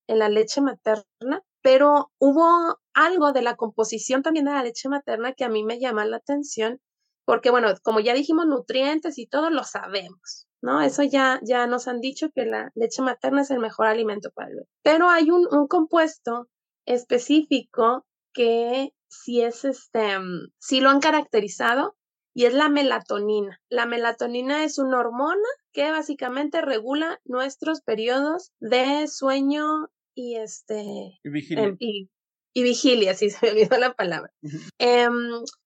en 0.06 0.20
la 0.20 0.28
leche 0.28 0.60
materna, 0.60 1.42
pero 1.60 2.12
hubo 2.20 2.78
algo 2.94 3.32
de 3.32 3.42
la 3.42 3.56
composición 3.56 4.22
también 4.22 4.44
de 4.44 4.52
la 4.52 4.62
leche 4.62 4.88
materna 4.88 5.32
que 5.32 5.44
a 5.44 5.48
mí 5.48 5.64
me 5.64 5.80
llama 5.80 6.04
la 6.04 6.18
atención, 6.18 6.78
porque 7.24 7.50
bueno, 7.50 7.68
como 7.82 7.98
ya 7.98 8.14
dijimos, 8.14 8.46
nutrientes 8.46 9.18
y 9.18 9.26
todo 9.26 9.50
lo 9.50 9.64
sabemos. 9.64 10.46
¿no? 10.62 10.82
Eso 10.82 11.02
ya, 11.02 11.40
ya 11.42 11.66
nos 11.66 11.88
han 11.88 12.00
dicho 12.00 12.28
que 12.32 12.44
la 12.46 12.70
leche 12.76 13.02
materna 13.02 13.42
es 13.42 13.50
el 13.50 13.58
mejor 13.58 13.86
alimento 13.86 14.30
para 14.32 14.50
el 14.50 14.54
bebé. 14.54 14.68
Pero 14.82 15.08
hay 15.08 15.30
un, 15.30 15.48
un 15.50 15.66
compuesto 15.66 16.46
específico 16.86 18.04
que 18.36 18.92
si 19.08 19.40
es 19.40 19.64
este, 19.64 20.18
mm, 20.18 20.52
si 20.58 20.80
lo 20.80 20.90
han 20.90 21.00
caracterizado 21.00 21.96
y 22.34 22.44
es 22.44 22.52
la 22.52 22.68
melatonina. 22.68 23.58
La 23.70 23.86
melatonina 23.86 24.62
es 24.62 24.78
una 24.78 25.00
hormona 25.00 25.48
que 25.72 25.90
básicamente 25.90 26.60
regula 26.60 27.18
nuestros 27.24 27.80
periodos 27.80 28.52
de 28.60 29.08
sueño 29.08 29.88
y 30.14 30.36
este 30.36 31.18
y 31.24 31.30
vigilia. 31.30 31.64
Em, 31.64 31.76
y, 31.78 32.62
vigilia, 32.62 33.14
si 33.14 33.30
se 33.30 33.46
me 33.46 33.52
olvidó 33.52 33.78
la 33.78 33.94
palabra. 33.94 34.30
Em, 34.78 35.12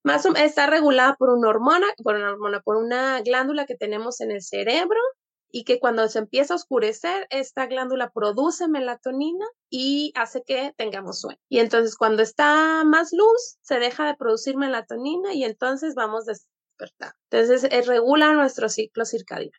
más 0.04 0.24
o, 0.26 0.34
está 0.36 0.68
regulada 0.68 1.16
por 1.16 1.30
una 1.30 1.48
hormona, 1.48 1.86
por 2.04 2.14
una 2.14 2.30
hormona, 2.30 2.60
por 2.60 2.76
una 2.76 3.20
glándula 3.22 3.66
que 3.66 3.76
tenemos 3.76 4.20
en 4.20 4.30
el 4.30 4.42
cerebro 4.42 5.00
y 5.52 5.64
que 5.64 5.80
cuando 5.80 6.08
se 6.08 6.18
empieza 6.18 6.54
a 6.54 6.56
oscurecer, 6.56 7.26
esta 7.30 7.66
glándula 7.66 8.10
produce 8.10 8.68
melatonina 8.68 9.44
y 9.68 10.12
hace 10.14 10.42
que 10.42 10.72
tengamos 10.76 11.20
sueño. 11.20 11.40
Y 11.48 11.58
entonces 11.58 11.96
cuando 11.96 12.22
está 12.22 12.84
más 12.84 13.12
luz, 13.12 13.58
se 13.60 13.78
deja 13.78 14.06
de 14.06 14.16
producir 14.16 14.56
melatonina 14.56 15.34
y 15.34 15.44
entonces 15.44 15.94
vamos 15.94 16.28
a 16.28 16.32
despertar. 16.32 17.14
Entonces 17.30 17.64
eh, 17.64 17.82
regula 17.82 18.32
nuestro 18.32 18.68
ciclo 18.68 19.04
circadiano. 19.04 19.58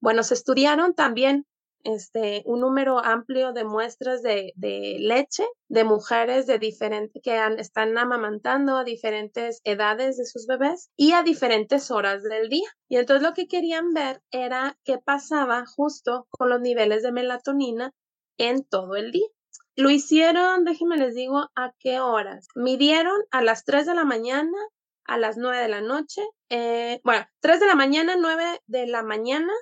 Bueno, 0.00 0.22
se 0.22 0.34
estudiaron 0.34 0.94
también 0.94 1.46
este, 1.84 2.42
un 2.46 2.60
número 2.60 2.98
amplio 2.98 3.52
de 3.52 3.64
muestras 3.64 4.22
de, 4.22 4.52
de 4.56 4.96
leche 5.00 5.46
de 5.68 5.84
mujeres 5.84 6.46
de 6.46 6.58
diferentes 6.58 7.22
que 7.22 7.38
están 7.58 7.96
amamantando 7.98 8.76
a 8.76 8.84
diferentes 8.84 9.60
edades 9.64 10.16
de 10.16 10.24
sus 10.24 10.46
bebés 10.46 10.90
y 10.96 11.12
a 11.12 11.22
diferentes 11.22 11.90
horas 11.90 12.22
del 12.22 12.48
día. 12.48 12.68
Y 12.88 12.96
entonces 12.96 13.22
lo 13.22 13.34
que 13.34 13.48
querían 13.48 13.92
ver 13.92 14.22
era 14.30 14.78
qué 14.84 14.98
pasaba 14.98 15.64
justo 15.66 16.26
con 16.30 16.48
los 16.48 16.60
niveles 16.60 17.02
de 17.02 17.12
melatonina 17.12 17.92
en 18.38 18.64
todo 18.64 18.96
el 18.96 19.12
día. 19.12 19.28
Lo 19.76 19.90
hicieron, 19.90 20.64
déjenme 20.64 20.96
les 20.96 21.14
digo, 21.14 21.50
a 21.54 21.72
qué 21.78 22.00
horas. 22.00 22.48
Midieron 22.56 23.20
a 23.30 23.42
las 23.42 23.64
3 23.64 23.86
de 23.86 23.94
la 23.94 24.04
mañana, 24.04 24.58
a 25.04 25.18
las 25.18 25.36
9 25.36 25.56
de 25.58 25.68
la 25.68 25.80
noche, 25.80 26.22
eh, 26.50 27.00
bueno, 27.04 27.26
3 27.40 27.60
de 27.60 27.66
la 27.66 27.76
mañana, 27.76 28.16
9 28.18 28.60
de 28.66 28.86
la 28.88 29.02
mañana, 29.02 29.52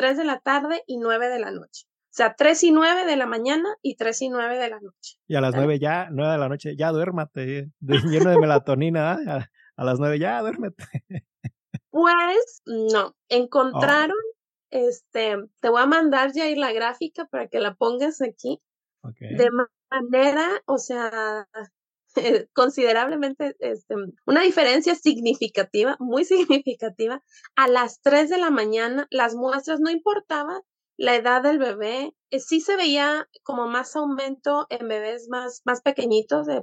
3 0.00 0.16
de 0.16 0.24
la 0.24 0.40
tarde 0.40 0.82
y 0.86 0.96
9 0.96 1.28
de 1.28 1.38
la 1.38 1.50
noche. 1.50 1.84
O 1.84 2.12
sea, 2.12 2.34
3 2.34 2.64
y 2.64 2.72
9 2.72 3.04
de 3.04 3.16
la 3.16 3.26
mañana 3.26 3.68
y 3.82 3.96
3 3.96 4.22
y 4.22 4.28
9 4.30 4.58
de 4.58 4.70
la 4.70 4.80
noche. 4.80 5.18
Y 5.28 5.34
a 5.34 5.42
las 5.42 5.54
9 5.54 5.78
ya, 5.78 6.08
9 6.10 6.32
de 6.32 6.38
la 6.38 6.48
noche, 6.48 6.74
ya 6.74 6.90
duérmate, 6.90 7.70
lleno 7.80 8.30
de 8.30 8.38
melatonina, 8.38 9.12
a, 9.12 9.50
a, 9.76 9.84
las 9.84 9.98
9 9.98 10.18
ya 10.18 10.40
duérmete. 10.40 10.84
Pues 11.90 12.62
no, 12.64 13.14
encontraron, 13.28 14.16
este, 14.70 15.36
te 15.60 15.68
voy 15.68 15.82
a 15.82 15.86
mandar 15.86 16.32
ya 16.32 16.44
la 16.56 16.72
gráfica 16.72 17.26
para 17.26 17.48
que 17.48 17.60
la 17.60 17.74
pongas 17.74 18.22
aquí. 18.22 18.58
Okay. 19.02 19.36
De 19.36 19.50
manera, 19.90 20.62
o 20.66 20.78
sea, 20.78 21.46
considerablemente, 22.52 23.56
este, 23.58 23.94
una 24.26 24.42
diferencia 24.42 24.94
significativa, 24.94 25.96
muy 26.00 26.24
significativa. 26.24 27.22
A 27.56 27.68
las 27.68 28.00
3 28.02 28.30
de 28.30 28.38
la 28.38 28.50
mañana, 28.50 29.06
las 29.10 29.34
muestras 29.34 29.80
no 29.80 29.90
importaba 29.90 30.62
la 30.96 31.16
edad 31.16 31.42
del 31.42 31.58
bebé, 31.58 32.14
eh, 32.30 32.40
sí 32.40 32.60
se 32.60 32.76
veía 32.76 33.26
como 33.42 33.66
más 33.66 33.96
aumento 33.96 34.66
en 34.68 34.86
bebés 34.86 35.28
más, 35.30 35.62
más 35.64 35.80
pequeñitos, 35.80 36.46
de 36.46 36.62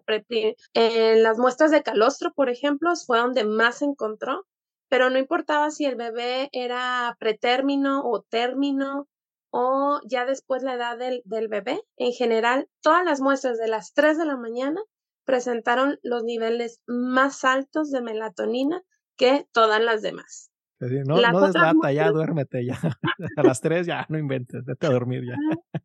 en 0.75 1.23
las 1.23 1.39
muestras 1.39 1.71
de 1.71 1.81
calostro, 1.81 2.31
por 2.35 2.49
ejemplo, 2.49 2.91
fue 3.07 3.17
donde 3.17 3.45
más 3.45 3.79
se 3.79 3.85
encontró, 3.85 4.45
pero 4.89 5.09
no 5.09 5.17
importaba 5.17 5.71
si 5.71 5.85
el 5.85 5.95
bebé 5.95 6.49
era 6.51 7.17
pretérmino 7.19 8.03
o 8.03 8.21
término 8.21 9.07
o 9.49 10.01
ya 10.05 10.25
después 10.25 10.61
la 10.61 10.75
edad 10.75 10.99
del, 10.99 11.23
del 11.25 11.47
bebé. 11.47 11.81
En 11.95 12.11
general, 12.11 12.69
todas 12.81 13.03
las 13.03 13.21
muestras 13.21 13.57
de 13.57 13.67
las 13.67 13.93
3 13.93 14.19
de 14.19 14.25
la 14.25 14.37
mañana 14.37 14.81
presentaron 15.27 15.99
los 16.01 16.23
niveles 16.23 16.81
más 16.87 17.43
altos 17.43 17.91
de 17.91 18.01
melatonina 18.01 18.81
que 19.17 19.45
todas 19.51 19.81
las 19.81 20.01
demás. 20.01 20.51
No, 20.79 21.19
no 21.19 21.41
deslata, 21.41 21.91
ya 21.91 22.11
duérmete, 22.11 22.65
ya. 22.65 22.79
A 23.37 23.43
las 23.43 23.61
3 23.61 23.85
ya 23.85 24.05
no 24.09 24.17
inventes, 24.17 24.63
vete 24.63 24.87
a 24.87 24.91
dormir 24.91 25.23
ya. 25.27 25.35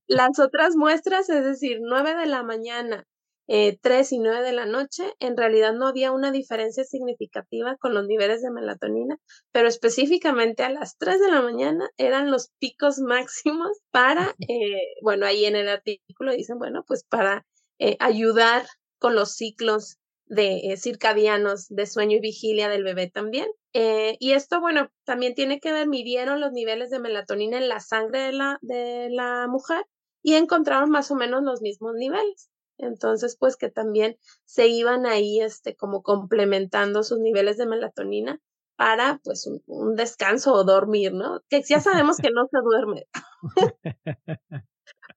Las 0.07 0.38
otras 0.38 0.76
muestras, 0.76 1.28
es 1.28 1.45
decir, 1.45 1.78
9 1.80 2.14
de 2.14 2.26
la 2.26 2.43
mañana, 2.43 3.05
eh, 3.49 3.78
3 3.80 4.12
y 4.12 4.18
9 4.18 4.43
de 4.43 4.53
la 4.53 4.66
noche, 4.66 5.05
en 5.18 5.36
realidad 5.36 5.72
no 5.72 5.88
había 5.88 6.12
una 6.12 6.30
diferencia 6.30 6.84
significativa 6.84 7.76
con 7.78 7.95
los 7.95 8.07
niveles 8.07 8.43
de 8.43 8.51
melatonina, 8.51 9.16
pero 9.51 9.66
específicamente 9.66 10.62
a 10.62 10.70
las 10.70 10.99
3 10.99 11.18
de 11.20 11.30
la 11.30 11.43
mañana 11.43 11.88
eran 11.97 12.30
los 12.30 12.51
picos 12.61 12.99
máximos 13.01 13.80
para, 13.90 14.34
eh, 14.47 14.95
bueno, 15.03 15.26
ahí 15.26 15.47
en 15.47 15.57
el 15.57 15.68
artículo 15.68 16.32
dicen, 16.32 16.59
bueno, 16.59 16.84
pues 16.86 17.05
para 17.05 17.47
eh, 17.78 17.97
ayudar 17.99 18.66
con 19.03 19.17
los 19.17 19.33
ciclos 19.33 19.99
de 20.27 20.59
eh, 20.59 20.77
circadianos 20.77 21.67
de 21.69 21.87
sueño 21.87 22.19
y 22.19 22.21
vigilia 22.21 22.69
del 22.69 22.85
bebé 22.85 23.11
también. 23.11 23.49
Eh, 23.73 24.17
y 24.21 24.33
esto, 24.33 24.61
bueno, 24.61 24.91
también 25.05 25.35
tiene 25.35 25.59
que 25.59 25.73
ver, 25.73 25.89
midieron 25.89 26.41
los 26.41 26.53
niveles 26.53 26.89
de 26.91 27.01
melatonina 27.01 27.59
en 27.59 27.69
la 27.69 27.81
sangre 27.81 28.21
de 28.21 28.33
la, 28.33 28.59
de 28.63 29.09
la 29.11 29.49
mujer 29.49 29.85
y 30.23 30.35
encontraron 30.35 30.89
más 30.89 31.11
o 31.11 31.17
menos 31.17 31.43
los 31.43 31.63
mismos 31.63 31.95
niveles. 31.97 32.49
Entonces, 32.79 33.37
pues 33.37 33.57
que 33.57 33.71
también 33.71 34.17
se 34.45 34.69
iban 34.69 35.05
ahí, 35.05 35.41
este, 35.41 35.75
como 35.75 36.03
complementando 36.03 37.03
sus 37.03 37.19
niveles 37.19 37.57
de 37.57 37.67
melatonina 37.67 38.41
para, 38.77 39.21
pues, 39.25 39.49
un, 39.49 39.63
un 39.67 39.97
descanso 39.97 40.53
o 40.53 40.63
dormir, 40.63 41.13
¿no? 41.13 41.41
Que 41.49 41.61
ya 41.63 41.81
sabemos 41.81 42.19
que 42.19 42.31
no 42.31 42.47
se 42.49 42.59
duerme. 42.63 43.07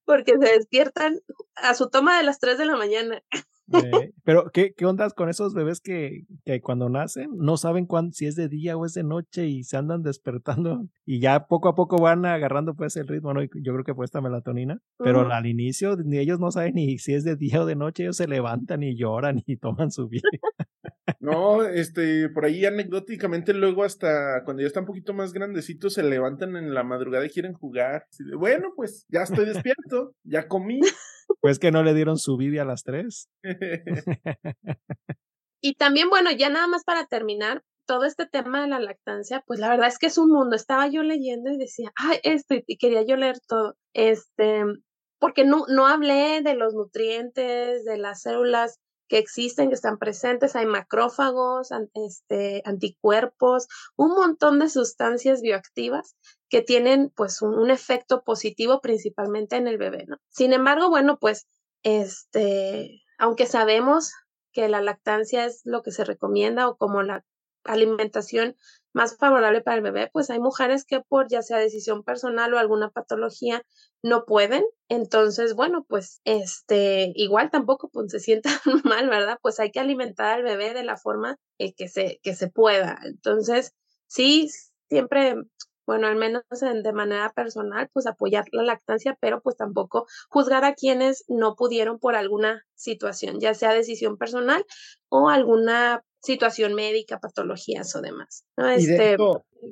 Porque 0.06 0.34
se 0.34 0.58
despiertan 0.58 1.20
a 1.56 1.76
su 1.76 1.90
toma 1.90 2.18
de 2.18 2.24
las 2.24 2.40
3 2.40 2.58
de 2.58 2.66
la 2.66 2.76
mañana. 2.76 3.22
Eh, 3.74 4.12
pero, 4.24 4.52
¿qué, 4.52 4.74
¿qué 4.76 4.86
ondas 4.86 5.14
con 5.14 5.30
esos 5.30 5.54
bebés 5.54 5.82
que, 5.82 6.26
que 6.44 6.62
cuando 6.62 6.90
nacen 6.90 7.32
no 7.36 7.58
saben 7.58 7.86
cuándo, 7.86 8.12
si 8.14 8.28
es 8.28 8.36
de 8.36 8.48
día 8.48 8.78
o 8.78 8.86
es 8.86 8.94
de 8.94 9.04
noche 9.04 9.48
y 9.48 9.64
se 9.64 9.78
andan 9.78 10.04
despertando 10.04 10.88
y 11.06 11.20
ya 11.20 11.48
poco 11.48 11.70
a 11.70 11.76
poco 11.76 11.98
van 11.98 12.26
agarrando 12.26 12.76
pues 12.76 12.96
el 12.96 13.08
ritmo, 13.08 13.34
¿no? 13.34 13.42
yo 13.44 13.74
creo 13.74 13.84
que 13.84 13.96
fue 13.96 14.06
esta 14.06 14.22
melatonina, 14.22 14.80
pero 14.98 15.32
al 15.32 15.46
inicio 15.46 15.96
ni 15.98 16.18
ellos 16.20 16.40
no 16.40 16.52
saben 16.52 16.76
ni 16.76 16.98
si 17.00 17.14
es 17.14 17.24
de 17.24 17.36
día 17.36 17.62
o 17.62 17.66
de 17.66 17.76
noche, 17.76 18.04
ellos 18.04 18.18
se 18.18 18.28
levantan 18.28 18.84
y 18.84 18.96
lloran 18.96 19.42
y 19.46 19.58
toman 19.58 19.92
su 19.92 20.08
vida. 20.08 20.30
No, 21.20 21.64
este, 21.64 22.30
por 22.30 22.46
ahí 22.46 22.66
anecdóticamente 22.66 23.54
luego 23.54 23.84
hasta 23.84 24.44
cuando 24.44 24.62
ya 24.62 24.68
están 24.68 24.84
un 24.84 24.88
poquito 24.88 25.14
más 25.14 25.34
grandecitos 25.34 25.94
se 25.94 26.04
levantan 26.04 26.56
en 26.56 26.74
la 26.74 26.84
madrugada 26.84 27.26
y 27.26 27.30
quieren 27.30 27.54
jugar. 27.54 28.06
bueno, 28.38 28.74
pues 28.76 29.06
ya 29.10 29.24
estoy 29.24 29.46
despierto, 29.46 30.14
ya 30.24 30.48
comí. 30.48 30.80
Pues 31.42 31.60
que 31.60 31.72
no 31.72 31.84
le 31.84 31.94
dieron 31.94 32.18
su 32.18 32.38
vida 32.38 32.64
a 32.64 32.66
las 32.66 32.84
tres. 32.84 33.30
y 35.62 35.76
también, 35.76 36.10
bueno, 36.10 36.32
ya 36.32 36.50
nada 36.50 36.68
más 36.68 36.84
para 36.84 37.06
terminar, 37.06 37.64
todo 37.86 38.06
este 38.06 38.26
tema 38.26 38.62
de 38.62 38.68
la 38.68 38.80
lactancia, 38.80 39.44
pues 39.46 39.60
la 39.60 39.70
verdad 39.70 39.88
es 39.88 39.98
que 39.98 40.08
es 40.08 40.18
un 40.18 40.32
mundo. 40.32 40.56
Estaba 40.56 40.88
yo 40.88 41.04
leyendo 41.04 41.52
y 41.52 41.58
decía, 41.58 41.92
ay, 41.96 42.20
esto, 42.24 42.56
y 42.66 42.78
quería 42.78 43.04
yo 43.04 43.16
leer 43.16 43.40
todo. 43.48 43.76
Este, 43.94 44.64
porque 45.20 45.46
no, 45.46 45.66
no 45.68 45.88
hablé 45.88 46.42
de 46.42 46.56
los 46.56 46.74
nutrientes, 46.74 47.86
de 47.86 47.98
las 47.98 48.22
células 48.22 48.80
que 49.08 49.20
existen, 49.20 49.70
que 49.70 49.76
están 49.76 50.00
presentes, 50.00 50.56
hay 50.56 50.66
macrófagos, 50.66 51.70
este, 51.94 52.64
anticuerpos, 52.66 53.68
un 53.96 54.16
montón 54.16 54.58
de 54.60 54.70
sustancias 54.70 55.42
bioactivas 55.42 56.16
que 56.56 56.62
tienen 56.62 57.12
pues 57.14 57.42
un, 57.42 57.70
efecto 57.70 58.24
positivo 58.24 58.80
principalmente 58.80 59.58
en 59.58 59.68
el 59.68 59.78
bebé, 59.78 60.06
¿no? 60.08 60.20
Sin 60.30 60.54
embargo, 60.54 60.90
bueno, 60.90 61.18
pues 61.20 61.48
este, 61.84 63.02
aunque 63.18 63.46
sabemos 63.46 64.14
que 64.54 64.70
la 64.70 64.82
lactancia 64.82 65.44
es 65.44 65.60
lo 65.66 65.82
que 65.82 65.92
se 65.92 66.06
recomienda 66.06 66.70
o 66.70 66.78
como 66.78 67.02
la 67.02 67.26
alimentación 67.66 68.56
más 68.94 69.18
favorable 69.18 69.60
para 69.60 69.76
el 69.76 69.84
bebé, 69.84 70.10
pues 70.14 70.30
hay 70.30 70.40
mujeres 70.40 70.86
que 70.86 71.02
por 71.02 71.28
ya 71.28 71.42
sea 71.42 71.58
decisión 71.58 72.06
personal 72.06 72.54
o 72.54 72.58
alguna 72.58 72.90
patología 72.90 73.62
no 74.02 74.24
pueden. 74.24 74.64
Entonces, 74.88 75.56
bueno, 75.56 75.86
pues 75.90 76.22
este, 76.24 77.12
igual 77.16 77.50
tampoco 77.52 77.90
pues 77.90 78.12
se 78.12 78.22
sientan 78.22 78.54
mal, 78.86 79.10
¿verdad? 79.10 79.40
Pues 79.42 79.60
hay 79.60 79.72
que 79.72 79.82
alimentar 79.82 80.32
al 80.32 80.44
bebé 80.44 80.74
de 80.74 80.86
la 80.86 80.96
forma 80.96 81.36
eh, 81.58 81.74
que, 81.74 81.90
se, 81.90 82.22
que 82.24 82.34
se 82.34 82.50
pueda. 82.50 82.98
Entonces, 83.04 83.74
sí, 84.08 84.50
siempre 84.88 85.36
bueno, 85.86 86.08
al 86.08 86.16
menos 86.16 86.44
de 86.52 86.94
manera 86.94 87.32
personal, 87.34 87.90
pues 87.94 88.08
apoyar 88.08 88.46
la 88.52 88.64
lactancia, 88.64 89.18
pero 89.20 89.42
pues 89.42 89.58
tampoco 89.58 90.06
juzgar 90.30 90.66
a 90.66 90.74
quienes 90.74 91.24
no 91.28 91.56
pudieron 91.56 92.00
por 92.00 92.16
alguna 92.16 92.64
situación, 92.76 93.40
ya 93.40 93.54
sea 93.54 93.74
decisión 93.74 94.18
personal 94.18 94.66
o 95.10 95.30
alguna 95.30 96.04
situación 96.22 96.74
médica, 96.74 97.20
patologías 97.20 97.96
o 97.96 98.02
demás. 98.02 98.46
¿no? 98.58 98.68
Este... 98.70 99.16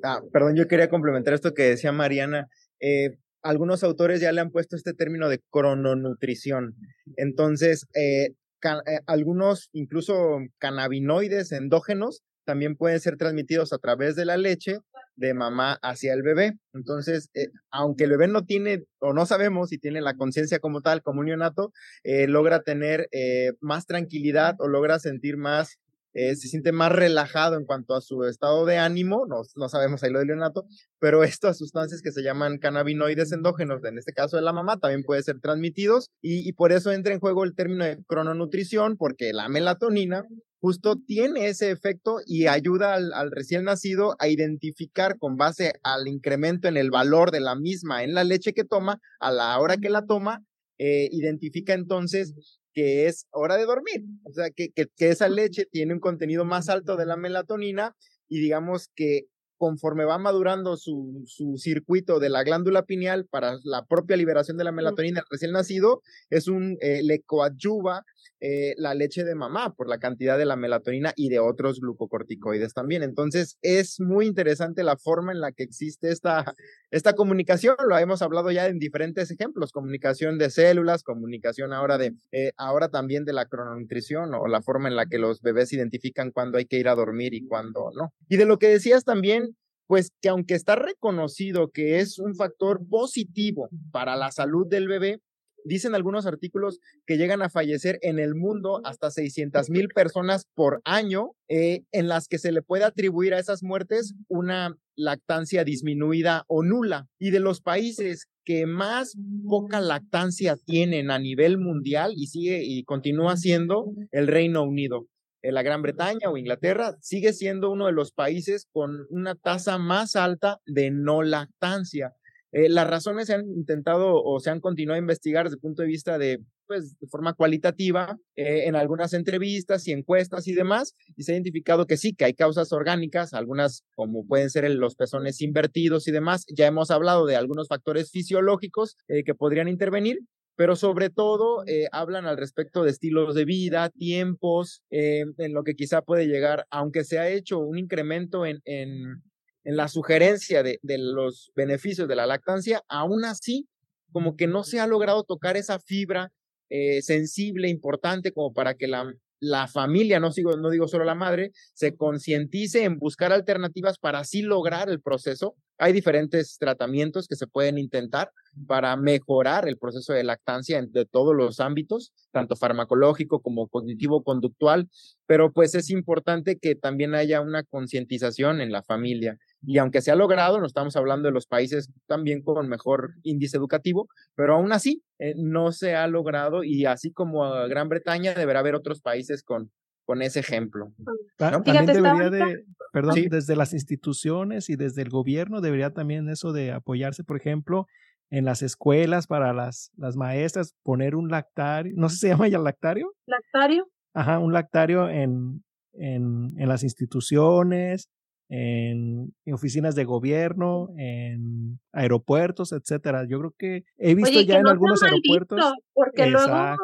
ah, 0.03 0.21
perdón, 0.31 0.55
yo 0.55 0.67
quería 0.67 0.89
complementar 0.89 1.33
esto 1.33 1.53
que 1.53 1.63
decía 1.63 1.91
Mariana. 1.91 2.47
Eh, 2.79 3.17
algunos 3.41 3.83
autores 3.83 4.21
ya 4.21 4.31
le 4.31 4.41
han 4.41 4.51
puesto 4.51 4.75
este 4.75 4.93
término 4.93 5.29
de 5.29 5.41
crononutrición. 5.51 6.75
Entonces, 7.17 7.87
eh, 7.93 8.35
eh, 8.63 8.99
algunos 9.07 9.69
incluso 9.73 10.37
cannabinoides 10.59 11.51
endógenos 11.51 12.23
también 12.45 12.75
pueden 12.75 12.99
ser 12.99 13.17
transmitidos 13.17 13.73
a 13.73 13.77
través 13.79 14.15
de 14.15 14.25
la 14.25 14.37
leche 14.37 14.79
de 15.15 15.33
mamá 15.33 15.77
hacia 15.81 16.13
el 16.13 16.23
bebé. 16.23 16.57
Entonces, 16.73 17.29
eh, 17.33 17.49
aunque 17.71 18.05
el 18.05 18.11
bebé 18.11 18.27
no 18.27 18.45
tiene 18.45 18.85
o 18.99 19.13
no 19.13 19.25
sabemos 19.25 19.69
si 19.69 19.77
tiene 19.77 20.01
la 20.01 20.15
conciencia 20.15 20.59
como 20.59 20.81
tal, 20.81 21.01
como 21.03 21.19
un 21.19 21.27
neonato, 21.27 21.71
eh, 22.03 22.27
logra 22.27 22.63
tener 22.63 23.07
eh, 23.11 23.53
más 23.61 23.85
tranquilidad 23.85 24.55
o 24.59 24.67
logra 24.67 24.99
sentir 24.99 25.37
más, 25.37 25.79
se 26.13 26.47
siente 26.47 26.71
más 26.71 26.91
relajado 26.91 27.57
en 27.57 27.65
cuanto 27.65 27.95
a 27.95 28.01
su 28.01 28.23
estado 28.23 28.65
de 28.65 28.77
ánimo, 28.77 29.25
no, 29.27 29.41
no 29.55 29.69
sabemos 29.69 30.03
ahí 30.03 30.11
lo 30.11 30.19
del 30.19 30.29
neonato, 30.29 30.65
pero 30.99 31.23
estas 31.23 31.57
sustancias 31.57 32.01
que 32.01 32.11
se 32.11 32.21
llaman 32.21 32.59
cannabinoides 32.59 33.31
endógenos, 33.31 33.83
en 33.83 33.97
este 33.97 34.13
caso 34.13 34.37
de 34.37 34.43
la 34.43 34.53
mamá, 34.53 34.79
también 34.79 35.03
pueden 35.03 35.23
ser 35.23 35.39
transmitidos 35.39 36.09
y, 36.21 36.53
por 36.53 36.71
eso 36.71 36.91
entra 36.91 37.13
en 37.13 37.19
juego 37.19 37.43
el 37.43 37.55
término 37.55 37.83
de 37.83 37.97
crononutrición, 38.07 38.95
porque 38.97 39.33
la 39.33 39.49
melatonina 39.49 40.23
justo 40.61 40.95
tiene 41.05 41.47
ese 41.47 41.71
efecto 41.71 42.19
y 42.25 42.47
ayuda 42.47 42.93
al, 42.93 43.11
al, 43.13 43.31
recién 43.31 43.65
nacido 43.65 44.15
a 44.19 44.29
identificar 44.29 45.17
con 45.17 45.35
base 45.35 45.73
al 45.83 46.07
incremento 46.07 46.67
en 46.67 46.77
el 46.77 46.89
valor 46.89 47.31
de 47.31 47.41
la 47.41 47.55
misma 47.55 48.03
en 48.03 48.13
la 48.13 48.23
leche 48.23 48.53
que 48.53 48.63
toma, 48.63 48.99
a 49.19 49.31
la 49.31 49.59
hora 49.59 49.77
que 49.77 49.89
la 49.89 50.05
toma, 50.05 50.41
eh, 50.79 51.07
identifica 51.11 51.73
entonces 51.73 52.33
que 52.73 53.07
es 53.07 53.27
hora 53.31 53.57
de 53.57 53.65
dormir. 53.65 54.03
O 54.23 54.33
sea, 54.33 54.49
que, 54.51 54.69
que, 54.71 54.87
que 54.95 55.09
esa 55.09 55.29
leche 55.29 55.65
tiene 55.71 55.93
un 55.93 55.99
contenido 55.99 56.45
más 56.45 56.69
alto 56.69 56.95
de 56.97 57.05
la 57.05 57.17
melatonina 57.17 57.95
y 58.27 58.39
digamos 58.39 58.89
que 58.95 59.27
conforme 59.63 60.03
va 60.03 60.17
madurando 60.17 60.75
su, 60.75 61.23
su, 61.25 61.55
circuito 61.55 62.19
de 62.19 62.27
la 62.27 62.43
glándula 62.43 62.83
pineal 62.83 63.25
para 63.31 63.55
la 63.63 63.85
propia 63.85 64.17
liberación 64.17 64.57
de 64.57 64.65
la 64.65 64.73
melatonina 64.73 65.23
recién 65.31 65.53
nacido, 65.53 66.01
es 66.29 66.49
un, 66.49 66.75
eh, 66.81 67.01
le 67.01 67.21
coadyuva 67.21 68.03
eh, 68.45 68.75
la 68.75 68.93
leche 68.93 69.23
de 69.23 69.35
mamá 69.35 69.73
por 69.73 69.87
la 69.87 69.99
cantidad 69.99 70.37
de 70.37 70.43
la 70.43 70.57
melatonina 70.57 71.13
y 71.15 71.29
de 71.29 71.39
otros 71.39 71.79
glucocorticoides 71.79 72.73
también. 72.73 73.01
Entonces, 73.01 73.57
es 73.61 74.01
muy 74.01 74.25
interesante 74.25 74.83
la 74.83 74.97
forma 74.97 75.31
en 75.31 75.39
la 75.39 75.53
que 75.53 75.63
existe 75.63 76.11
esta, 76.11 76.53
esta 76.91 77.13
comunicación. 77.13 77.77
Lo 77.87 77.97
hemos 77.97 78.21
hablado 78.21 78.51
ya 78.51 78.67
en 78.67 78.79
diferentes 78.79 79.31
ejemplos, 79.31 79.71
comunicación 79.71 80.37
de 80.37 80.49
células, 80.49 81.03
comunicación 81.03 81.71
ahora 81.71 81.97
de, 81.97 82.15
eh, 82.33 82.51
ahora 82.57 82.89
también 82.89 83.23
de 83.23 83.31
la 83.31 83.45
crononutrición 83.45 84.33
o 84.33 84.45
la 84.47 84.61
forma 84.61 84.89
en 84.89 84.97
la 84.97 85.05
que 85.05 85.19
los 85.19 85.41
bebés 85.41 85.71
identifican 85.71 86.31
cuándo 86.31 86.57
hay 86.57 86.65
que 86.65 86.79
ir 86.79 86.89
a 86.89 86.95
dormir 86.95 87.33
y 87.33 87.47
cuándo 87.47 87.91
no. 87.95 88.11
Y 88.27 88.35
de 88.35 88.45
lo 88.45 88.57
que 88.57 88.67
decías 88.67 89.05
también, 89.05 89.52
pues 89.87 90.11
que 90.21 90.29
aunque 90.29 90.55
está 90.55 90.75
reconocido 90.75 91.69
que 91.69 91.99
es 91.99 92.19
un 92.19 92.35
factor 92.35 92.81
positivo 92.89 93.69
para 93.91 94.15
la 94.15 94.31
salud 94.31 94.67
del 94.67 94.87
bebé, 94.87 95.19
dicen 95.65 95.95
algunos 95.95 96.25
artículos 96.25 96.79
que 97.05 97.17
llegan 97.17 97.41
a 97.41 97.49
fallecer 97.49 97.99
en 98.01 98.19
el 98.19 98.35
mundo 98.35 98.81
hasta 98.83 99.11
600 99.11 99.69
mil 99.69 99.87
personas 99.89 100.47
por 100.53 100.81
año, 100.85 101.31
eh, 101.47 101.83
en 101.91 102.07
las 102.07 102.27
que 102.27 102.37
se 102.37 102.51
le 102.51 102.61
puede 102.61 102.83
atribuir 102.83 103.33
a 103.33 103.39
esas 103.39 103.63
muertes 103.63 104.13
una 104.27 104.75
lactancia 104.95 105.63
disminuida 105.63 106.43
o 106.47 106.63
nula. 106.63 107.07
Y 107.19 107.31
de 107.31 107.39
los 107.39 107.61
países 107.61 108.27
que 108.45 108.65
más 108.65 109.15
poca 109.47 109.79
lactancia 109.79 110.57
tienen 110.57 111.11
a 111.11 111.19
nivel 111.19 111.57
mundial 111.57 112.13
y 112.15 112.27
sigue 112.27 112.63
y 112.63 112.83
continúa 112.83 113.37
siendo 113.37 113.85
el 114.11 114.27
Reino 114.27 114.63
Unido. 114.63 115.07
La 115.51 115.63
Gran 115.63 115.81
Bretaña 115.81 116.29
o 116.29 116.37
Inglaterra 116.37 116.95
sigue 117.01 117.33
siendo 117.33 117.71
uno 117.71 117.87
de 117.87 117.91
los 117.91 118.11
países 118.11 118.67
con 118.71 119.05
una 119.09 119.35
tasa 119.35 119.77
más 119.77 120.15
alta 120.15 120.59
de 120.65 120.91
no 120.91 121.21
lactancia. 121.23 122.13
Eh, 122.53 122.69
las 122.69 122.87
razones 122.87 123.27
se 123.27 123.33
han 123.33 123.49
intentado 123.49 124.23
o 124.23 124.39
se 124.39 124.51
han 124.51 124.59
continuado 124.59 124.95
a 124.95 124.99
investigar 124.99 125.45
desde 125.45 125.55
el 125.55 125.61
punto 125.61 125.81
de 125.81 125.87
vista 125.87 126.19
de, 126.19 126.39
pues, 126.67 126.99
de 126.99 127.07
forma 127.07 127.33
cualitativa 127.33 128.15
eh, 128.35 128.65
en 128.67 128.75
algunas 128.75 129.13
entrevistas 129.13 129.87
y 129.87 129.91
encuestas 129.91 130.47
y 130.47 130.53
demás, 130.53 130.93
y 131.15 131.23
se 131.23 131.31
ha 131.31 131.35
identificado 131.35 131.87
que 131.87 131.97
sí, 131.97 132.13
que 132.13 132.25
hay 132.25 132.35
causas 132.35 132.71
orgánicas, 132.71 133.33
algunas 133.33 133.83
como 133.95 134.25
pueden 134.27 134.51
ser 134.51 134.69
los 134.69 134.95
pezones 134.95 135.41
invertidos 135.41 136.07
y 136.07 136.11
demás. 136.11 136.45
Ya 136.55 136.67
hemos 136.67 136.91
hablado 136.91 137.25
de 137.25 137.35
algunos 137.35 137.67
factores 137.67 138.11
fisiológicos 138.11 138.97
eh, 139.07 139.23
que 139.23 139.33
podrían 139.33 139.67
intervenir, 139.67 140.19
pero 140.55 140.75
sobre 140.75 141.09
todo 141.09 141.63
hablan 141.91 142.25
al 142.25 142.37
respecto 142.37 142.83
de 142.83 142.91
estilos 142.91 143.35
de 143.35 143.45
vida, 143.45 143.89
tiempos, 143.89 144.83
en 144.89 145.53
lo 145.53 145.63
que 145.63 145.75
quizá 145.75 146.01
puede 146.01 146.27
llegar, 146.27 146.65
aunque 146.69 147.03
se 147.03 147.19
ha 147.19 147.29
hecho 147.29 147.59
un 147.59 147.77
incremento 147.77 148.45
en, 148.45 148.59
en, 148.65 149.23
en 149.63 149.77
la 149.77 149.87
sugerencia 149.87 150.63
de, 150.63 150.79
de, 150.81 150.97
los 150.97 151.51
beneficios 151.55 152.07
de 152.07 152.15
la 152.15 152.27
lactancia, 152.27 152.83
aún 152.87 153.25
así, 153.25 153.67
como 154.11 154.35
que 154.35 154.47
no 154.47 154.63
se 154.63 154.79
ha 154.79 154.87
logrado 154.87 155.23
tocar 155.23 155.57
esa 155.57 155.79
fibra 155.79 156.31
eh, 156.69 157.01
sensible, 157.01 157.69
importante, 157.69 158.31
como 158.31 158.53
para 158.53 158.75
que 158.75 158.87
la, 158.87 159.13
la 159.39 159.67
familia, 159.67 160.19
no, 160.19 160.31
sigo, 160.31 160.57
no 160.57 160.69
digo 160.69 160.87
solo 160.87 161.03
la 161.03 161.15
madre, 161.15 161.51
se 161.73 161.95
concientice 161.95 162.83
en 162.83 162.97
buscar 162.97 163.31
alternativas 163.31 163.99
para 163.99 164.19
así 164.19 164.41
lograr 164.41 164.89
el 164.89 165.01
proceso. 165.01 165.55
Hay 165.77 165.93
diferentes 165.93 166.57
tratamientos 166.59 167.27
que 167.27 167.35
se 167.35 167.47
pueden 167.47 167.77
intentar 167.77 168.31
para 168.67 168.95
mejorar 168.95 169.67
el 169.67 169.77
proceso 169.77 170.13
de 170.13 170.23
lactancia 170.23 170.77
en 170.77 170.91
de 170.91 171.05
todos 171.05 171.35
los 171.35 171.59
ámbitos, 171.59 172.13
tanto 172.31 172.55
farmacológico 172.55 173.41
como 173.41 173.67
cognitivo-conductual, 173.67 174.89
pero 175.25 175.51
pues 175.51 175.75
es 175.75 175.89
importante 175.89 176.57
que 176.57 176.75
también 176.75 177.15
haya 177.15 177.41
una 177.41 177.63
concientización 177.63 178.61
en 178.61 178.71
la 178.71 178.83
familia 178.83 179.37
y 179.65 179.77
aunque 179.77 180.01
se 180.01 180.11
ha 180.11 180.15
logrado, 180.15 180.59
no 180.59 180.65
estamos 180.65 180.95
hablando 180.95 181.27
de 181.27 181.33
los 181.33 181.47
países 181.47 181.89
también 182.05 182.41
con 182.41 182.67
mejor 182.67 183.13
índice 183.23 183.57
educativo, 183.57 184.09
pero 184.35 184.55
aún 184.55 184.73
así 184.73 185.03
eh, 185.19 185.33
no 185.37 185.71
se 185.71 185.95
ha 185.95 186.07
logrado 186.07 186.63
y 186.63 186.85
así 186.85 187.11
como 187.11 187.49
Gran 187.67 187.87
Bretaña 187.87 188.33
deberá 188.33 188.59
haber 188.59 188.75
otros 188.75 189.01
países 189.01 189.41
con, 189.41 189.71
con 190.05 190.21
ese 190.21 190.39
ejemplo. 190.39 190.93
También 191.37 191.85
debería 191.85 192.29
de, 192.29 192.65
perdón, 192.91 193.15
desde 193.29 193.55
las 193.55 193.73
instituciones 193.73 194.69
y 194.69 194.75
desde 194.75 195.01
el 195.01 195.09
gobierno 195.09 195.61
debería 195.61 195.91
también 195.91 196.29
eso 196.29 196.51
de 196.51 196.71
apoyarse, 196.71 197.23
por 197.23 197.37
ejemplo, 197.37 197.87
en 198.29 198.45
las 198.45 198.61
escuelas 198.61 199.27
para 199.27 199.53
las, 199.53 199.91
las 199.95 200.15
maestras, 200.15 200.75
poner 200.83 201.15
un 201.15 201.29
lactario, 201.29 201.93
no 201.95 202.09
sé 202.09 202.15
si 202.15 202.21
se 202.21 202.27
llama 202.29 202.47
ya 202.47 202.59
lactario. 202.59 203.13
Lactario. 203.25 203.87
Ajá, 204.13 204.39
un 204.39 204.53
lactario 204.53 205.09
en, 205.09 205.63
en, 205.93 206.53
en 206.57 206.69
las 206.69 206.83
instituciones, 206.83 208.09
en, 208.49 209.33
oficinas 209.51 209.95
de 209.95 210.03
gobierno, 210.03 210.89
en 210.97 211.79
aeropuertos, 211.91 212.71
etcétera. 212.71 213.25
Yo 213.27 213.39
creo 213.39 213.53
que 213.57 213.83
he 213.97 214.13
visto 214.15 214.41
ya 214.41 214.59
en 214.59 214.67
algunos 214.67 215.01
aeropuertos. 215.01 215.73
porque 215.93 216.27
luego, 216.27 216.75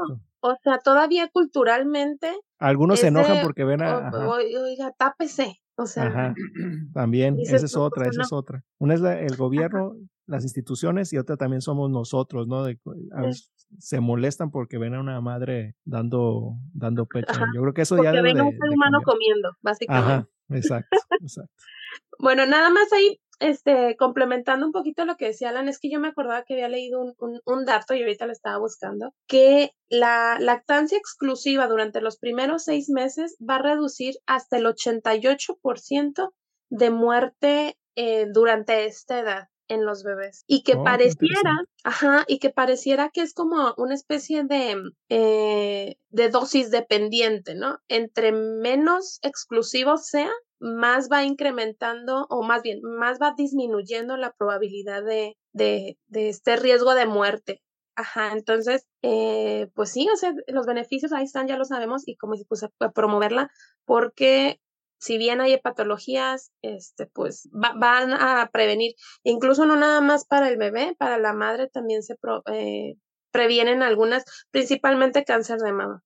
o 0.42 0.56
sea, 0.64 0.80
todavía 0.80 1.28
culturalmente. 1.30 2.32
Algunos 2.60 3.00
se 3.00 3.08
enojan 3.08 3.42
porque 3.44 3.64
ven 3.64 3.82
a. 3.82 4.12
oiga, 4.12 4.92
tápese. 4.98 5.62
O 5.76 5.86
sea, 5.86 6.34
también, 6.94 7.38
esa 7.40 7.56
es 7.56 7.78
otra, 7.78 8.04
pues 8.04 8.18
esa 8.18 8.24
es 8.24 8.34
otra. 8.34 8.64
Una 8.80 8.96
es 8.96 9.02
el 9.02 9.38
gobierno, 9.38 9.96
las 10.26 10.44
instituciones 10.44 11.14
y 11.14 11.18
otra 11.18 11.38
también 11.38 11.62
somos 11.62 11.90
nosotros, 11.90 12.48
¿no? 12.48 12.66
De, 12.66 12.78
se 13.78 14.00
molestan 14.02 14.52
porque 14.52 14.78
ven 14.78 14.94
a 14.94 15.00
una 15.00 15.22
madre 15.22 15.76
dando, 15.86 16.58
dando 16.74 17.06
pecho. 17.06 17.34
Yo 17.56 17.62
creo 17.62 17.74
que 17.74 17.84
eso 17.84 18.02
ya 18.04 18.12
debe 18.12 18.34
ven 18.34 18.40
a 18.40 18.44
un 18.44 18.52
ser 18.52 18.70
humano 18.70 19.00
comiendo, 19.06 19.52
básicamente. 19.62 20.12
Ajá, 20.12 20.30
exacto, 20.50 20.98
exacto. 21.22 21.54
bueno, 22.20 22.46
nada 22.46 22.70
más 22.70 22.92
ahí, 22.92 23.22
este, 23.40 23.96
complementando 23.98 24.66
un 24.66 24.72
poquito 24.72 25.06
lo 25.06 25.16
que 25.16 25.28
decía 25.28 25.50
Alan, 25.50 25.70
es 25.70 25.80
que 25.80 25.90
yo 25.90 26.00
me 26.00 26.10
acordaba 26.10 26.44
que 26.44 26.54
había 26.54 26.70
leído 26.70 27.02
un, 27.02 27.14
un, 27.20 27.42
un 27.46 27.66
dato 27.66 27.94
y 27.94 28.02
ahorita 28.02 28.26
lo 28.26 28.32
estaba 28.32 28.58
buscando, 28.58 29.14
que 29.28 29.72
la 29.90 30.38
lactancia 30.40 30.98
exclusiva 30.98 31.68
durante 31.68 32.02
los 32.02 32.18
primeros 32.18 32.64
seis 32.66 32.90
meses 32.90 33.38
va 33.40 33.56
a 33.56 33.62
reducir 33.62 34.16
hasta 34.26 34.58
el 34.58 34.66
88% 34.66 36.32
de 36.70 36.90
muerte 36.92 37.78
eh, 37.96 38.28
durante 38.32 38.86
esta 38.86 39.20
edad 39.20 39.48
en 39.68 39.86
los 39.86 40.04
bebés 40.04 40.44
y 40.48 40.64
que 40.64 40.74
oh, 40.74 40.84
pareciera, 40.84 41.54
ajá, 41.84 42.26
y 42.28 42.40
que 42.40 42.50
pareciera 42.50 43.10
que 43.14 43.22
es 43.22 43.34
como 43.34 43.74
una 43.78 43.94
especie 43.94 44.44
de, 44.44 44.76
eh, 45.10 45.96
de 46.10 46.30
dosis 46.30 46.72
dependiente, 46.72 47.56
¿no? 47.56 47.78
Entre 47.88 48.32
menos 48.32 49.20
exclusivo 49.22 49.98
sea, 49.98 50.32
más 50.60 51.10
va 51.12 51.24
incrementando 51.24 52.28
o 52.30 52.44
más 52.44 52.62
bien, 52.62 52.82
más 52.82 53.20
va 53.20 53.34
disminuyendo 53.38 54.18
la 54.18 54.34
probabilidad 54.34 55.04
de, 55.04 55.38
de, 55.54 55.98
de 56.08 56.30
este 56.30 56.56
riesgo 56.56 56.96
de 56.96 57.06
muerte. 57.06 57.62
Ajá, 57.96 58.32
entonces, 58.32 58.88
eh, 59.02 59.68
pues 59.74 59.90
sí, 59.92 60.08
o 60.14 60.16
sea, 60.16 60.34
los 60.48 60.66
beneficios 60.66 61.12
ahí 61.12 61.26
están, 61.26 61.48
ya 61.48 61.58
lo 61.58 61.66
sabemos, 61.66 62.08
y 62.08 62.16
como 62.16 62.36
se 62.36 62.46
pues, 62.46 62.66
promoverla, 62.96 63.50
porque 63.84 64.62
si 65.00 65.18
bien 65.18 65.42
hay 65.42 65.58
patologías, 65.58 66.52
este, 66.62 67.08
pues 67.08 67.50
van 67.52 68.14
a 68.14 68.50
prevenir, 68.54 68.94
incluso 69.24 69.66
no 69.66 69.76
nada 69.76 70.02
más 70.02 70.26
para 70.26 70.50
el 70.50 70.58
bebé, 70.58 70.96
para 70.98 71.18
la 71.18 71.34
madre 71.34 71.68
también 71.68 72.04
se 72.04 72.16
eh, 72.54 72.96
previenen 73.32 73.84
algunas, 73.84 74.24
principalmente 74.52 75.24
cáncer 75.24 75.60
de 75.60 75.74
mama. 75.74 76.04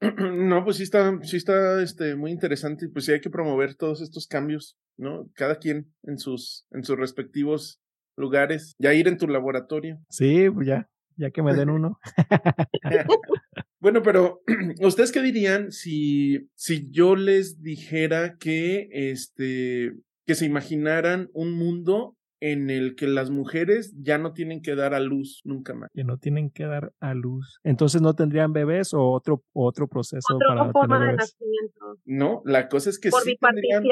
No, 0.34 0.64
pues 0.64 0.76
sí 0.76 0.82
está, 0.82 1.18
sí 1.22 1.38
está 1.38 1.82
este, 1.82 2.14
muy 2.14 2.30
interesante, 2.30 2.90
pues 2.90 3.06
sí 3.06 3.12
hay 3.12 3.22
que 3.22 3.30
promover 3.30 3.74
todos 3.74 4.02
estos 4.02 4.26
cambios, 4.26 4.76
¿no? 4.98 5.30
Cada 5.34 5.58
quien 5.58 5.94
en 6.02 6.18
sus, 6.18 6.66
en 6.72 6.84
sus 6.84 6.98
respectivos 6.98 7.80
lugares, 8.14 8.74
ya 8.78 8.92
ir 8.92 9.08
en 9.08 9.16
tu 9.16 9.26
laboratorio. 9.26 9.98
Sí, 10.10 10.50
pues 10.50 10.66
ya, 10.66 10.90
ya 11.16 11.30
que 11.30 11.42
me 11.42 11.54
den 11.54 11.70
uno. 11.70 11.98
Bueno, 13.84 14.02
pero 14.02 14.40
¿ustedes 14.80 15.12
qué 15.12 15.20
dirían 15.20 15.70
si, 15.70 16.48
si 16.54 16.90
yo 16.90 17.16
les 17.16 17.60
dijera 17.60 18.38
que, 18.38 18.88
este, 18.90 19.92
que 20.24 20.34
se 20.34 20.46
imaginaran 20.46 21.28
un 21.34 21.52
mundo 21.52 22.16
en 22.44 22.68
el 22.68 22.94
que 22.94 23.06
las 23.06 23.30
mujeres 23.30 23.94
ya 23.96 24.18
no 24.18 24.34
tienen 24.34 24.60
que 24.60 24.74
dar 24.74 24.92
a 24.92 25.00
luz 25.00 25.40
nunca 25.44 25.72
más. 25.72 25.90
Que 25.94 26.04
no 26.04 26.18
tienen 26.18 26.50
que 26.50 26.66
dar 26.66 26.92
a 27.00 27.14
luz. 27.14 27.58
Entonces 27.64 28.02
no 28.02 28.12
tendrían 28.14 28.52
bebés 28.52 28.92
o 28.92 29.00
otro 29.00 29.42
otro 29.54 29.88
proceso 29.88 30.38
para 30.46 30.70
forma 30.70 30.98
tener 30.98 31.16
bebés. 31.16 31.36
De 31.38 31.46
nacimiento. 31.46 32.02
No, 32.04 32.42
la 32.44 32.68
cosa 32.68 32.90
es 32.90 33.00
que 33.00 33.10
sí 33.10 33.38
tendrían, 33.40 33.82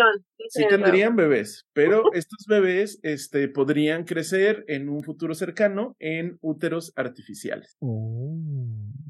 sí 0.50 0.64
tendrían 0.68 1.16
bebés, 1.16 1.64
pero 1.72 2.02
estos 2.12 2.44
bebés 2.46 3.00
este, 3.02 3.48
podrían 3.48 4.04
crecer 4.04 4.64
en 4.68 4.90
un 4.90 5.02
futuro 5.02 5.34
cercano 5.34 5.96
en 5.98 6.36
úteros 6.42 6.92
artificiales. 6.94 7.76
Oh. 7.80 8.36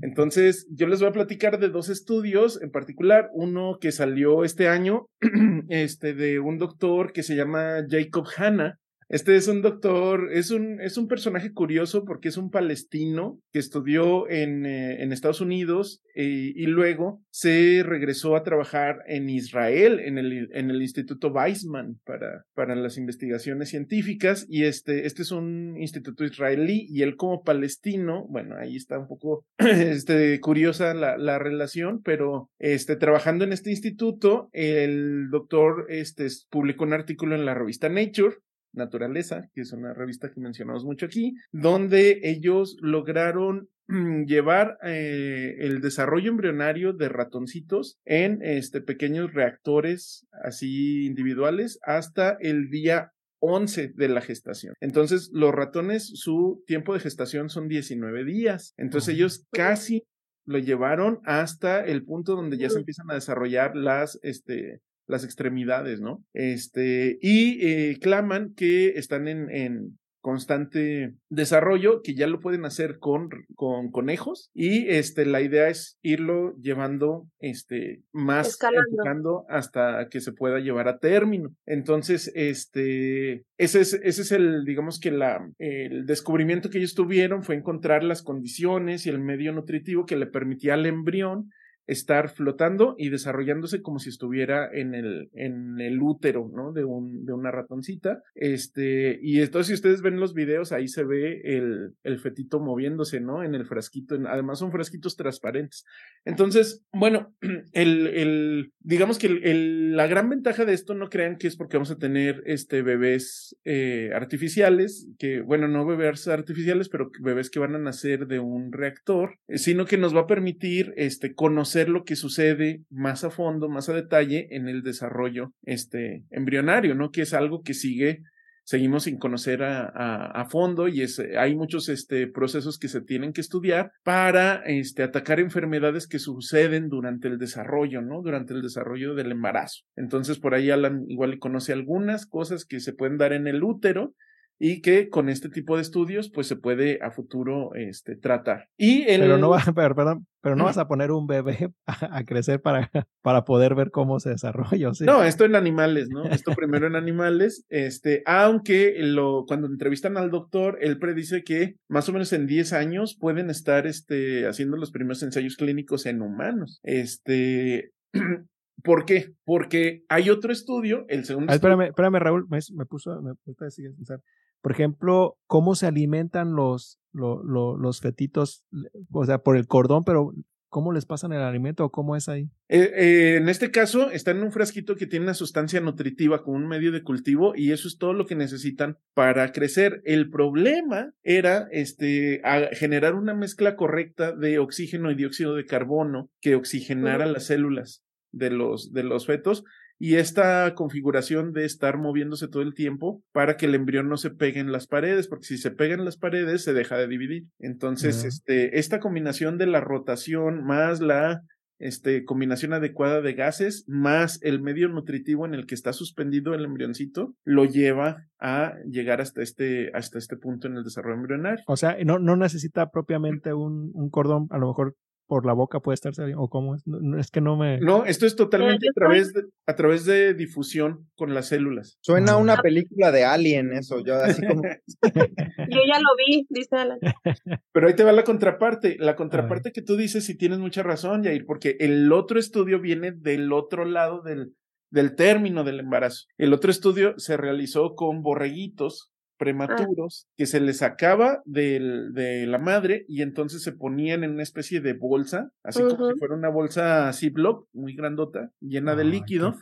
Entonces, 0.03 0.69
yo 0.71 0.87
les 0.87 1.01
voy 1.01 1.09
a 1.09 1.13
platicar 1.13 1.59
de 1.59 1.69
dos 1.69 1.89
estudios 1.89 2.63
en 2.63 2.71
particular, 2.71 3.29
uno 3.35 3.79
que 3.81 3.91
salió 3.91 4.45
este 4.45 4.69
año, 4.69 5.07
este, 5.69 6.15
de 6.15 6.39
un 6.39 6.59
doctor 6.59 7.13
que 7.13 7.25
se 7.25 7.35
llama 7.35 7.85
Jacob 7.89 8.27
Hanna, 8.37 8.79
Este 9.13 9.37
es 9.37 9.47
un 9.47 9.61
doctor, 9.61 10.31
es 10.33 10.51
un, 10.51 10.81
es 10.81 10.97
un 10.97 11.07
personaje 11.07 11.53
curioso 11.53 12.07
porque 12.07 12.29
es 12.29 12.39
un 12.39 12.51
palestino 12.51 13.39
que 13.53 13.59
estudió 13.59 14.27
en, 14.31 14.65
eh, 14.65 15.03
en 15.03 15.13
Estados 15.13 15.43
Unidos 15.43 16.01
eh, 16.15 16.55
y 16.57 16.65
luego 16.65 17.23
se 17.29 17.83
regresó 17.85 18.37
a 18.37 18.43
trabajar 18.43 19.01
en 19.07 19.29
Israel, 19.29 20.01
en 20.01 20.17
el, 20.17 20.49
en 20.55 20.71
el 20.71 20.81
Instituto 20.81 21.29
Weizmann 21.29 22.01
para, 22.07 22.47
para 22.55 22.75
las 22.75 22.97
investigaciones 22.97 23.69
científicas. 23.69 24.47
Y 24.49 24.65
este, 24.65 25.07
este 25.07 25.21
es 25.21 25.31
un 25.31 25.77
instituto 25.77 26.25
israelí 26.25 26.87
y 26.89 27.03
él 27.03 27.17
como 27.17 27.43
palestino, 27.43 28.25
bueno, 28.31 28.57
ahí 28.57 28.77
está 28.77 28.99
un 28.99 29.09
poco 29.09 29.45
este, 29.59 30.41
curiosa 30.41 30.95
la, 30.95 31.19
la 31.19 31.39
relación, 31.39 32.01
pero 32.03 32.49
este, 32.59 32.97
trabajando 32.97 33.45
en 33.45 33.53
este 33.53 33.69
instituto, 33.73 34.49
el 34.55 35.29
doctor 35.29 35.85
este, 35.91 36.29
publicó 36.49 36.85
un 36.85 36.95
artículo 36.95 37.35
en 37.35 37.45
la 37.45 37.53
revista 37.53 37.91
Nature 37.91 38.37
Naturaleza, 38.73 39.49
que 39.55 39.63
es 39.63 39.73
una 39.73 39.95
revista 39.95 40.31
que 40.31 40.41
mencionamos 40.41 40.85
mucho 40.85 41.07
aquí, 41.07 41.35
donde 41.51 42.21
ellos 42.23 42.77
lograron 42.81 43.69
mm, 43.89 44.25
llevar 44.25 44.79
eh, 44.83 45.57
el 45.61 45.81
desarrollo 45.81 46.31
embrionario 46.31 46.93
de 46.93 47.09
ratoncitos 47.09 47.99
en 48.05 48.41
este, 48.43 48.81
pequeños 48.81 49.33
reactores 49.33 50.27
así 50.43 51.07
individuales 51.07 51.79
hasta 51.83 52.37
el 52.41 52.71
día 52.71 53.13
11 53.41 53.93
de 53.97 54.09
la 54.09 54.21
gestación. 54.21 54.75
Entonces, 54.81 55.31
los 55.33 55.53
ratones, 55.53 56.13
su 56.15 56.63
tiempo 56.67 56.95
de 56.95 57.01
gestación 57.01 57.51
son 57.51 57.67
19 57.67 58.25
días. 58.25 58.73
Entonces, 58.77 59.17
ellos 59.17 59.47
casi 59.51 60.05
lo 60.45 60.59
llevaron 60.59 61.21
hasta 61.25 61.85
el 61.85 62.05
punto 62.05 62.37
donde 62.37 62.57
ya 62.57 62.71
se 62.71 62.79
empiezan 62.79 63.11
a 63.11 63.15
desarrollar 63.15 63.77
las, 63.77 64.19
este, 64.23 64.81
las 65.13 65.25
extremidades, 65.25 66.01
¿no? 66.01 66.25
Este, 66.33 67.19
y 67.21 67.65
eh, 67.65 67.99
claman 68.01 68.55
que 68.55 68.89
están 68.99 69.29
en, 69.29 69.49
en, 69.51 69.99
constante 70.23 71.15
desarrollo 71.29 72.01
que 72.01 72.15
ya 72.15 72.29
lo 72.29 72.39
pueden 72.39 72.65
hacer 72.65 72.99
con, 73.01 73.29
con 73.57 73.91
conejos 73.91 74.51
y 74.55 74.89
este 74.89 75.27
la 75.27 75.41
idea 75.41 75.69
es 75.69 75.99
irlo 76.01 76.55
llevando 76.61 77.27
este 77.41 78.03
más 78.13 78.57
enfocando 78.63 79.45
hasta 79.49 80.09
que 80.09 80.21
se 80.21 80.33
pueda 80.33 80.61
llevar 80.61 80.87
a 80.87 80.99
término 80.99 81.51
entonces 81.67 82.31
este 82.37 83.45
ese 83.59 83.81
es 83.81 83.95
ese 83.95 84.23
es 84.23 84.31
el 84.31 84.65
digamos 84.65 85.01
que 85.01 85.11
la 85.11 85.45
el 85.59 86.07
descubrimiento 86.07 86.71
que 86.71 86.79
ellos 86.79 86.95
tuvieron 86.95 87.43
fue 87.43 87.57
encontrar 87.57 88.05
las 88.05 88.23
condiciones 88.23 89.07
y 89.07 89.11
el 89.11 89.19
medio 89.19 89.53
nutritivo 89.53 90.07
que 90.07 90.17
le 90.17 90.27
permitía 90.27 90.75
al 90.75 90.87
embrión 90.87 91.51
estar 91.87 92.31
flotando 92.31 92.95
y 92.97 93.11
desarrollándose 93.11 93.83
como 93.83 93.99
si 93.99 94.09
estuviera 94.09 94.69
en 94.73 94.95
el, 94.95 95.31
en 95.35 95.81
el 95.81 96.01
útero, 96.01 96.51
¿no? 96.55 96.73
De, 96.73 96.85
un, 96.85 97.25
de 97.25 97.33
una 97.33 97.51
ratoncita. 97.51 98.23
Este, 98.35 99.19
y 99.23 99.41
entonces 99.41 99.69
si 99.69 99.75
ustedes 99.75 100.03
ven 100.03 100.21
los 100.21 100.35
videos, 100.35 100.73
ahí 100.73 100.89
se 100.89 101.05
ve 101.05 101.41
el, 101.45 101.95
el 102.03 102.19
fetito 102.21 102.61
moviéndose, 102.61 103.21
¿no? 103.21 103.43
En 103.43 103.55
el 103.55 103.67
frasquito. 103.67 104.17
Además 104.29 104.59
son 104.59 104.71
frasquitos 104.71 105.17
transparentes. 105.17 105.85
Entonces, 106.25 106.85
bueno, 106.93 107.35
el, 107.73 108.07
el 108.07 108.73
digamos 108.81 109.19
que 109.19 109.27
el, 109.27 109.97
la 109.97 110.07
gran 110.07 110.29
ventaja 110.29 110.65
de 110.65 110.75
esto 110.75 110.95
no 110.95 111.09
crean 111.09 111.37
que 111.37 111.49
es 111.49 111.57
porque 111.57 111.77
vamos 111.77 111.91
a 111.91 111.99
tener 111.99 112.43
este 112.47 112.83
bebés 112.83 113.57
eh, 113.65 114.11
artificiales, 114.15 115.09
que, 115.19 115.41
bueno, 115.41 115.69
no 115.69 115.85
bebés 115.85 116.29
artificiales, 116.29 116.89
pero 116.89 117.11
bebés 117.21 117.51
que 117.51 117.59
van 117.59 117.75
a 117.75 117.79
nacer 117.79 118.27
de 118.27 118.39
un 118.39 118.73
reactor, 118.73 119.39
sino 119.49 119.85
que 119.85 119.99
nos 119.99 120.15
va 120.15 120.23
a 120.23 120.27
permitir 120.27 120.93
este, 120.97 121.35
conocer 121.35 121.72
lo 121.89 122.05
que 122.05 122.17
sucede 122.17 122.83
más 122.91 123.25
a 123.25 123.31
fondo, 123.31 123.69
más 123.69 123.89
a 123.89 123.95
detalle 123.95 124.49
en 124.51 124.69
el 124.69 124.83
desarrollo 124.83 125.53
este, 125.63 126.25
embrionario, 126.31 126.95
¿no? 126.95 127.11
Que 127.11 127.23
es 127.23 127.35
algo 127.35 127.63
que 127.63 127.75
sigue, 127.75 128.23
seguimos 128.65 129.05
sin 129.05 129.19
conocer 129.19 129.63
a, 129.63 129.87
a, 130.27 130.45
fondo 130.47 130.89
y 130.89 131.03
es, 131.03 131.19
hay 131.19 131.55
muchos 131.55 131.89
este, 131.89 132.27
procesos 132.27 132.79
que 132.79 132.89
se 132.89 133.01
tienen 133.01 133.33
que 133.33 133.41
estudiar 133.41 133.93
para 134.05 134.63
este, 134.67 135.03
atacar 135.03 135.41
enfermedades 135.41 136.07
que 136.07 136.19
suceden 136.19 136.89
durante 136.89 137.29
el 137.29 137.39
desarrollo, 137.39 138.03
¿no? 138.03 138.23
Durante 138.23 138.55
el 138.55 138.63
desarrollo 138.63 139.15
del 139.15 139.33
embarazo. 139.33 139.83
Entonces, 139.97 140.39
por 140.39 140.55
ahí 140.55 140.71
Alan 140.71 141.05
igual 141.09 141.39
conoce 141.39 141.73
algunas 141.73 142.27
cosas 142.27 142.65
que 142.65 142.81
se 142.81 142.93
pueden 142.93 143.19
dar 143.19 143.33
en 143.33 143.47
el 143.47 143.63
útero 143.63 144.15
y 144.59 144.81
que 144.81 145.09
con 145.09 145.29
este 145.29 145.49
tipo 145.49 145.77
de 145.77 145.83
estudios 145.83 146.31
pues 146.31 146.47
se 146.47 146.57
puede 146.57 146.99
a 147.03 147.11
futuro 147.11 147.75
este, 147.75 148.17
tratar. 148.17 148.69
Y 148.77 149.05
Pero 149.05 149.39
no, 149.39 149.51
va, 149.51 149.59
perdón, 149.75 150.27
pero 150.41 150.57
no 150.57 150.65
vas 150.65 150.79
a 150.79 150.87
poner 150.87 151.11
un 151.11 151.27
bebé 151.27 151.73
a, 151.87 152.25
crecer 152.25 152.61
para, 152.61 152.91
para 153.23 153.45
poder 153.45 153.75
ver 153.75 153.91
cómo 153.91 154.21
se 154.21 154.31
desarrolla. 154.31 154.93
¿sí? 154.95 155.05
No, 155.05 155.25
esto 155.25 155.45
en 155.45 155.57
animales, 155.57 156.09
¿no? 156.11 156.25
Esto 156.25 156.53
primero 156.55 156.87
en 156.87 156.97
animales, 156.97 157.65
este, 157.69 158.23
aunque 158.27 158.95
lo, 158.99 159.45
cuando 159.47 159.67
entrevistan 159.67 160.17
al 160.17 160.31
doctor, 160.31 160.79
él 160.81 160.99
predice 160.99 161.43
que 161.43 161.77
más 161.89 162.09
o 162.09 162.13
menos 162.13 162.33
en 162.33 162.47
10 162.47 162.73
años 162.73 163.17
pueden 163.19 163.51
estar 163.51 163.87
este, 163.87 164.47
haciendo 164.47 164.77
los 164.77 164.91
primeros 164.91 165.23
ensayos 165.23 165.57
clínicos 165.57 166.07
en 166.07 166.23
humanos. 166.23 166.81
Este, 166.83 167.93
¿Por 168.83 169.05
qué? 169.05 169.35
Porque 169.45 170.03
hay 170.09 170.31
otro 170.31 170.53
estudio, 170.53 171.05
el 171.09 171.25
segundo. 171.25 171.53
Ah, 171.53 171.55
espérame, 171.55 171.89
espérame, 171.89 172.19
Raúl, 172.19 172.47
me, 172.49 172.59
me 172.75 172.85
puso, 172.87 173.21
me, 173.23 173.35
pensar. 173.45 174.21
Por 174.63 174.73
ejemplo, 174.73 175.37
cómo 175.47 175.75
se 175.75 175.87
alimentan 175.87 176.55
los, 176.55 176.99
los, 177.13 177.45
los, 177.45 178.01
fetitos, 178.01 178.65
o 179.11 179.27
sea, 179.27 179.39
por 179.39 179.57
el 179.57 179.67
cordón, 179.67 180.05
pero 180.05 180.33
¿cómo 180.69 180.93
les 180.93 181.05
pasan 181.05 181.33
el 181.33 181.43
alimento 181.43 181.85
o 181.85 181.91
cómo 181.91 182.17
es 182.17 182.31
ahí? 182.31 182.49
Eh, 182.71 182.91
eh, 182.97 183.37
en 183.37 183.51
este 183.51 183.71
caso, 183.71 184.11
están 184.11 184.39
en 184.39 184.45
un 184.45 184.53
frasquito 184.53 184.97
que 184.97 185.07
tiene 185.07 185.25
una 185.25 185.35
sustancia 185.35 185.81
nutritiva 185.81 186.43
como 186.43 186.57
un 186.57 186.67
medio 186.67 186.93
de 186.93 187.03
cultivo 187.03 187.55
y 187.55 187.73
eso 187.73 187.89
es 187.89 187.99
todo 187.99 188.15
lo 188.15 188.25
que 188.25 188.37
necesitan 188.37 188.97
para 189.13 189.53
crecer. 189.53 190.01
El 190.07 190.31
problema 190.31 191.13
era 191.23 191.69
este, 191.73 192.41
generar 192.73 193.17
una 193.17 193.35
mezcla 193.35 193.77
correcta 193.77 194.33
de 194.33 194.59
oxígeno 194.59 195.11
y 195.11 195.15
dióxido 195.15 195.55
de 195.55 195.67
carbono 195.67 196.31
que 196.41 196.55
oxigenara 196.55 197.27
las 197.27 197.47
células 197.47 198.03
de 198.31 198.49
los, 198.49 198.95
de 198.95 199.03
los 199.03 199.27
fetos 199.27 199.65
y 200.03 200.17
esta 200.17 200.75
configuración 200.75 201.53
de 201.53 201.65
estar 201.65 201.97
moviéndose 201.97 202.49
todo 202.49 202.63
el 202.63 202.75
tiempo 202.75 203.23
para 203.31 203.57
que 203.57 203.67
el 203.67 203.77
embrión 203.77 204.09
no 204.09 204.17
se 204.17 204.31
pegue 204.31 204.59
en 204.59 204.73
las 204.73 204.89
paredes, 204.89 205.29
porque 205.29 205.45
si 205.45 205.59
se 205.59 205.71
pega 205.71 205.95
en 205.95 206.05
las 206.05 206.17
paredes 206.17 206.65
se 206.65 206.73
deja 206.73 206.97
de 206.97 207.07
dividir. 207.07 207.45
Entonces, 207.61 208.25
este, 208.25 208.81
esta 208.81 208.99
combinación 208.99 209.59
de 209.59 209.67
la 209.67 209.81
rotación 209.81 210.65
más 210.65 211.01
la 211.01 211.43
este, 211.79 212.25
combinación 212.25 212.73
adecuada 212.73 213.21
de 213.21 213.35
gases 213.35 213.85
más 213.87 214.41
el 214.43 214.61
medio 214.61 214.89
nutritivo 214.89 215.47
en 215.47 215.55
el 215.55 215.67
que 215.67 215.77
está 215.77 215.93
suspendido 215.93 216.53
el 216.53 216.65
embrioncito 216.65 217.37
lo 217.45 217.65
lleva 217.65 218.27
a 218.41 218.75
llegar 218.91 219.21
hasta 219.21 219.41
este, 219.41 219.93
hasta 219.95 220.19
este 220.19 220.37
punto 220.37 220.67
en 220.67 220.79
el 220.79 220.83
desarrollo 220.83 221.19
embrionario. 221.19 221.63
O 221.69 221.77
sea, 221.77 221.97
no, 222.05 222.19
no 222.19 222.35
necesita 222.35 222.91
propiamente 222.91 223.55
un, 223.55 223.93
un 223.95 224.11
cordón, 224.11 224.49
a 224.51 224.59
lo 224.59 224.67
mejor 224.67 224.97
por 225.27 225.47
la 225.47 225.53
boca 225.53 225.81
puede 225.81 225.95
estar 225.95 226.15
saliendo 226.15 226.43
o 226.43 226.49
cómo 226.49 226.75
es 226.75 226.83
no, 226.87 227.19
es 227.19 227.31
que 227.31 227.41
no 227.41 227.57
me 227.57 227.79
no 227.81 228.05
esto 228.05 228.27
es 228.27 228.37
totalmente 228.37 228.87
a 228.89 228.93
través 228.95 229.33
de, 229.33 229.43
a 229.67 229.75
través 229.77 230.05
de 230.05 230.35
difusión 230.35 231.09
con 231.15 231.35
las 231.35 231.49
células. 231.49 231.99
Suena 232.01 232.33
a 232.33 232.37
una 232.37 232.57
película 232.59 233.13
de 233.13 233.25
Alien 233.25 233.73
eso 233.73 234.01
yo 234.05 234.17
así 234.17 234.47
como 234.47 234.63
yo 235.03 235.81
ya 235.87 236.01
lo 236.01 236.17
vi 236.19 236.47
dice 236.49 236.77
Alan. 236.77 236.99
Pero 237.73 237.89
ahí 237.89 237.95
te 237.95 238.05
va 238.05 238.13
la 238.13 238.25
contraparte 238.25 238.97
la 238.99 239.17
contraparte 239.17 239.73
que 239.73 239.83
tú 239.83 239.97
dices 239.97 240.25
si 240.25 240.37
tienes 240.37 240.59
mucha 240.59 240.83
razón 240.83 241.23
Yair 241.23 241.45
porque 241.47 241.77
el 241.81 242.13
otro 242.13 242.39
estudio 242.39 242.81
viene 242.81 243.13
del 243.13 243.53
otro 243.53 243.85
lado 243.85 244.23
del 244.23 244.55
del 244.91 245.15
término 245.15 245.65
del 245.65 245.81
embarazo. 245.81 246.27
El 246.37 246.53
otro 246.53 246.71
estudio 246.71 247.15
se 247.17 247.39
realizó 247.39 247.95
con 247.95 248.23
borreguitos 248.23 249.12
Ah. 249.43 249.45
prematuros 249.45 250.27
que 250.37 250.47
se 250.47 250.61
les 250.61 250.79
sacaba 250.79 251.43
de 251.45 252.47
la 252.47 252.59
madre 252.59 253.05
y 253.09 253.23
entonces 253.23 253.63
se 253.63 253.73
ponían 253.73 254.25
en 254.25 254.33
una 254.33 254.43
especie 254.43 254.81
de 254.81 254.95
bolsa, 254.95 255.51
así 255.63 255.83
como 255.83 256.11
si 256.11 256.19
fuera 256.19 256.35
una 256.35 256.49
bolsa 256.49 257.13
Ziploc 257.13 257.67
muy 257.73 257.95
grandota, 257.95 258.51
llena 258.61 258.95
de 258.95 259.05
líquido. 259.05 259.55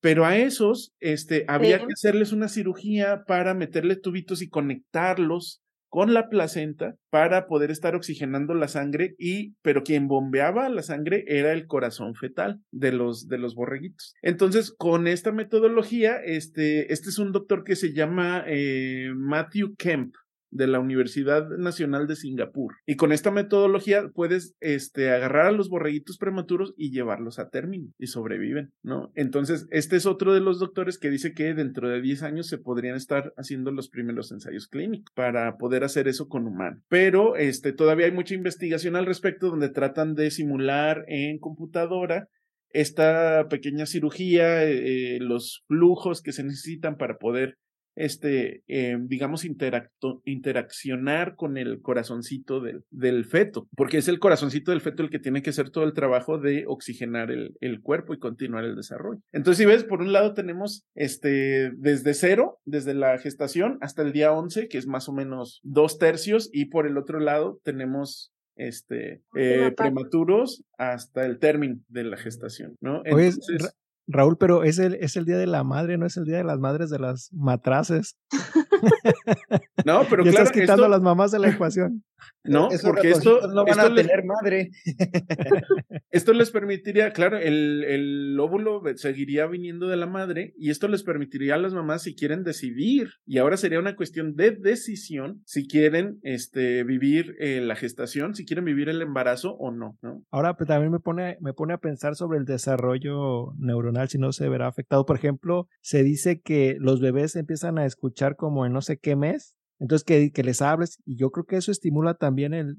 Pero 0.00 0.24
a 0.24 0.36
esos 0.36 0.94
este, 1.00 1.44
había 1.48 1.78
que 1.78 1.92
hacerles 1.92 2.32
una 2.32 2.48
cirugía 2.48 3.24
para 3.26 3.54
meterle 3.54 3.96
tubitos 3.96 4.42
y 4.42 4.48
conectarlos 4.48 5.62
con 5.88 6.14
la 6.14 6.28
placenta 6.28 6.96
para 7.10 7.46
poder 7.46 7.70
estar 7.70 7.94
oxigenando 7.94 8.54
la 8.54 8.68
sangre 8.68 9.14
y 9.18 9.54
pero 9.62 9.82
quien 9.82 10.08
bombeaba 10.08 10.68
la 10.68 10.82
sangre 10.82 11.24
era 11.26 11.52
el 11.52 11.66
corazón 11.66 12.14
fetal 12.14 12.60
de 12.70 12.92
los 12.92 13.28
de 13.28 13.38
los 13.38 13.54
borreguitos. 13.54 14.14
Entonces, 14.22 14.74
con 14.76 15.06
esta 15.06 15.32
metodología, 15.32 16.16
este 16.16 16.92
este 16.92 17.08
es 17.08 17.18
un 17.18 17.32
doctor 17.32 17.64
que 17.64 17.76
se 17.76 17.92
llama 17.92 18.44
eh, 18.46 19.10
Matthew 19.14 19.74
Kemp 19.76 20.14
de 20.50 20.66
la 20.66 20.80
Universidad 20.80 21.48
Nacional 21.56 22.06
de 22.06 22.16
Singapur. 22.16 22.74
Y 22.86 22.96
con 22.96 23.12
esta 23.12 23.30
metodología 23.30 24.08
puedes 24.14 24.54
este, 24.60 25.10
agarrar 25.10 25.46
a 25.46 25.52
los 25.52 25.68
borreguitos 25.68 26.18
prematuros 26.18 26.74
y 26.76 26.90
llevarlos 26.90 27.38
a 27.38 27.48
término 27.48 27.92
y 27.98 28.06
sobreviven, 28.06 28.72
¿no? 28.82 29.12
Entonces, 29.14 29.66
este 29.70 29.96
es 29.96 30.06
otro 30.06 30.32
de 30.34 30.40
los 30.40 30.58
doctores 30.58 30.98
que 30.98 31.10
dice 31.10 31.32
que 31.32 31.54
dentro 31.54 31.88
de 31.88 32.00
10 32.00 32.22
años 32.22 32.46
se 32.48 32.58
podrían 32.58 32.96
estar 32.96 33.32
haciendo 33.36 33.70
los 33.70 33.88
primeros 33.88 34.32
ensayos 34.32 34.68
clínicos 34.68 35.12
para 35.14 35.56
poder 35.56 35.84
hacer 35.84 36.08
eso 36.08 36.28
con 36.28 36.46
humano. 36.46 36.80
Pero 36.88 37.36
este, 37.36 37.72
todavía 37.72 38.06
hay 38.06 38.12
mucha 38.12 38.34
investigación 38.34 38.96
al 38.96 39.06
respecto 39.06 39.48
donde 39.48 39.68
tratan 39.68 40.14
de 40.14 40.30
simular 40.30 41.04
en 41.08 41.38
computadora 41.38 42.28
esta 42.70 43.48
pequeña 43.48 43.86
cirugía, 43.86 44.64
eh, 44.64 45.18
los 45.20 45.64
flujos 45.68 46.22
que 46.22 46.32
se 46.32 46.44
necesitan 46.44 46.96
para 46.96 47.16
poder 47.16 47.56
este, 47.98 48.62
eh, 48.68 48.96
digamos, 49.00 49.44
interaccionar 49.44 51.34
con 51.36 51.56
el 51.56 51.80
corazoncito 51.82 52.60
del, 52.60 52.84
del, 52.90 53.24
feto, 53.24 53.68
porque 53.76 53.98
es 53.98 54.08
el 54.08 54.18
corazoncito 54.18 54.70
del 54.70 54.80
feto 54.80 55.02
el 55.02 55.10
que 55.10 55.18
tiene 55.18 55.42
que 55.42 55.50
hacer 55.50 55.70
todo 55.70 55.84
el 55.84 55.92
trabajo 55.92 56.38
de 56.38 56.64
oxigenar 56.66 57.30
el, 57.30 57.56
el 57.60 57.80
cuerpo 57.80 58.14
y 58.14 58.18
continuar 58.18 58.64
el 58.64 58.76
desarrollo. 58.76 59.20
Entonces, 59.32 59.58
si 59.58 59.66
ves, 59.66 59.84
por 59.84 60.00
un 60.00 60.12
lado 60.12 60.34
tenemos 60.34 60.84
este, 60.94 61.72
desde 61.76 62.14
cero, 62.14 62.60
desde 62.64 62.94
la 62.94 63.18
gestación 63.18 63.78
hasta 63.80 64.02
el 64.02 64.12
día 64.12 64.32
11, 64.32 64.68
que 64.68 64.78
es 64.78 64.86
más 64.86 65.08
o 65.08 65.12
menos 65.12 65.60
dos 65.62 65.98
tercios, 65.98 66.48
y 66.52 66.66
por 66.66 66.86
el 66.86 66.96
otro 66.96 67.18
lado 67.18 67.60
tenemos 67.64 68.32
este, 68.56 69.22
eh, 69.36 69.72
prematuros 69.76 70.64
hasta 70.76 71.24
el 71.24 71.38
término 71.38 71.80
de 71.88 72.04
la 72.04 72.16
gestación, 72.16 72.76
¿no? 72.80 73.02
Entonces, 73.04 73.74
Raúl, 74.08 74.38
pero 74.38 74.64
es 74.64 74.78
el, 74.78 74.94
es 74.94 75.16
el 75.16 75.24
día 75.24 75.36
de 75.36 75.46
la 75.46 75.64
madre, 75.64 75.98
no 75.98 76.06
es 76.06 76.16
el 76.16 76.24
día 76.24 76.38
de 76.38 76.44
las 76.44 76.58
madres 76.58 76.90
de 76.90 76.98
las 76.98 77.30
matraces. 77.32 78.16
no, 79.88 80.06
pero 80.08 80.22
claro. 80.22 80.38
Estás 80.38 80.52
quitando 80.52 80.84
a 80.84 80.88
las 80.88 81.00
mamás 81.00 81.30
de 81.30 81.38
la 81.38 81.48
ecuación. 81.48 82.04
No, 82.44 82.68
porque 82.82 83.10
esto 83.10 83.46
no 83.48 83.64
van 83.64 83.78
a 83.78 83.94
tener 83.94 84.24
madre. 84.24 84.70
esto 86.10 86.32
les 86.32 86.50
permitiría, 86.50 87.12
claro, 87.12 87.36
el, 87.36 87.84
el, 87.84 88.40
óvulo 88.40 88.82
seguiría 88.96 89.46
viniendo 89.46 89.86
de 89.86 89.96
la 89.96 90.06
madre 90.06 90.54
y 90.56 90.70
esto 90.70 90.88
les 90.88 91.02
permitiría 91.02 91.54
a 91.54 91.58
las 91.58 91.74
mamás 91.74 92.02
si 92.02 92.14
quieren 92.14 92.44
decidir. 92.44 93.10
Y 93.26 93.38
ahora 93.38 93.56
sería 93.56 93.78
una 93.78 93.96
cuestión 93.96 94.34
de 94.34 94.52
decisión 94.52 95.42
si 95.44 95.68
quieren 95.68 96.18
este, 96.22 96.84
vivir 96.84 97.36
eh, 97.38 97.60
la 97.60 97.76
gestación, 97.76 98.34
si 98.34 98.46
quieren 98.46 98.64
vivir 98.64 98.88
el 98.88 99.02
embarazo 99.02 99.54
o 99.56 99.70
no. 99.70 99.98
¿no? 100.00 100.24
Ahora 100.30 100.56
pues, 100.56 100.68
también 100.68 100.90
me 100.90 101.00
pone, 101.00 101.36
me 101.40 101.52
pone 101.52 101.74
a 101.74 101.78
pensar 101.78 102.14
sobre 102.14 102.38
el 102.38 102.46
desarrollo 102.46 103.52
neuronal 103.58 104.08
si 104.08 104.18
no 104.18 104.32
se 104.32 104.48
verá 104.48 104.68
afectado. 104.68 105.04
Por 105.04 105.16
ejemplo, 105.16 105.68
se 105.82 106.02
dice 106.02 106.40
que 106.40 106.76
los 106.80 107.00
bebés 107.00 107.36
empiezan 107.36 107.78
a 107.78 107.84
escuchar 107.84 108.36
como 108.36 108.64
en 108.64 108.72
no 108.72 108.80
sé 108.80 108.98
qué 108.98 109.16
mes 109.16 109.57
entonces, 109.78 110.04
que, 110.04 110.42
les 110.42 110.60
hables, 110.60 110.98
y 111.04 111.16
yo 111.16 111.30
creo 111.30 111.46
que 111.46 111.56
eso 111.56 111.70
estimula 111.70 112.14
también 112.14 112.52
el, 112.52 112.74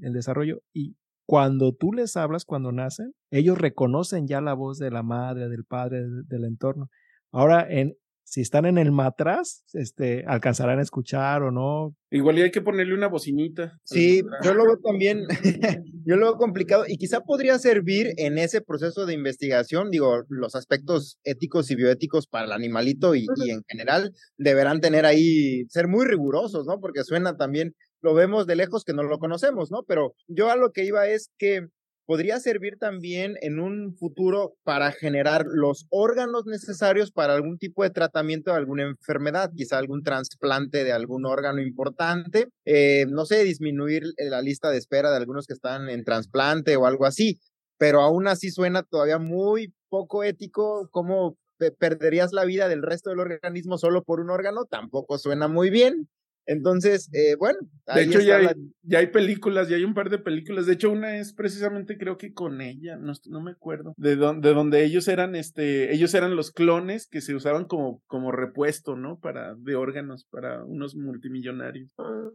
desarrollo. 0.00 0.62
Y 0.72 0.96
cuando 1.26 1.74
tú 1.74 1.92
les 1.92 2.16
hablas, 2.16 2.44
cuando 2.46 2.72
nacen, 2.72 3.12
ellos 3.30 3.58
reconocen 3.58 4.26
ya 4.26 4.40
la 4.40 4.54
voz 4.54 4.78
de 4.78 4.90
la 4.90 5.02
madre, 5.02 5.48
del 5.48 5.64
padre, 5.64 6.04
del 6.26 6.44
entorno. 6.44 6.88
Ahora, 7.32 7.66
en, 7.68 7.94
si 8.28 8.42
están 8.42 8.66
en 8.66 8.76
el 8.76 8.92
matraz, 8.92 9.64
este, 9.72 10.24
alcanzarán 10.26 10.78
a 10.78 10.82
escuchar 10.82 11.42
o 11.42 11.50
no. 11.50 11.94
Igual 12.10 12.36
hay 12.36 12.50
que 12.50 12.60
ponerle 12.60 12.94
una 12.94 13.08
bocinita. 13.08 13.78
Sí, 13.84 14.22
yo 14.44 14.52
lo 14.52 14.64
veo 14.64 14.78
también, 14.84 15.24
yo 16.04 16.16
lo 16.16 16.26
veo 16.26 16.36
complicado 16.36 16.84
y 16.86 16.98
quizá 16.98 17.20
podría 17.20 17.58
servir 17.58 18.12
en 18.18 18.36
ese 18.36 18.60
proceso 18.60 19.06
de 19.06 19.14
investigación, 19.14 19.90
digo, 19.90 20.24
los 20.28 20.54
aspectos 20.54 21.18
éticos 21.24 21.70
y 21.70 21.76
bioéticos 21.76 22.26
para 22.26 22.44
el 22.44 22.52
animalito 22.52 23.14
y, 23.14 23.26
y 23.44 23.50
en 23.50 23.62
general 23.66 24.12
deberán 24.36 24.80
tener 24.80 25.06
ahí, 25.06 25.64
ser 25.70 25.88
muy 25.88 26.04
rigurosos, 26.04 26.66
¿no? 26.66 26.80
Porque 26.80 27.04
suena 27.04 27.36
también, 27.36 27.74
lo 28.02 28.14
vemos 28.14 28.46
de 28.46 28.56
lejos 28.56 28.84
que 28.84 28.92
no 28.92 29.02
lo 29.04 29.18
conocemos, 29.18 29.70
¿no? 29.70 29.84
Pero 29.88 30.14
yo 30.26 30.50
a 30.50 30.56
lo 30.56 30.70
que 30.70 30.84
iba 30.84 31.08
es 31.08 31.30
que 31.38 31.66
podría 32.08 32.40
servir 32.40 32.78
también 32.78 33.34
en 33.42 33.60
un 33.60 33.94
futuro 33.94 34.54
para 34.64 34.92
generar 34.92 35.44
los 35.46 35.84
órganos 35.90 36.46
necesarios 36.46 37.12
para 37.12 37.34
algún 37.34 37.58
tipo 37.58 37.82
de 37.82 37.90
tratamiento 37.90 38.50
de 38.50 38.56
alguna 38.56 38.84
enfermedad, 38.84 39.50
quizá 39.54 39.76
algún 39.76 40.02
trasplante 40.02 40.84
de 40.84 40.92
algún 40.92 41.26
órgano 41.26 41.60
importante, 41.60 42.48
eh, 42.64 43.04
no 43.10 43.26
sé, 43.26 43.44
disminuir 43.44 44.04
la 44.16 44.40
lista 44.40 44.70
de 44.70 44.78
espera 44.78 45.10
de 45.10 45.18
algunos 45.18 45.46
que 45.46 45.52
están 45.52 45.90
en 45.90 46.02
trasplante 46.02 46.76
o 46.76 46.86
algo 46.86 47.04
así, 47.04 47.40
pero 47.76 48.00
aún 48.00 48.26
así 48.26 48.50
suena 48.50 48.84
todavía 48.84 49.18
muy 49.18 49.74
poco 49.90 50.24
ético 50.24 50.88
cómo 50.90 51.36
perderías 51.78 52.32
la 52.32 52.46
vida 52.46 52.68
del 52.68 52.80
resto 52.82 53.10
del 53.10 53.20
organismo 53.20 53.76
solo 53.76 54.02
por 54.02 54.20
un 54.20 54.30
órgano, 54.30 54.64
tampoco 54.64 55.18
suena 55.18 55.46
muy 55.46 55.68
bien. 55.68 56.08
Entonces, 56.48 57.10
eh, 57.12 57.36
bueno. 57.36 57.58
De 57.94 58.02
hecho, 58.02 58.20
ya 58.20 58.38
hay, 58.38 58.48
ya 58.82 59.00
hay 59.00 59.08
películas, 59.08 59.68
ya 59.68 59.76
hay 59.76 59.84
un 59.84 59.92
par 59.92 60.08
de 60.08 60.18
películas. 60.18 60.64
De 60.64 60.72
hecho, 60.72 60.90
una 60.90 61.18
es 61.18 61.34
precisamente, 61.34 61.98
creo 61.98 62.16
que 62.16 62.32
con 62.32 62.62
ella, 62.62 62.96
no, 62.96 63.12
no 63.26 63.42
me 63.42 63.50
acuerdo, 63.50 63.94
de, 63.98 64.16
donde, 64.16 64.48
de 64.48 64.54
donde 64.54 64.84
ellos 64.84 65.08
eran, 65.08 65.36
este, 65.36 65.92
ellos 65.92 66.14
eran 66.14 66.36
los 66.36 66.50
clones 66.50 67.06
que 67.06 67.20
se 67.20 67.34
usaban 67.34 67.66
como, 67.66 68.02
como 68.06 68.32
repuesto, 68.32 68.96
¿no? 68.96 69.18
Para, 69.20 69.54
de 69.56 69.76
órganos, 69.76 70.24
para 70.24 70.64
unos 70.64 70.96
multimillonarios. 70.96 71.92
Ah. 71.98 72.30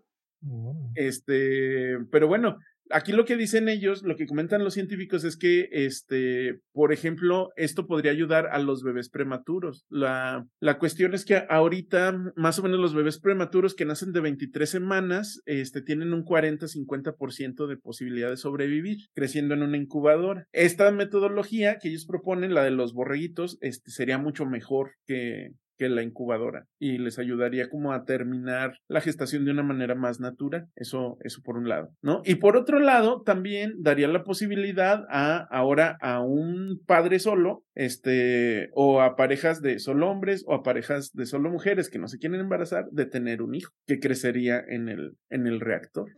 Oh. 0.48 0.92
Este, 0.94 1.98
pero 2.12 2.28
bueno, 2.28 2.60
aquí 2.90 3.12
lo 3.12 3.26
que 3.26 3.38
dicen 3.38 3.70
ellos, 3.70 4.04
lo 4.04 4.16
que 4.16 4.26
comentan 4.26 4.64
los 4.64 4.74
científicos 4.74 5.24
es 5.24 5.38
que, 5.38 5.70
este, 5.72 6.60
por 6.72 6.94
ejemplo, 6.94 7.50
esto 7.56 7.88
podría 7.88 8.12
ayudar 8.12 8.48
a 8.52 8.60
los 8.60 8.84
bebés 8.84 9.10
prematuros. 9.10 9.86
La, 9.90 10.46
la 10.60 10.80
cuestión 10.80 11.14
es 11.14 11.26
que 11.26 11.44
ahorita, 11.50 12.34
más 12.36 12.60
o 12.60 12.64
menos 12.64 12.80
los 12.80 12.94
bebés 12.94 13.20
prematuros 13.20 13.76
que 13.76 13.86
nacen 13.86 14.12
de 14.12 14.22
23 14.22 14.70
semanas, 14.70 15.42
este, 15.46 15.82
tienen 15.82 16.14
un 16.14 16.24
40-50% 16.24 17.68
de 17.68 17.78
posibilidad 17.78 18.30
de 18.30 18.38
sobrevivir, 18.38 18.98
creciendo 19.14 19.54
en 19.54 19.64
una 19.64 19.78
incubadora. 19.78 20.48
Esta 20.52 20.92
metodología 20.92 21.78
que 21.80 21.90
ellos 21.90 22.06
proponen, 22.06 22.54
la 22.54 22.64
de 22.64 22.72
los 22.72 22.94
borreguitos, 22.94 23.58
este, 23.62 23.92
sería 23.92 24.18
mucho 24.18 24.46
mejor 24.46 24.92
que, 25.06 25.52
que 25.78 25.90
la 25.90 26.04
incubadora 26.04 26.66
y 26.80 26.98
les 26.98 27.20
ayudaría 27.20 27.70
como 27.70 27.94
a 27.94 28.06
terminar 28.06 28.78
la 28.88 29.02
gestación 29.02 29.46
de 29.46 29.52
una 29.52 29.64
manera 29.64 29.96
más 29.96 30.20
natural. 30.20 30.68
Eso, 30.76 31.18
eso 31.22 31.42
por 31.44 31.58
un 31.58 31.70
lado, 31.70 31.90
¿no? 32.02 32.22
Y 32.26 32.36
por 32.36 32.58
otro 32.58 32.80
lado, 32.80 33.22
también 33.22 33.74
daría 33.80 34.08
la 34.08 34.24
posibilidad 34.24 35.06
a 35.10 35.48
ahora 35.50 35.98
a 36.02 36.22
un 36.22 36.82
padre 36.86 37.20
solo, 37.20 37.64
este, 37.76 38.70
o 38.74 39.02
a 39.02 39.16
parejas 39.16 39.62
de 39.62 39.80
solo 39.80 40.10
hombres 40.10 40.44
o 40.48 40.54
a 40.54 40.64
parejas 40.64 41.12
de 41.14 41.26
solo 41.26 41.50
mujeres 41.50 41.90
que 41.90 42.00
no 42.00 42.08
se 42.08 42.18
quieren 42.18 42.40
embarazar, 42.40 42.86
de 42.92 43.06
tener 43.06 43.42
un 43.42 43.56
hijo 43.56 43.72
que 43.86 44.00
crecería 44.00 44.62
en 44.68 44.90
el, 44.90 45.18
en 45.30 45.48
el 45.48 45.60
reactor. 45.60 46.10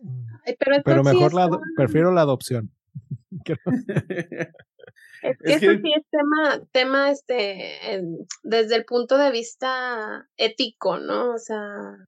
pero, 0.83 1.03
mejor 1.03 1.33
la, 1.33 1.49
prefiero 1.75 2.11
la 2.11 2.21
adopción. 2.21 2.71
Es 5.21 5.37
que 5.39 5.53
eso 5.53 5.71
sí 5.81 5.93
es 5.95 6.03
tema, 6.11 6.67
tema 6.71 7.11
este, 7.11 8.01
desde 8.43 8.75
el 8.75 8.85
punto 8.85 9.17
de 9.17 9.31
vista 9.31 10.27
ético, 10.37 10.99
¿no? 10.99 11.33
O 11.33 11.37
sea. 11.37 11.59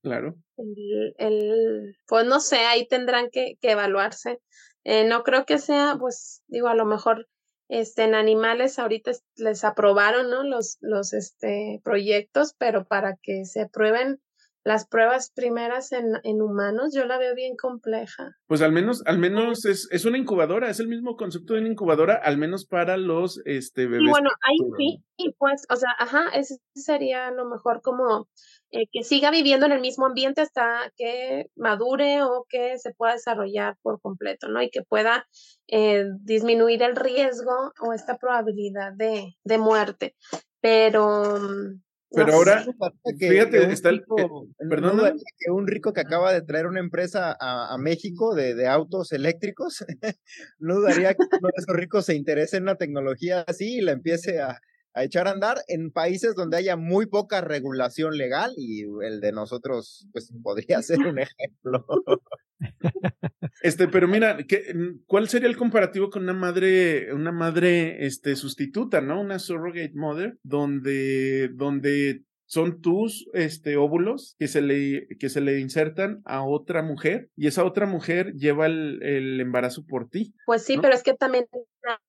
Claro. 0.04 0.36
El, 0.58 1.16
el 1.18 1.98
pues 2.08 2.26
no 2.26 2.40
sé, 2.40 2.58
ahí 2.58 2.88
tendrán 2.88 3.30
que, 3.32 3.58
que 3.62 3.72
evaluarse. 3.72 4.40
Eh, 4.84 5.06
no 5.06 5.24
creo 5.24 5.46
que 5.46 5.58
sea, 5.58 5.98
pues, 6.00 6.44
digo, 6.48 6.68
a 6.68 6.76
lo 6.76 6.86
mejor 6.86 7.28
este, 7.70 8.04
en 8.04 8.16
animales 8.16 8.80
ahorita 8.80 9.12
les 9.36 9.64
aprobaron, 9.64 10.30
¿no? 10.30 10.44
Los, 10.44 10.78
los 10.80 11.14
este, 11.14 11.82
proyectos, 11.84 12.56
pero 12.58 12.86
para 12.86 13.18
que 13.22 13.46
se 13.46 13.62
aprueben 13.62 14.22
las 14.68 14.86
pruebas 14.86 15.32
primeras 15.34 15.94
en, 15.94 16.20
en, 16.24 16.42
humanos, 16.42 16.94
yo 16.94 17.06
la 17.06 17.18
veo 17.18 17.34
bien 17.34 17.56
compleja. 17.56 18.36
Pues 18.48 18.62
al 18.62 18.74
menos, 18.74 19.02
al 19.06 19.18
menos 19.18 19.64
es, 19.64 19.88
es 19.92 20.04
una 20.04 20.18
incubadora, 20.18 20.70
es 20.70 20.82
el 20.82 20.90
mismo 20.90 21.16
concepto 21.16 21.54
de 21.54 21.62
una 21.62 21.70
incubadora, 21.70 22.16
al 22.16 22.38
menos 22.38 22.66
para 22.66 22.98
los 22.98 23.42
este, 23.46 23.86
bebés. 23.86 24.10
Y 24.10 24.10
bueno, 24.10 24.30
ahí 24.42 24.58
sí, 24.78 25.04
y 25.16 25.32
pues, 25.40 25.66
o 25.70 25.78
sea, 25.78 25.92
ajá, 25.98 26.32
ese 26.34 26.58
sería 26.76 27.32
lo 27.32 27.46
mejor 27.50 27.82
como 27.82 28.28
eh, 28.72 28.88
que 28.92 29.04
siga 29.04 29.32
viviendo 29.32 29.66
en 29.68 29.72
el 29.72 29.80
mismo 29.80 30.06
ambiente 30.06 30.42
hasta 30.42 30.92
que 30.98 31.50
madure 31.56 32.24
o 32.24 32.46
que 32.50 32.78
se 32.78 32.94
pueda 32.94 33.14
desarrollar 33.14 33.78
por 33.82 34.02
completo, 34.02 34.50
¿no? 34.50 34.62
Y 34.62 34.70
que 34.70 34.84
pueda 34.84 35.30
eh, 35.70 36.08
disminuir 36.20 36.84
el 36.84 36.98
riesgo 36.98 37.72
o 37.80 37.94
esta 37.94 38.18
probabilidad 38.18 38.92
de, 38.92 39.38
de 39.46 39.58
muerte. 39.58 40.18
Pero 40.60 41.38
mm, 41.40 41.87
pero 42.12 42.34
ahora, 42.34 42.66
fíjate, 43.18 43.72
está 43.72 43.90
el. 43.90 44.04
perdón. 44.70 45.20
Que 45.38 45.52
un 45.52 45.68
rico 45.68 45.94
que 45.94 46.02
acaba 46.02 46.34
de 46.34 46.42
traer 46.42 46.68
una 46.68 46.80
empresa 46.80 47.36
a, 47.40 47.74
a 47.74 47.78
México 47.78 48.34
de, 48.34 48.56
de, 48.56 48.68
autos 48.68 49.12
eléctricos, 49.12 49.86
no 50.60 50.76
dudaría 50.76 51.14
que 51.14 51.24
uno 51.24 51.48
de 51.48 51.62
esos 51.62 51.76
ricos 51.76 52.06
se 52.06 52.16
interese 52.16 52.58
en 52.58 52.64
una 52.64 52.76
tecnología 52.76 53.44
así 53.48 53.78
y 53.78 53.82
la 53.82 53.92
empiece 53.92 54.40
a, 54.40 54.60
a 54.98 55.04
echar 55.04 55.28
a 55.28 55.32
andar 55.32 55.58
en 55.68 55.92
países 55.92 56.34
donde 56.34 56.58
haya 56.58 56.76
muy 56.76 57.06
poca 57.06 57.42
regulación 57.42 58.18
legal 58.18 58.54
y 58.58 58.82
el 59.04 59.22
de 59.22 59.32
nosotros, 59.32 60.08
pues 60.12 60.32
podría 60.42 60.82
ser 60.82 61.00
un 61.00 61.20
ejemplo. 61.20 61.86
Este, 63.62 63.88
pero 63.88 64.08
mira, 64.08 64.38
¿qué, 64.48 64.74
¿cuál 65.06 65.30
sería 65.30 65.48
el 65.50 65.58
comparativo 65.58 66.10
con 66.10 66.24
una 66.24 66.34
madre, 66.34 67.14
una 67.14 67.32
madre 67.32 68.06
este, 68.06 68.36
sustituta, 68.36 69.02
¿no? 69.02 69.22
Una 69.22 69.40
surrogate 69.40 69.94
mother, 69.96 70.38
donde, 70.44 71.50
donde 71.54 72.22
son 72.46 72.82
tus 72.82 73.28
este, 73.34 73.78
óvulos 73.78 74.36
que 74.40 74.48
se, 74.48 74.62
le, 74.62 75.08
que 75.20 75.30
se 75.30 75.42
le 75.42 75.60
insertan 75.60 76.22
a 76.26 76.44
otra 76.44 76.82
mujer 76.82 77.30
y 77.36 77.48
esa 77.48 77.66
otra 77.66 77.86
mujer 77.86 78.34
lleva 78.34 78.66
el, 78.66 79.04
el 79.04 79.40
embarazo 79.40 79.86
por 79.86 80.10
ti. 80.10 80.34
Pues 80.46 80.64
sí, 80.64 80.78
pero 80.82 80.94
es 80.94 81.04
que 81.04 81.14
también 81.14 81.46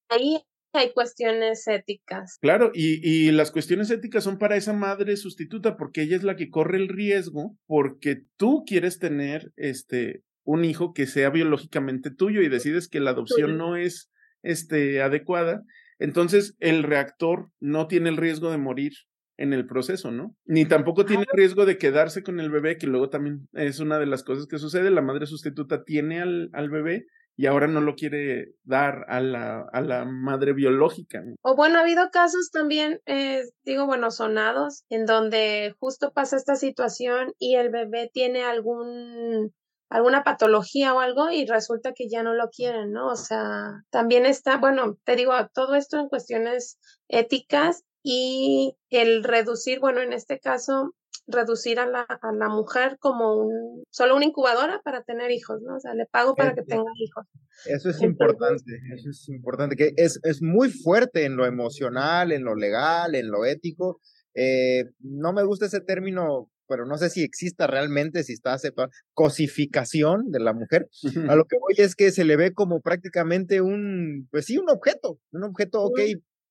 ahí 0.09 0.41
hay 0.73 0.93
cuestiones 0.93 1.67
éticas. 1.67 2.39
Claro, 2.41 2.71
y, 2.75 3.01
y, 3.03 3.31
las 3.33 3.51
cuestiones 3.51 3.91
éticas 3.91 4.25
son 4.25 4.39
para 4.39 4.57
esa 4.57 4.73
madre 4.73 5.17
sustituta, 5.17 5.77
porque 5.77 6.03
ella 6.03 6.17
es 6.17 6.23
la 6.23 6.37
que 6.37 6.51
corre 6.51 6.77
el 6.77 6.89
riesgo, 6.89 7.57
porque 7.67 8.23
tú 8.37 8.65
quieres 8.67 8.99
tener 8.99 9.51
este 9.57 10.23
un 10.49 10.65
hijo 10.65 10.95
que 10.95 11.07
sea 11.07 11.29
biológicamente 11.29 12.11
tuyo 12.11 12.41
y 12.41 12.49
decides 12.49 12.89
que 12.89 13.01
la 13.01 13.11
adopción 13.11 13.59
no 13.59 13.77
es 13.77 14.11
este, 14.43 15.03
adecuada, 15.03 15.63
entonces 15.99 16.57
el 16.59 16.85
reactor 16.85 17.51
no 17.61 17.87
tiene 17.87 18.09
el 18.09 18.17
riesgo 18.17 18.51
de 18.51 18.57
morir 18.57 18.93
en 19.37 19.53
el 19.53 19.67
proceso, 19.67 20.11
¿no? 20.11 20.35
Ni 20.47 20.65
tampoco 20.65 21.05
tiene 21.05 21.27
riesgo 21.35 21.67
de 21.67 21.77
quedarse 21.77 22.23
con 22.23 22.41
el 22.41 22.51
bebé, 22.51 22.79
que 22.79 22.87
luego 22.87 23.11
también 23.11 23.47
es 23.53 23.79
una 23.79 23.99
de 23.99 24.07
las 24.07 24.25
cosas 24.25 24.47
que 24.47 24.59
sucede. 24.59 24.91
La 24.91 25.03
madre 25.03 25.27
sustituta 25.27 25.85
tiene 25.85 26.23
al, 26.23 26.49
al 26.55 26.71
bebé 26.71 27.05
y 27.37 27.45
ahora 27.45 27.67
no 27.67 27.83
lo 27.83 27.95
quiere 27.95 28.55
dar 28.65 29.05
a 29.09 29.21
la, 29.21 29.67
a 29.71 29.81
la 29.83 30.07
madre 30.07 30.55
biológica. 30.55 31.23
O 31.43 31.57
bueno, 31.57 31.77
ha 31.77 31.83
habido 31.83 32.09
casos 32.11 32.51
también, 32.51 33.01
eh, 33.05 33.43
digo, 33.67 33.87
bueno, 33.87 34.11
sonados, 34.11 34.85
en 34.89 35.05
donde 35.05 35.75
justo 35.79 36.11
pasa 36.15 36.37
esta 36.37 36.57
situación 36.57 37.35
y 37.39 37.57
el 37.57 37.69
bebé 37.69 38.11
tiene 38.13 38.45
algún 38.45 39.53
alguna 39.91 40.23
patología 40.23 40.95
o 40.95 41.01
algo 41.01 41.31
y 41.31 41.47
resulta 41.47 41.93
que 41.93 42.09
ya 42.09 42.23
no 42.23 42.35
lo 42.35 42.51
quieren, 42.51 42.93
¿no? 42.93 43.09
O 43.09 43.17
sea, 43.17 43.85
también 43.91 44.27
está, 44.27 44.59
bueno, 44.59 44.99
te 45.05 45.17
digo, 45.17 45.33
todo 45.55 45.75
esto 45.75 45.99
en 45.99 46.09
cuestiones 46.09 46.79
éticas 47.09 47.85
y 48.03 48.77
el 48.91 49.25
reducir, 49.25 49.81
bueno, 49.81 50.01
en 50.01 50.13
este 50.13 50.39
caso, 50.39 50.95
reducir 51.27 51.79
a 51.79 51.87
la, 51.87 52.03
a 52.03 52.33
la 52.33 52.49
mujer 52.49 52.97
como 52.99 53.37
un, 53.37 53.85
solo 53.91 54.17
una 54.17 54.25
incubadora 54.25 54.81
para 54.83 55.03
tener 55.03 55.31
hijos, 55.31 55.61
¿no? 55.63 55.77
O 55.77 55.81
sea, 55.81 55.95
le 55.95 56.07
pago 56.07 56.35
para 56.35 56.55
que 56.55 56.63
tenga 56.63 56.91
hijos. 56.97 57.27
Eso 57.67 57.91
es 57.91 58.01
importante, 58.03 58.81
eso 58.95 59.11
es 59.11 59.29
importante, 59.29 59.77
que 59.77 59.93
es, 59.97 60.21
es 60.23 60.43
muy 60.43 60.71
fuerte 60.71 61.25
en 61.25 61.37
lo 61.37 61.45
emocional, 61.45 62.33
en 62.33 62.45
lo 62.45 62.55
legal, 62.55 63.15
en 63.15 63.31
lo 63.31 63.45
ético. 63.45 64.01
Eh, 64.35 64.85
no 65.01 65.33
me 65.33 65.43
gusta 65.43 65.67
ese 65.67 65.81
término 65.81 66.51
pero 66.69 66.87
no 66.87 66.99
sé 66.99 67.11
si 67.11 67.23
exista 67.23 67.67
realmente, 67.67 68.23
si 68.23 68.35
está 68.35 68.53
aceptado, 68.53 68.91
cosificación 69.15 70.31
de 70.31 70.41
la 70.41 70.53
mujer. 70.53 70.89
A 71.29 71.35
lo 71.35 71.47
que 71.47 71.57
voy 71.59 71.75
es 71.79 71.97
que 71.97 72.13
se 72.13 72.25
le 72.25 72.37
ve 72.37 72.53
como 72.53 72.81
prácticamente 72.81 73.61
un, 73.61 74.29
pues 74.31 74.47
sí, 74.47 74.59
un 74.59 74.71
objeto, 74.71 75.19
un 75.33 75.45
objeto, 75.45 75.83
ok, 75.83 76.01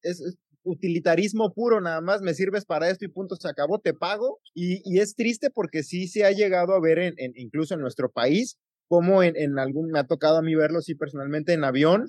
es, 0.02 0.38
utilitarismo 0.64 1.54
puro, 1.54 1.80
nada 1.80 2.02
más 2.02 2.22
me 2.22 2.34
sirves 2.34 2.66
para 2.66 2.90
esto 2.90 3.06
y 3.06 3.10
punto, 3.10 3.36
se 3.36 3.48
acabó, 3.48 3.80
te 3.80 3.94
pago. 3.94 4.40
Y, 4.54 4.82
y 4.84 5.00
es 5.00 5.16
triste 5.16 5.50
porque 5.50 5.84
sí 5.84 6.08
se 6.08 6.26
ha 6.26 6.32
llegado 6.32 6.74
a 6.74 6.82
ver, 6.82 7.00
en, 7.00 7.16
incluso 7.36 7.74
en 7.74 7.82
nuestro 7.82 8.12
país, 8.12 8.58
como 8.88 9.24
en, 9.24 9.36
en, 9.38 9.60
algún, 9.60 9.92
me 9.92 10.00
ha 10.00 10.04
tocado 10.06 10.38
a 10.38 10.42
mí 10.42 10.56
verlo, 10.56 10.82
sí, 10.82 10.96
personalmente 10.96 11.54
en 11.54 11.64
avión, 11.64 12.08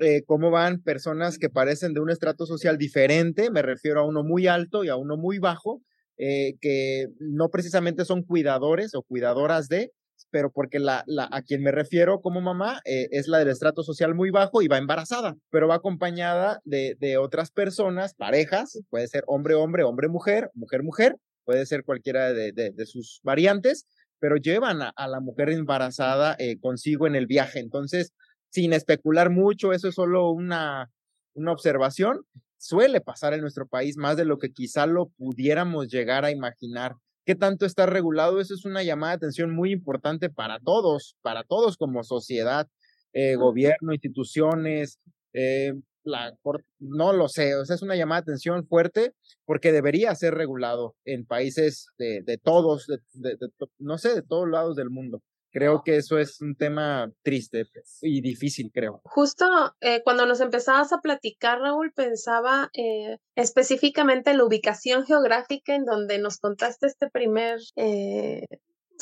eh, 0.00 0.22
cómo 0.26 0.50
van 0.50 0.80
personas 0.80 1.38
que 1.38 1.50
parecen 1.50 1.92
de 1.92 2.00
un 2.00 2.10
estrato 2.10 2.46
social 2.46 2.78
diferente, 2.78 3.50
me 3.50 3.62
refiero 3.62 4.00
a 4.00 4.06
uno 4.06 4.22
muy 4.22 4.46
alto 4.46 4.84
y 4.84 4.88
a 4.88 4.96
uno 4.96 5.16
muy 5.16 5.38
bajo, 5.38 5.82
eh, 6.18 6.54
que 6.60 7.08
no 7.20 7.48
precisamente 7.48 8.04
son 8.04 8.22
cuidadores 8.22 8.94
o 8.94 9.02
cuidadoras 9.02 9.68
de, 9.68 9.92
pero 10.30 10.50
porque 10.50 10.78
la, 10.78 11.04
la, 11.06 11.28
a 11.30 11.42
quien 11.42 11.62
me 11.62 11.70
refiero 11.70 12.20
como 12.20 12.40
mamá 12.40 12.80
eh, 12.84 13.08
es 13.12 13.28
la 13.28 13.38
del 13.38 13.48
estrato 13.48 13.82
social 13.82 14.14
muy 14.14 14.30
bajo 14.30 14.62
y 14.62 14.68
va 14.68 14.78
embarazada, 14.78 15.36
pero 15.50 15.68
va 15.68 15.76
acompañada 15.76 16.60
de, 16.64 16.96
de 16.98 17.16
otras 17.18 17.50
personas, 17.50 18.14
parejas, 18.14 18.80
puede 18.90 19.06
ser 19.08 19.24
hombre, 19.26 19.54
hombre, 19.54 19.84
hombre, 19.84 20.08
mujer, 20.08 20.50
mujer, 20.54 20.82
mujer, 20.82 21.16
puede 21.44 21.64
ser 21.66 21.84
cualquiera 21.84 22.32
de, 22.32 22.52
de, 22.52 22.86
sus 22.86 23.20
variantes, 23.22 23.86
pero 24.18 24.36
llevan 24.36 24.82
a, 24.82 25.08
la 25.08 25.20
mujer 25.20 25.48
embarazada 25.48 26.36
eh, 26.38 26.58
consigo 26.60 27.06
en 27.06 27.14
el 27.14 27.26
viaje. 27.26 27.60
Entonces, 27.60 28.12
sin 28.50 28.72
especular 28.72 29.30
mucho, 29.30 29.72
eso 29.72 29.88
es 29.88 29.94
solo 29.94 30.30
una, 30.30 30.90
una 31.34 31.52
observación 31.52 32.26
suele 32.58 33.00
pasar 33.00 33.34
en 33.34 33.40
nuestro 33.40 33.66
país 33.66 33.96
más 33.96 34.16
de 34.16 34.24
lo 34.24 34.38
que 34.38 34.52
quizá 34.52 34.86
lo 34.86 35.08
pudiéramos 35.16 35.88
llegar 35.88 36.24
a 36.24 36.30
imaginar. 36.30 36.96
¿Qué 37.24 37.34
tanto 37.34 37.66
está 37.66 37.86
regulado? 37.86 38.40
Eso 38.40 38.54
es 38.54 38.64
una 38.64 38.82
llamada 38.82 39.12
de 39.12 39.16
atención 39.16 39.54
muy 39.54 39.72
importante 39.72 40.30
para 40.30 40.60
todos, 40.60 41.16
para 41.22 41.44
todos 41.44 41.76
como 41.76 42.02
sociedad, 42.02 42.68
eh, 43.12 43.36
gobierno, 43.36 43.92
instituciones, 43.92 44.98
eh, 45.32 45.74
la, 46.04 46.34
no 46.78 47.12
lo 47.12 47.28
sé, 47.28 47.54
o 47.54 47.64
sea, 47.64 47.76
es 47.76 47.82
una 47.82 47.96
llamada 47.96 48.22
de 48.22 48.32
atención 48.32 48.66
fuerte 48.66 49.12
porque 49.44 49.72
debería 49.72 50.14
ser 50.14 50.34
regulado 50.34 50.94
en 51.04 51.26
países 51.26 51.88
de, 51.98 52.22
de 52.22 52.38
todos, 52.38 52.86
de, 52.86 53.36
no 53.78 53.98
sé, 53.98 54.14
de 54.14 54.22
todos 54.22 54.48
lados 54.48 54.76
del 54.76 54.90
mundo. 54.90 55.22
Creo 55.50 55.82
que 55.82 55.96
eso 55.96 56.18
es 56.18 56.40
un 56.40 56.54
tema 56.56 57.10
triste 57.22 57.64
pues, 57.72 57.98
y 58.02 58.20
difícil, 58.20 58.70
creo. 58.72 59.00
Justo 59.04 59.46
eh, 59.80 60.02
cuando 60.04 60.26
nos 60.26 60.40
empezabas 60.40 60.92
a 60.92 61.00
platicar, 61.00 61.60
Raúl, 61.60 61.92
pensaba 61.92 62.70
eh, 62.74 63.16
específicamente 63.34 64.30
en 64.30 64.38
la 64.38 64.44
ubicación 64.44 65.06
geográfica 65.06 65.74
en 65.74 65.84
donde 65.84 66.18
nos 66.18 66.38
contaste 66.38 66.86
este 66.86 67.08
primer 67.10 67.60
eh, 67.76 68.44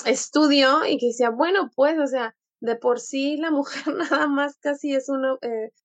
estudio 0.04 0.86
y 0.86 0.98
que 0.98 1.06
decía, 1.06 1.30
bueno, 1.30 1.70
pues, 1.74 1.98
o 1.98 2.06
sea, 2.06 2.34
de 2.60 2.76
por 2.76 3.00
sí 3.00 3.36
la 3.38 3.50
mujer 3.52 3.94
nada 3.94 4.28
más 4.28 4.56
casi 4.58 4.94
es 4.94 5.08
uno, 5.08 5.38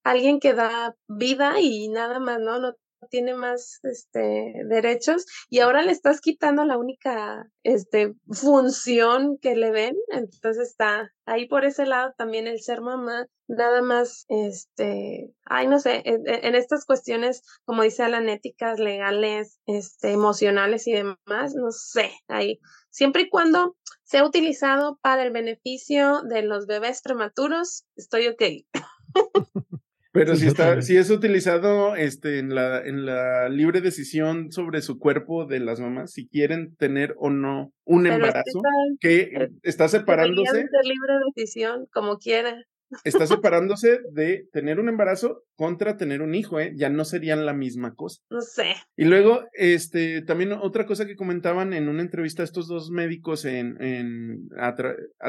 alguien 0.03 0.39
que 0.39 0.53
da 0.53 0.95
vida 1.07 1.59
y 1.59 1.89
nada 1.89 2.19
más, 2.19 2.39
¿no? 2.39 2.59
No 2.59 2.75
tiene 3.09 3.33
más 3.33 3.79
este, 3.83 4.53
derechos 4.65 5.25
y 5.49 5.59
ahora 5.59 5.81
le 5.81 5.91
estás 5.91 6.21
quitando 6.21 6.63
la 6.65 6.77
única 6.77 7.49
este, 7.63 8.13
función 8.29 9.37
que 9.39 9.55
le 9.55 9.71
ven, 9.71 9.95
entonces 10.09 10.69
está 10.69 11.11
ahí 11.25 11.47
por 11.47 11.65
ese 11.65 11.85
lado 11.85 12.13
también 12.17 12.47
el 12.47 12.61
ser 12.61 12.81
mamá, 12.81 13.27
nada 13.47 13.81
más, 13.81 14.25
este, 14.29 15.33
ay, 15.45 15.67
no 15.67 15.79
sé, 15.79 16.01
en, 16.05 16.55
estas 16.55 16.85
cuestiones, 16.85 17.43
como 17.65 17.83
dice 17.83 18.03
Alan, 18.03 18.29
éticas, 18.29 18.79
legales, 18.79 19.59
este, 19.65 20.11
emocionales 20.11 20.87
y 20.87 20.93
demás, 20.93 21.53
no 21.55 21.71
sé, 21.71 22.11
ahí, 22.27 22.59
siempre 22.89 23.23
y 23.23 23.29
cuando 23.29 23.75
sea 24.03 24.25
utilizado 24.25 24.99
para 25.01 25.23
el 25.23 25.31
beneficio 25.31 26.21
de 26.23 26.43
los 26.43 26.65
bebés 26.65 27.01
prematuros, 27.01 27.85
estoy 27.95 28.27
ok. 28.27 28.41
Pero 30.13 30.35
si 30.35 30.47
está, 30.47 30.81
si 30.81 30.97
es 30.97 31.09
utilizado 31.09 31.95
este 31.95 32.39
en 32.39 32.53
la, 32.53 32.81
en 32.81 33.05
la 33.05 33.47
libre 33.47 33.79
decisión 33.79 34.51
sobre 34.51 34.81
su 34.81 34.99
cuerpo 34.99 35.45
de 35.45 35.61
las 35.61 35.79
mamás, 35.79 36.11
si 36.11 36.27
quieren 36.27 36.75
tener 36.75 37.15
o 37.17 37.29
no 37.29 37.71
un 37.85 38.07
embarazo, 38.07 38.61
que 38.99 39.49
está 39.63 39.87
separándose. 39.87 40.65
libre 40.83 41.13
decisión, 41.33 41.87
como 41.93 42.17
quiera 42.17 42.65
está 43.03 43.27
separándose 43.27 43.99
de 44.11 44.47
tener 44.51 44.79
un 44.79 44.89
embarazo 44.89 45.43
contra 45.55 45.97
tener 45.97 46.21
un 46.21 46.33
hijo, 46.33 46.59
¿eh? 46.59 46.73
Ya 46.75 46.89
no 46.89 47.05
serían 47.05 47.45
la 47.45 47.53
misma 47.53 47.93
cosa. 47.93 48.21
No 48.29 48.41
sé. 48.41 48.75
Y 48.95 49.05
luego, 49.05 49.43
este, 49.53 50.21
también 50.21 50.53
otra 50.53 50.85
cosa 50.85 51.05
que 51.05 51.15
comentaban 51.15 51.73
en 51.73 51.87
una 51.87 52.01
entrevista 52.01 52.41
a 52.41 52.45
estos 52.45 52.67
dos 52.67 52.89
médicos 52.89 53.45
en, 53.45 53.81
en 53.81 54.49
a, 54.57 54.75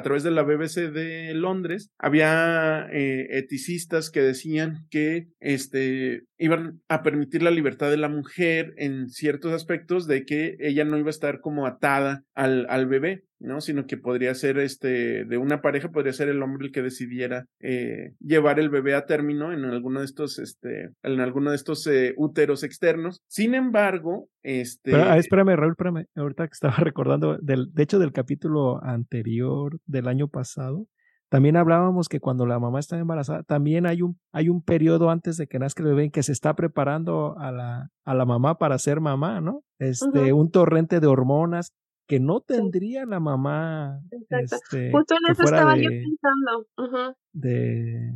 través 0.03 0.23
de 0.23 0.31
la 0.31 0.43
BBC 0.43 0.91
de 0.91 1.35
Londres, 1.35 1.91
había 1.99 2.89
eh, 2.93 3.27
eticistas 3.31 4.11
que 4.11 4.23
decían 4.23 4.87
que, 4.91 5.29
este, 5.41 6.25
iban 6.39 6.81
a 6.89 7.03
permitir 7.03 7.43
la 7.43 7.51
libertad 7.51 7.91
de 7.91 7.97
la 7.97 8.09
mujer 8.09 8.75
en 8.77 9.11
ciertos 9.11 9.53
aspectos 9.53 10.07
de 10.07 10.25
que 10.25 10.57
ella 10.61 10.85
no 10.85 10.99
iba 10.99 11.09
a 11.09 11.11
estar 11.11 11.41
como 11.41 11.67
atada 11.67 12.25
al, 12.35 12.67
al 12.69 12.87
bebé. 12.87 13.25
¿No? 13.43 13.61
Sino 13.61 13.87
que 13.87 13.97
podría 13.97 14.35
ser 14.35 14.59
este, 14.59 15.25
de 15.25 15.37
una 15.37 15.61
pareja, 15.61 15.91
podría 15.91 16.13
ser 16.13 16.29
el 16.29 16.43
hombre 16.43 16.67
el 16.67 16.73
que 16.73 16.83
decidiera 16.83 17.47
eh, 17.61 18.15
llevar 18.21 18.59
el 18.59 18.71
bebé 18.71 18.95
a 18.95 19.07
término 19.07 19.53
en 19.53 19.65
alguno 19.65 20.01
de 20.01 20.07
estos, 20.07 20.39
este, 20.39 20.91
en 21.03 21.21
alguno 21.21 21.51
de 21.51 21.57
estos 21.57 21.87
eh, 21.87 22.15
úteros 22.17 22.63
externos. 22.63 23.21
Sin 23.27 23.55
embargo, 23.55 24.29
este. 24.43 24.95
Ah, 24.95 25.19
espérame, 25.19 25.57
Raúl, 25.57 25.73
espérame. 25.73 26.07
Ahorita 26.15 26.47
que 26.47 26.53
estaba 26.55 26.75
recordando, 26.79 27.37
del, 27.41 27.73
de 27.73 27.83
hecho, 27.83 27.99
del 27.99 28.13
capítulo 28.13 28.83
anterior 28.83 29.79
del 29.87 30.09
año 30.09 30.29
pasado, 30.29 30.87
también 31.33 31.57
hablábamos 31.57 32.11
que 32.11 32.21
cuando 32.21 32.45
la 32.45 32.59
mamá 32.59 32.79
está 32.79 32.99
embarazada, 32.99 33.43
también 33.43 33.87
hay 33.87 34.03
un, 34.03 34.21
hay 34.33 34.51
un 34.51 34.63
periodo 34.63 35.09
antes 35.09 35.39
de 35.39 35.47
que 35.47 35.59
nazca 35.59 35.83
el 35.83 35.89
bebé 35.89 36.05
en 36.05 36.11
que 36.11 36.23
se 36.23 36.31
está 36.31 36.55
preparando 36.55 37.39
a 37.39 37.51
la, 37.51 37.89
a 38.05 38.15
la 38.15 38.27
mamá 38.27 38.59
para 38.59 38.77
ser 38.79 39.01
mamá, 39.01 39.41
¿no? 39.41 39.63
Este, 39.79 40.35
un 40.35 40.51
torrente 40.51 41.01
de 41.01 41.07
hormonas 41.07 41.73
que 42.13 42.21
no 42.21 42.43
tendría 42.43 43.07
la 43.07 43.21
mamá. 43.21 44.03
Este, 44.11 44.91
Justo 44.93 45.15
en 45.15 45.33
eso 45.33 45.45
estaba 45.45 45.79
yo 45.79 45.89
pensando. 45.89 47.17
De, 47.33 48.13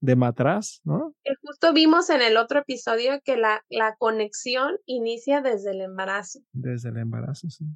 de 0.00 0.16
matraz, 0.16 0.80
¿no? 0.84 1.14
Que 1.22 1.34
justo 1.42 1.74
vimos 1.74 2.08
en 2.08 2.22
el 2.22 2.38
otro 2.38 2.60
episodio 2.60 3.20
que 3.22 3.36
la, 3.36 3.62
la 3.68 3.94
conexión 3.98 4.78
inicia 4.86 5.42
desde 5.42 5.72
el 5.72 5.82
embarazo. 5.82 6.40
Desde 6.54 6.88
el 6.88 6.96
embarazo, 6.96 7.50
sí. 7.50 7.66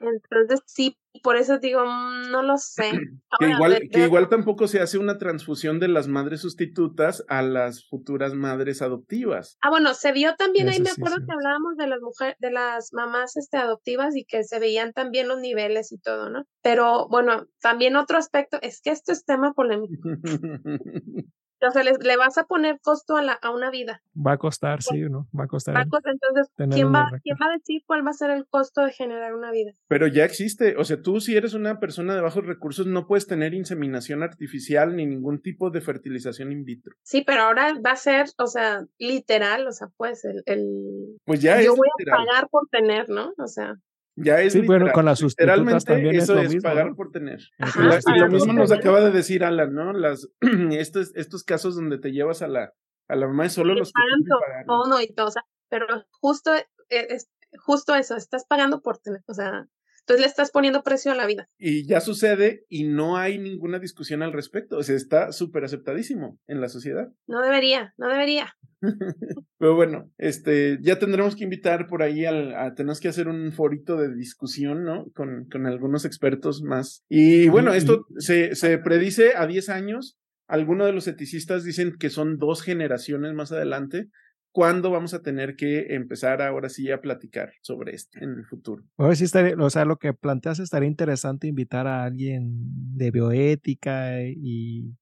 Entonces 0.00 0.60
sí, 0.66 0.96
por 1.22 1.36
eso 1.36 1.58
digo, 1.58 1.84
mm, 1.84 2.30
no 2.30 2.42
lo 2.42 2.56
sé. 2.56 2.90
que, 3.38 3.50
igual, 3.50 3.80
que 3.92 4.04
igual 4.04 4.28
tampoco 4.28 4.66
se 4.66 4.80
hace 4.80 4.98
una 4.98 5.18
transfusión 5.18 5.78
de 5.78 5.88
las 5.88 6.08
madres 6.08 6.40
sustitutas 6.40 7.24
a 7.28 7.42
las 7.42 7.86
futuras 7.88 8.34
madres 8.34 8.82
adoptivas. 8.82 9.58
Ah, 9.62 9.70
bueno, 9.70 9.94
se 9.94 10.12
vio 10.12 10.34
también, 10.36 10.68
ahí 10.68 10.80
me 10.80 10.90
acuerdo 10.90 11.18
que 11.18 11.32
hablábamos 11.32 11.76
de 11.76 11.86
las 11.86 12.00
mujeres, 12.00 12.36
de 12.38 12.50
las 12.50 12.92
mamás 12.92 13.36
este, 13.36 13.58
adoptivas 13.58 14.16
y 14.16 14.24
que 14.24 14.44
se 14.44 14.58
veían 14.58 14.92
también 14.92 15.28
los 15.28 15.40
niveles 15.40 15.92
y 15.92 15.98
todo, 15.98 16.30
¿no? 16.30 16.44
Pero 16.62 17.08
bueno, 17.08 17.46
también 17.60 17.96
otro 17.96 18.18
aspecto, 18.18 18.58
es 18.62 18.80
que 18.80 18.90
esto 18.90 19.12
es 19.12 19.24
tema 19.24 19.52
polémico. 19.52 19.94
O 21.66 21.70
sea, 21.70 21.82
le, 21.82 22.16
vas 22.16 22.38
a 22.38 22.44
poner 22.44 22.80
costo 22.80 23.16
a, 23.16 23.22
la, 23.22 23.32
a 23.32 23.50
una 23.50 23.70
vida. 23.70 24.02
Va 24.14 24.32
a 24.32 24.38
costar, 24.38 24.82
sí, 24.82 25.00
¿no? 25.00 25.28
Va 25.38 25.44
a 25.44 25.46
costar. 25.46 25.76
Va 25.76 25.82
a 25.82 25.86
costar, 25.86 26.12
entonces, 26.12 26.48
¿quién 26.56 26.92
va, 26.92 27.10
¿quién 27.22 27.36
va 27.40 27.46
a 27.46 27.56
decir 27.56 27.82
cuál 27.86 28.06
va 28.06 28.10
a 28.10 28.14
ser 28.14 28.30
el 28.30 28.46
costo 28.46 28.82
de 28.84 28.92
generar 28.92 29.34
una 29.34 29.50
vida? 29.50 29.72
Pero 29.88 30.06
ya 30.06 30.24
existe. 30.24 30.76
O 30.76 30.84
sea, 30.84 31.00
tú 31.02 31.20
si 31.20 31.36
eres 31.36 31.54
una 31.54 31.78
persona 31.78 32.14
de 32.14 32.20
bajos 32.20 32.46
recursos 32.46 32.86
no 32.86 33.06
puedes 33.06 33.26
tener 33.26 33.54
inseminación 33.54 34.22
artificial 34.22 34.96
ni 34.96 35.06
ningún 35.06 35.42
tipo 35.42 35.70
de 35.70 35.80
fertilización 35.80 36.52
in 36.52 36.64
vitro. 36.64 36.94
Sí, 37.02 37.22
pero 37.26 37.42
ahora 37.42 37.74
va 37.84 37.92
a 37.92 37.96
ser, 37.96 38.26
o 38.38 38.46
sea, 38.46 38.86
literal, 38.98 39.66
o 39.66 39.72
sea, 39.72 39.88
pues 39.96 40.24
el... 40.24 40.42
el... 40.46 41.18
Pues 41.24 41.42
ya 41.42 41.60
Yo 41.60 41.72
es 41.72 41.78
voy 41.78 41.88
a 41.88 42.16
pagar 42.16 42.48
por 42.48 42.68
tener, 42.68 43.08
¿no? 43.08 43.32
O 43.38 43.46
sea... 43.46 43.76
Ya 44.22 44.40
es 44.40 44.52
sí, 44.52 44.60
bueno, 44.62 44.90
con 44.92 45.04
las 45.04 45.18
sustitutas 45.18 45.84
también 45.84 46.16
eso 46.16 46.38
es, 46.38 46.54
es 46.54 46.62
pagar 46.62 46.94
por 46.94 47.10
tener. 47.10 47.40
Ajá, 47.58 47.98
y 48.14 48.18
lo 48.18 48.28
mismo 48.28 48.52
nos 48.52 48.72
acaba 48.72 49.00
de 49.00 49.10
decir 49.10 49.44
Alan, 49.44 49.74
¿no? 49.74 49.92
Las 49.92 50.28
estos 50.70 51.14
estos 51.16 51.44
casos 51.44 51.76
donde 51.76 51.98
te 51.98 52.12
llevas 52.12 52.42
a 52.42 52.48
la 52.48 52.72
a 53.08 53.16
la 53.16 53.26
mamá 53.26 53.44
de 53.44 53.50
solo 53.50 53.74
los 53.74 53.88
que 53.88 53.92
pagan 53.94 54.64
todo 54.66 55.00
y 55.00 55.08
todo, 55.12 55.26
o 55.26 55.30
sea, 55.30 55.44
pero 55.68 55.86
justo 56.10 56.52
es, 56.88 57.30
justo 57.58 57.94
eso, 57.94 58.16
estás 58.16 58.46
pagando 58.46 58.82
por 58.82 58.98
tener, 58.98 59.22
o 59.26 59.34
sea, 59.34 59.66
entonces 60.10 60.26
le 60.26 60.28
estás 60.28 60.50
poniendo 60.50 60.82
precio 60.82 61.12
a 61.12 61.14
la 61.14 61.26
vida. 61.26 61.48
Y 61.56 61.86
ya 61.86 62.00
sucede 62.00 62.64
y 62.68 62.82
no 62.82 63.16
hay 63.16 63.38
ninguna 63.38 63.78
discusión 63.78 64.22
al 64.22 64.32
respecto. 64.32 64.76
O 64.76 64.82
sea, 64.82 64.96
está 64.96 65.30
súper 65.30 65.62
aceptadísimo 65.62 66.36
en 66.48 66.60
la 66.60 66.68
sociedad. 66.68 67.12
No 67.28 67.42
debería, 67.42 67.94
no 67.96 68.08
debería. 68.08 68.52
Pero 69.58 69.76
bueno, 69.76 70.10
este, 70.18 70.78
ya 70.80 70.98
tendremos 70.98 71.36
que 71.36 71.44
invitar 71.44 71.86
por 71.86 72.02
ahí 72.02 72.24
al, 72.24 72.56
a, 72.56 72.74
tenemos 72.74 72.98
que 72.98 73.06
hacer 73.06 73.28
un 73.28 73.52
forito 73.52 73.96
de 73.96 74.12
discusión, 74.12 74.82
¿no? 74.82 75.04
Con, 75.14 75.46
con 75.48 75.66
algunos 75.66 76.04
expertos 76.04 76.62
más. 76.62 77.04
Y 77.08 77.48
bueno, 77.48 77.72
esto 77.72 78.06
se, 78.18 78.56
se 78.56 78.78
predice 78.78 79.36
a 79.36 79.46
10 79.46 79.68
años. 79.68 80.18
Algunos 80.48 80.88
de 80.88 80.92
los 80.92 81.06
eticistas 81.06 81.62
dicen 81.62 81.94
que 82.00 82.10
son 82.10 82.36
dos 82.36 82.62
generaciones 82.62 83.32
más 83.34 83.52
adelante. 83.52 84.08
¿Cuándo 84.52 84.90
vamos 84.90 85.14
a 85.14 85.22
tener 85.22 85.54
que 85.54 85.94
empezar 85.94 86.42
ahora 86.42 86.68
sí 86.68 86.90
a 86.90 87.00
platicar 87.00 87.52
sobre 87.62 87.94
esto 87.94 88.18
en 88.20 88.30
el 88.30 88.44
futuro? 88.44 88.82
A 88.98 89.14
sí 89.14 89.24
estaría, 89.24 89.54
o 89.56 89.70
sea, 89.70 89.84
lo 89.84 89.96
que 89.96 90.12
planteas 90.12 90.58
estaría 90.58 90.88
interesante 90.88 91.46
invitar 91.46 91.86
a 91.86 92.04
alguien 92.04 92.50
de 92.96 93.10
bioética 93.12 94.22
y 94.22 94.92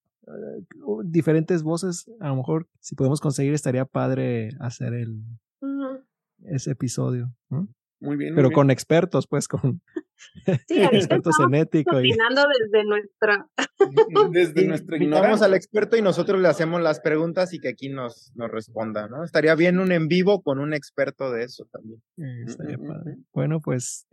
uh, 0.82 1.02
diferentes 1.02 1.62
voces. 1.62 2.10
A 2.20 2.28
lo 2.28 2.36
mejor, 2.36 2.68
si 2.80 2.94
podemos 2.94 3.20
conseguir, 3.20 3.54
estaría 3.54 3.86
padre 3.86 4.50
hacer 4.60 4.92
el 4.92 5.22
ese 6.44 6.72
episodio. 6.72 7.32
¿no? 7.50 7.68
Muy 8.00 8.16
bien. 8.16 8.34
Pero 8.34 8.48
muy 8.48 8.54
con 8.54 8.70
expertos, 8.70 9.26
pues, 9.26 9.48
con 9.48 9.80
sí, 10.68 10.82
expertos 10.92 11.34
en 11.44 11.54
ético. 11.54 12.00
Y... 12.00 12.10
desde 12.10 12.84
nuestra... 12.84 13.48
desde 14.30 14.66
nuestra 14.68 14.96
Invitamos 14.96 15.42
al 15.42 15.54
experto 15.54 15.96
y 15.96 16.02
nosotros 16.02 16.40
le 16.40 16.48
hacemos 16.48 16.80
las 16.80 17.00
preguntas 17.00 17.52
y 17.54 17.60
que 17.60 17.68
aquí 17.68 17.88
nos, 17.88 18.32
nos 18.34 18.50
responda, 18.50 19.08
¿no? 19.08 19.24
Estaría 19.24 19.54
bien 19.54 19.78
un 19.78 19.92
en 19.92 20.08
vivo 20.08 20.42
con 20.42 20.58
un 20.58 20.74
experto 20.74 21.30
de 21.32 21.44
eso 21.44 21.66
también. 21.72 22.00
Eh, 22.18 22.44
estaría 22.46 22.78
padre. 22.78 23.16
Bueno, 23.32 23.60
pues... 23.60 24.06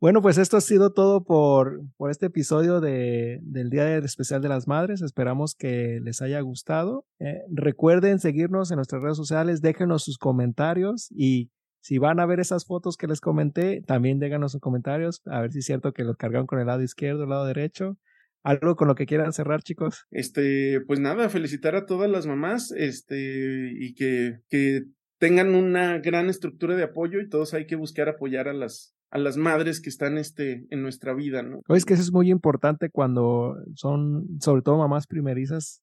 Bueno, 0.00 0.20
pues 0.20 0.36
esto 0.36 0.58
ha 0.58 0.60
sido 0.60 0.92
todo 0.92 1.24
por, 1.24 1.80
por 1.96 2.10
este 2.10 2.26
episodio 2.26 2.82
de, 2.82 3.38
del 3.40 3.70
Día 3.70 3.96
Especial 3.96 4.42
de 4.42 4.50
las 4.50 4.68
Madres. 4.68 5.00
Esperamos 5.00 5.54
que 5.54 5.98
les 6.02 6.20
haya 6.20 6.40
gustado. 6.40 7.06
Eh, 7.20 7.40
recuerden 7.50 8.18
seguirnos 8.18 8.70
en 8.70 8.76
nuestras 8.76 9.00
redes 9.00 9.16
sociales, 9.16 9.62
déjenos 9.62 10.04
sus 10.04 10.18
comentarios 10.18 11.08
y 11.10 11.50
si 11.84 11.98
van 11.98 12.18
a 12.18 12.24
ver 12.24 12.40
esas 12.40 12.64
fotos 12.64 12.96
que 12.96 13.06
les 13.06 13.20
comenté, 13.20 13.82
también 13.82 14.18
déganos 14.18 14.52
sus 14.52 14.60
comentarios, 14.62 15.20
a 15.26 15.42
ver 15.42 15.52
si 15.52 15.58
es 15.58 15.66
cierto 15.66 15.92
que 15.92 16.02
los 16.02 16.16
cargaron 16.16 16.46
con 16.46 16.58
el 16.58 16.66
lado 16.66 16.80
izquierdo, 16.82 17.24
el 17.24 17.28
lado 17.28 17.44
derecho. 17.44 17.98
¿Algo 18.42 18.74
con 18.74 18.88
lo 18.88 18.94
que 18.94 19.04
quieran 19.04 19.34
cerrar, 19.34 19.62
chicos? 19.62 20.06
Este, 20.10 20.80
pues 20.86 20.98
nada, 20.98 21.28
felicitar 21.28 21.76
a 21.76 21.84
todas 21.84 22.10
las 22.10 22.26
mamás, 22.26 22.72
este, 22.72 23.70
y 23.78 23.94
que, 23.94 24.38
que 24.48 24.84
tengan 25.18 25.54
una 25.54 25.98
gran 25.98 26.30
estructura 26.30 26.74
de 26.74 26.84
apoyo 26.84 27.20
y 27.20 27.28
todos 27.28 27.52
hay 27.52 27.66
que 27.66 27.76
buscar 27.76 28.08
apoyar 28.08 28.48
a 28.48 28.54
las, 28.54 28.94
a 29.10 29.18
las 29.18 29.36
madres 29.36 29.82
que 29.82 29.90
están 29.90 30.16
este, 30.16 30.66
en 30.70 30.80
nuestra 30.80 31.12
vida, 31.12 31.42
¿no? 31.42 31.60
Es 31.68 31.84
que 31.84 31.92
eso 31.92 32.02
es 32.02 32.12
muy 32.12 32.30
importante 32.30 32.88
cuando 32.88 33.56
son, 33.74 34.26
sobre 34.40 34.62
todo 34.62 34.78
mamás 34.78 35.06
primerizas, 35.06 35.82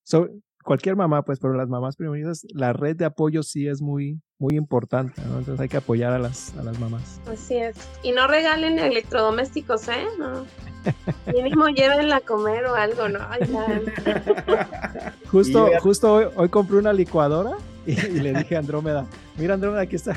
cualquier 0.64 0.96
mamá, 0.96 1.24
pues, 1.24 1.40
pero 1.40 1.54
las 1.54 1.70
mamás 1.70 1.96
primerizas, 1.96 2.46
la 2.54 2.74
red 2.74 2.96
de 2.96 3.06
apoyo 3.06 3.44
sí 3.44 3.68
es 3.68 3.82
muy, 3.82 4.22
muy 4.40 4.56
importante, 4.56 5.22
¿no? 5.28 5.40
Entonces 5.40 5.60
hay 5.60 5.70
que 5.70 5.78
apoyar 5.78 6.14
a 6.14 6.20
las, 6.20 6.56
a 6.58 6.64
las 6.64 6.80
mamás. 6.80 7.22
Así 7.28 7.56
es. 7.56 7.76
Y 8.04 8.12
no 8.12 8.28
regalen 8.28 8.80
electrodomésticos, 8.80 9.88
¿eh? 9.88 10.06
No. 10.18 10.46
Mínimo 11.34 11.68
llévenla 11.68 12.18
a 12.18 12.22
comer 12.22 12.66
o 12.66 12.76
algo, 12.76 13.08
¿no? 13.08 13.20
Ay, 13.30 13.42
justo, 15.32 15.70
justo 15.82 16.14
hoy, 16.14 16.26
hoy 16.36 16.50
compré 16.50 16.78
una 16.78 16.94
licuadora 16.94 17.56
y, 17.86 17.96
le 17.96 18.34
dije 18.34 18.56
a 18.56 18.60
Andrómeda, 18.60 19.06
mira 19.38 19.56
Andrómeda, 19.56 19.82
aquí 19.82 19.96
está 19.96 20.16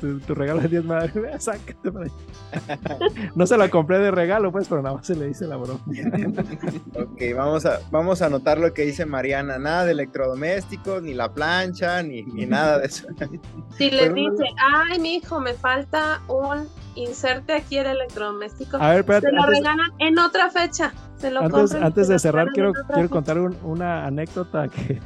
tu, 0.00 0.34
regalo 0.34 0.60
de 0.60 0.68
10 0.68 0.84
madres, 0.84 1.12
sácate 1.42 1.90
para 1.90 2.06
No 3.34 3.46
se 3.46 3.56
la 3.56 3.68
compré 3.68 3.98
de 3.98 4.10
regalo, 4.10 4.52
pues, 4.52 4.68
pero 4.68 4.82
nada 4.82 4.96
más 4.96 5.06
se 5.06 5.16
le 5.16 5.26
dice 5.26 5.46
la 5.46 5.56
broma. 5.56 5.80
ok, 6.94 7.22
vamos 7.34 7.66
a, 7.66 7.80
vamos 7.90 8.22
a 8.22 8.26
anotar 8.26 8.58
lo 8.58 8.72
que 8.72 8.82
dice 8.82 9.06
Mariana, 9.06 9.58
nada 9.58 9.84
de 9.86 9.92
electrodomésticos, 9.92 11.02
ni 11.02 11.14
la 11.14 11.32
plancha, 11.32 12.02
ni, 12.02 12.22
ni 12.22 12.46
nada 12.46 12.78
de 12.78 12.86
eso. 12.86 13.06
Si 13.76 13.90
le 13.90 14.12
dice, 14.12 14.44
ay, 14.58 14.98
mi 14.98 15.16
hijo, 15.16 15.40
me 15.40 15.54
falta 15.54 16.20
un 16.28 16.68
inserte 16.96 17.54
aquí 17.54 17.78
el 17.78 17.86
electrodoméstico, 17.86 18.76
a 18.76 18.90
ver, 18.90 19.00
espérate, 19.00 19.28
se 19.28 19.32
lo 19.32 19.46
regalan 19.46 19.90
en 19.98 20.18
otra 20.18 20.50
fecha. 20.50 20.92
Se 21.16 21.30
lo 21.30 21.40
antes, 21.40 21.74
antes 21.74 22.08
de 22.08 22.18
cerrar, 22.18 22.48
quiero, 22.52 22.72
quiero 22.92 23.08
contar 23.08 23.38
una 23.38 24.06
anécdota 24.06 24.68
que 24.68 25.00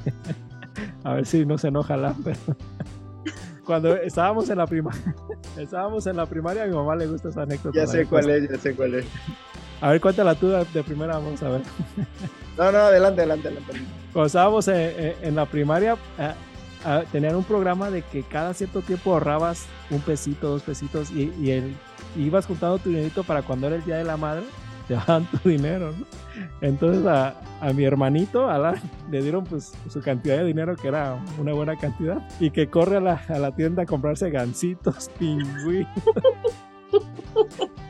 a 1.03 1.14
ver 1.14 1.27
si 1.27 1.45
no 1.45 1.59
se 1.59 1.68
enoja 1.68 1.97
la 1.97 2.14
pero 2.25 2.39
cuando 3.64 3.95
estábamos 3.97 4.49
en 4.51 4.59
la 4.59 4.66
primaria, 4.66 5.14
estábamos 5.57 6.07
en 6.07 6.16
la 6.16 6.27
primaria, 6.27 6.64
a 6.64 6.66
mi 6.66 6.75
mamá 6.75 6.97
le 6.97 7.07
gusta 7.07 7.31
esa 7.31 7.43
anécdota. 7.43 7.77
Ya 7.77 7.87
sé 7.87 8.07
cuál 8.07 8.29
es, 8.31 8.49
ya 8.49 8.59
sé 8.59 8.75
cuál 8.75 8.95
es. 8.95 9.07
A 9.81 9.91
ver, 9.91 10.01
cuéntala 10.01 10.35
tú 10.35 10.49
de 10.49 10.83
primera, 10.83 11.18
vamos 11.18 11.43
a 11.43 11.49
ver. 11.49 11.62
No, 12.57 12.70
no, 12.70 12.79
adelante, 12.79 13.22
adelante, 13.22 13.49
adelante. 13.49 13.72
Cuando 14.12 14.27
estábamos 14.29 14.68
en, 14.68 15.35
la 15.35 15.45
primaria, 15.45 15.97
tenían 17.11 17.35
un 17.35 17.43
programa 17.43 17.91
de 17.91 18.03
que 18.03 18.22
cada 18.22 18.55
cierto 18.55 18.81
tiempo 18.81 19.12
ahorrabas 19.12 19.66
un 19.91 20.01
pesito, 20.01 20.51
dos 20.51 20.62
pesitos 20.62 21.11
y, 21.11 21.35
y, 21.41 21.51
el, 21.51 21.75
ibas 22.16 22.47
juntando 22.47 22.79
tu 22.79 22.91
dinerito 22.91 23.25
para 23.25 23.43
cuando 23.43 23.66
era 23.66 23.75
el 23.75 23.85
día 23.85 23.97
de 23.97 24.05
la 24.05 24.16
madre 24.16 24.45
tu 25.43 25.49
dinero, 25.49 25.93
¿no? 25.93 26.07
Entonces 26.61 27.07
a, 27.07 27.35
a 27.61 27.72
mi 27.72 27.85
hermanito 27.85 28.51
a 28.51 28.59
la, 28.59 28.74
le 29.11 29.22
dieron 29.22 29.45
pues 29.45 29.72
su 29.89 30.01
cantidad 30.01 30.39
de 30.39 30.45
dinero, 30.45 30.76
que 30.76 30.89
era 30.89 31.18
una 31.39 31.53
buena 31.53 31.76
cantidad, 31.76 32.18
y 32.41 32.51
que 32.51 32.68
corre 32.68 32.97
a 32.99 33.01
la, 33.01 33.22
a 33.28 33.39
la 33.39 33.55
tienda 33.55 33.85
a 33.85 33.87
comprarse 33.87 34.30
gancitos, 34.30 35.11
pingüinos. 35.18 35.89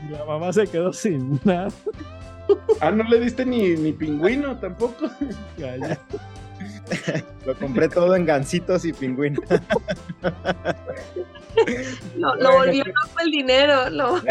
y 0.07 0.11
la 0.11 0.25
mamá 0.25 0.53
se 0.53 0.67
quedó 0.67 0.93
sin 0.93 1.39
nada. 1.43 1.69
Ah, 2.79 2.91
no 2.91 3.03
le 3.05 3.19
diste 3.19 3.45
ni, 3.45 3.75
ni 3.75 3.91
pingüino 3.91 4.57
tampoco. 4.57 5.09
Lo 7.45 7.55
compré 7.55 7.89
todo 7.89 8.15
en 8.15 8.25
gancitos 8.25 8.85
y 8.85 8.93
pingüinos. 8.93 9.43
lo, 12.15 12.35
lo 12.35 12.51
volvió 12.51 12.83
loco 12.85 13.19
el 13.23 13.31
dinero. 13.31 13.89
Lo... 13.89 14.21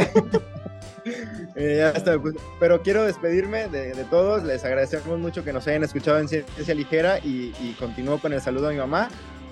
Eh, 1.57 1.93
pues, 2.21 2.35
pero 2.59 2.83
quiero 2.83 3.05
despedirme 3.05 3.69
de, 3.69 4.05
todos. 4.11 4.43
Les 4.43 4.65
agradecemos 4.65 5.19
mucho 5.19 5.45
que 5.45 5.53
nos 5.53 5.67
hayan 5.69 5.85
escuchado 5.85 6.19
en 6.19 6.29
Ciencia 6.29 6.75
Ligera 6.75 7.19
y, 7.19 7.53
continúo 7.79 8.19
con 8.19 8.33
el 8.33 8.41
saludo 8.41 8.69
a 8.69 8.73
mi 8.73 8.79
mamá. 8.79 9.09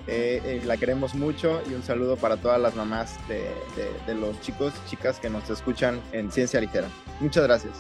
Eh, 0.09 0.41
eh, 0.45 0.63
la 0.65 0.77
queremos 0.77 1.15
mucho 1.15 1.63
y 1.71 1.75
un 1.75 1.85
saludo 1.85 2.17
para 2.17 2.37
todas 2.37 2.61
las 2.61 2.75
mamás 2.75 3.17
de, 3.29 4.15
los 4.15 4.41
chicos 4.41 4.73
y 4.85 4.91
chicas 4.91 5.21
que 5.21 5.31
nos 5.31 5.49
escuchan 5.49 6.01
en 6.13 6.33
Ciencia 6.33 6.61
Ligera. 6.61 6.89
Muchas 7.21 7.45
gracias. 7.45 7.75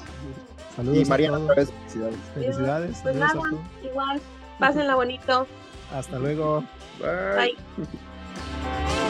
Saludos. 0.77 0.99
Y 0.99 1.05
Mariana, 1.05 1.39
felicidades. 1.55 2.17
Felicidades. 2.35 2.99
Pues 3.03 3.17
nada, 3.17 3.41
igual. 3.83 4.21
Pásenla 4.59 4.95
bonito. 4.95 5.47
Hasta 5.93 6.19
luego. 6.19 6.65
Bye. 7.01 7.57